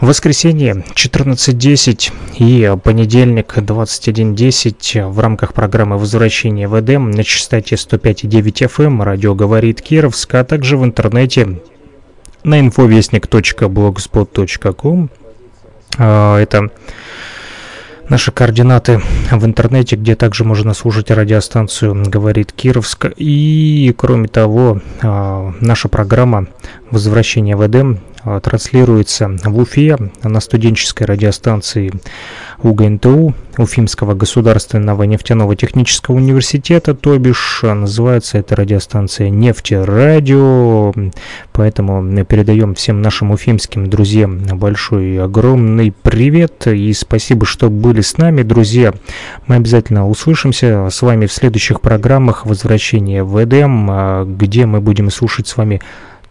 в 0.01 0.07
воскресенье 0.07 0.83
14.10 0.95 2.11
и 2.37 2.77
понедельник 2.83 3.57
21.10 3.57 5.09
в 5.09 5.19
рамках 5.19 5.53
программы 5.53 5.97
«Возвращение 5.97 6.67
в 6.67 6.79
Эдем» 6.79 7.09
на 7.09 7.23
частоте 7.23 7.73
105.9 7.75 8.67
FM 8.67 8.85
эм 8.85 9.01
радио 9.01 9.33
«Говорит 9.33 9.81
Кировск», 9.81 10.35
а 10.35 10.43
также 10.43 10.77
в 10.77 10.85
интернете 10.85 11.61
на 12.43 12.59
infovестник.blogspot.com. 12.59 15.09
А, 15.97 16.39
это 16.39 16.69
наши 18.07 18.31
координаты 18.31 19.01
в 19.31 19.43
интернете, 19.43 19.95
где 19.95 20.15
также 20.15 20.43
можно 20.43 20.75
слушать 20.75 21.09
радиостанцию 21.09 22.03
«Говорит 22.05 22.51
Кировск». 22.51 23.07
И, 23.17 23.95
кроме 23.97 24.27
того, 24.27 24.79
а, 25.01 25.55
наша 25.59 25.87
программа 25.87 26.45
«Возвращение 26.91 27.55
в 27.55 27.65
Эдем» 27.65 28.01
транслируется 28.43 29.29
в 29.43 29.57
Уфе 29.57 29.97
на 30.23 30.39
студенческой 30.39 31.03
радиостанции 31.03 31.91
УГНТУ 32.63 33.33
Уфимского 33.57 34.13
государственного 34.13 35.03
нефтяного 35.03 35.55
технического 35.55 36.15
университета, 36.15 36.93
то 36.93 37.17
бишь 37.17 37.61
называется 37.63 38.37
эта 38.37 38.55
радиостанция 38.55 39.29
«Нефтерадио», 39.29 40.93
поэтому 41.53 42.25
передаем 42.25 42.75
всем 42.75 43.01
нашим 43.01 43.31
уфимским 43.31 43.89
друзьям 43.89 44.43
большой 44.53 45.23
огромный 45.23 45.91
привет 45.91 46.67
и 46.67 46.93
спасибо, 46.93 47.45
что 47.45 47.69
были 47.69 48.01
с 48.01 48.17
нами, 48.17 48.43
друзья. 48.43 48.93
Мы 49.47 49.55
обязательно 49.55 50.07
услышимся 50.07 50.89
с 50.89 51.01
вами 51.01 51.25
в 51.25 51.31
следующих 51.31 51.81
программах 51.81 52.45
«Возвращение 52.45 53.23
в 53.23 53.43
Эдем», 53.43 53.87
а, 53.89 54.25
где 54.25 54.65
мы 54.65 54.81
будем 54.81 55.09
слушать 55.09 55.47
с 55.47 55.57
вами 55.57 55.81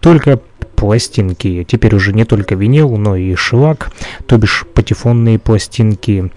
только 0.00 0.40
пластинки. 0.76 1.64
Теперь 1.68 1.94
уже 1.94 2.12
не 2.12 2.24
только 2.24 2.54
винил, 2.54 2.96
но 2.96 3.16
и 3.16 3.34
шелак, 3.34 3.92
то 4.26 4.36
бишь 4.36 4.64
патефонные 4.74 5.38
пластинки, 5.38 6.30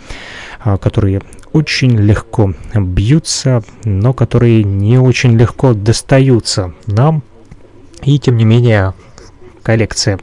а, 0.59 0.77
которые 0.77 1.21
очень 1.53 1.97
легко 1.97 2.53
бьются, 2.73 3.63
но 3.83 4.13
которые 4.13 4.63
не 4.63 4.97
очень 4.97 5.37
легко 5.37 5.73
достаются 5.73 6.73
нам. 6.87 7.23
И 8.03 8.17
тем 8.17 8.37
не 8.37 8.45
менее 8.45 8.93
коллекция 9.61 10.19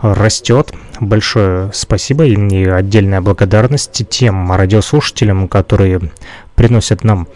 растет. 0.00 0.72
Большое 1.00 1.70
спасибо 1.74 2.24
и 2.24 2.64
отдельная 2.66 3.20
благодарность 3.20 4.02
тем 4.08 4.52
радиослушателям, 4.52 5.48
которые 5.48 6.00
приносят 6.54 7.04
нам 7.04 7.26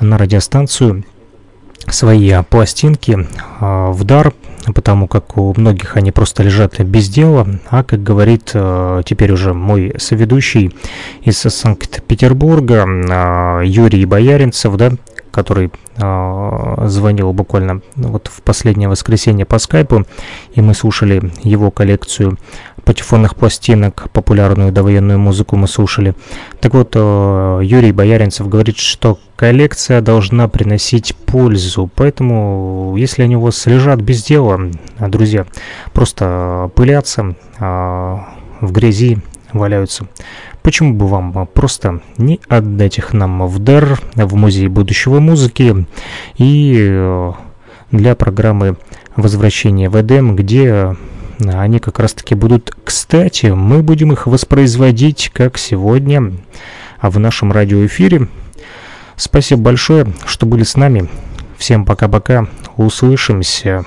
на 0.00 0.18
радиостанцию 0.18 1.04
свои 1.88 2.32
пластинки 2.48 3.26
а, 3.60 3.90
в 3.90 4.04
дар 4.04 4.32
потому 4.74 5.08
как 5.08 5.36
у 5.36 5.52
многих 5.56 5.96
они 5.96 6.12
просто 6.12 6.42
лежат 6.42 6.80
без 6.80 7.08
дела, 7.08 7.46
а, 7.68 7.82
как 7.82 8.02
говорит 8.02 8.50
э, 8.54 9.02
теперь 9.04 9.32
уже 9.32 9.54
мой 9.54 9.94
соведущий 9.98 10.74
из 11.22 11.38
Санкт-Петербурга, 11.38 12.86
э, 12.86 13.66
Юрий 13.66 14.04
Бояринцев, 14.04 14.76
да, 14.76 14.92
который 15.32 15.72
э, 15.96 16.86
звонил 16.86 17.32
буквально 17.32 17.80
вот 17.96 18.28
в 18.28 18.42
последнее 18.42 18.88
воскресенье 18.88 19.44
по 19.44 19.58
скайпу, 19.58 20.04
и 20.54 20.60
мы 20.60 20.74
слушали 20.74 21.32
его 21.42 21.70
коллекцию 21.72 22.38
патефонных 22.84 23.34
пластинок, 23.34 24.08
популярную 24.12 24.72
довоенную 24.72 25.18
музыку 25.18 25.56
мы 25.56 25.66
слушали. 25.66 26.14
Так 26.60 26.74
вот, 26.74 26.92
э, 26.94 27.60
Юрий 27.64 27.92
Бояринцев 27.92 28.48
говорит, 28.48 28.76
что 28.76 29.18
коллекция 29.36 30.00
должна 30.00 30.46
приносить 30.48 31.16
пользу, 31.16 31.90
поэтому 31.94 32.94
если 32.96 33.22
они 33.22 33.36
у 33.36 33.40
вас 33.40 33.66
лежат 33.66 34.00
без 34.00 34.22
дела, 34.22 34.70
друзья, 34.98 35.46
просто 35.92 36.70
пылятся 36.74 37.34
а, 37.58 38.34
в 38.60 38.70
грязи, 38.72 39.18
валяются, 39.52 40.06
Почему 40.62 40.94
бы 40.94 41.08
вам 41.08 41.46
просто 41.52 42.00
не 42.18 42.40
отдать 42.48 42.98
их 42.98 43.12
нам 43.12 43.46
в 43.46 43.58
дар 43.58 44.00
в 44.14 44.34
Музей 44.36 44.68
будущего 44.68 45.18
музыки 45.18 45.86
и 46.36 46.76
э, 46.78 47.32
для 47.90 48.14
программы 48.14 48.76
«Возвращение 49.16 49.88
в 49.88 50.00
Эдем», 50.00 50.36
где 50.36 50.96
они 51.40 51.78
как 51.80 51.98
раз-таки 51.98 52.34
будут 52.34 52.74
кстати. 52.84 53.46
Мы 53.46 53.82
будем 53.82 54.12
их 54.12 54.26
воспроизводить, 54.26 55.30
как 55.34 55.58
сегодня, 55.58 56.32
а 57.00 57.10
в 57.10 57.18
нашем 57.18 57.52
радиоэфире. 57.52 58.28
Спасибо 59.16 59.62
большое, 59.62 60.06
что 60.24 60.46
были 60.46 60.62
с 60.62 60.76
нами. 60.76 61.08
Всем 61.58 61.84
пока-пока. 61.84 62.46
Услышимся. 62.76 63.84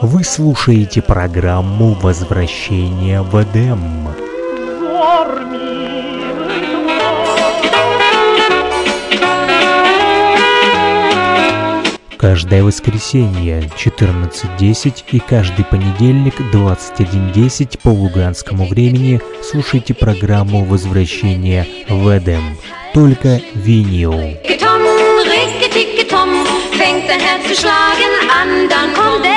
Вы 0.00 0.24
слушаете 0.24 1.00
программу 1.00 1.94
«Возвращение 1.94 3.22
в 3.22 3.40
Эдем». 3.42 4.08
Каждое 12.18 12.64
воскресенье 12.64 13.70
14.10 13.76 15.04
и 15.12 15.18
каждый 15.20 15.64
понедельник 15.64 16.40
21.10 16.52 17.78
по 17.82 17.88
луганскому 17.88 18.66
времени 18.66 19.20
слушайте 19.42 19.94
программу 19.94 20.64
«Возвращение 20.64 21.66
в 21.88 22.08
Эдем». 22.08 22.56
Только 22.92 23.40
винил. 23.54 24.14
fängt 26.76 27.08
dein 27.08 27.20
Herz 27.20 27.46
zu 27.46 27.54
schlagen 27.54 28.12
an, 28.30 28.68
dann 28.68 28.92
kommt 28.94 29.24
denn 29.24 29.33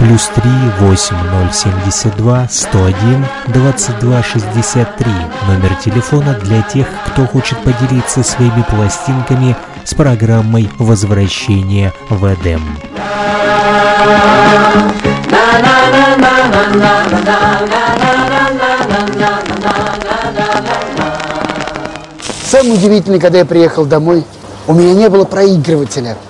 плюс 0.00 0.30
3 0.34 0.42
8 0.80 1.16
0 1.16 1.52
72 1.52 2.48
101 2.50 3.26
22 3.48 4.22
63. 4.22 5.12
Номер 5.46 5.74
телефона 5.84 6.34
для 6.42 6.62
тех, 6.62 6.86
кто 7.06 7.26
хочет 7.26 7.58
поделиться 7.58 8.22
своими 8.22 8.64
пластинками 8.68 9.54
с 9.84 9.94
программой 9.94 10.70
возвращения 10.78 11.92
в 12.08 12.24
Эдем». 12.24 12.62
Самое 22.50 22.74
удивительное, 22.74 23.20
когда 23.20 23.38
я 23.38 23.44
приехал 23.44 23.84
домой, 23.84 24.24
у 24.66 24.72
меня 24.72 24.94
не 24.94 25.08
было 25.08 25.24
проигрывателя– 25.24 26.16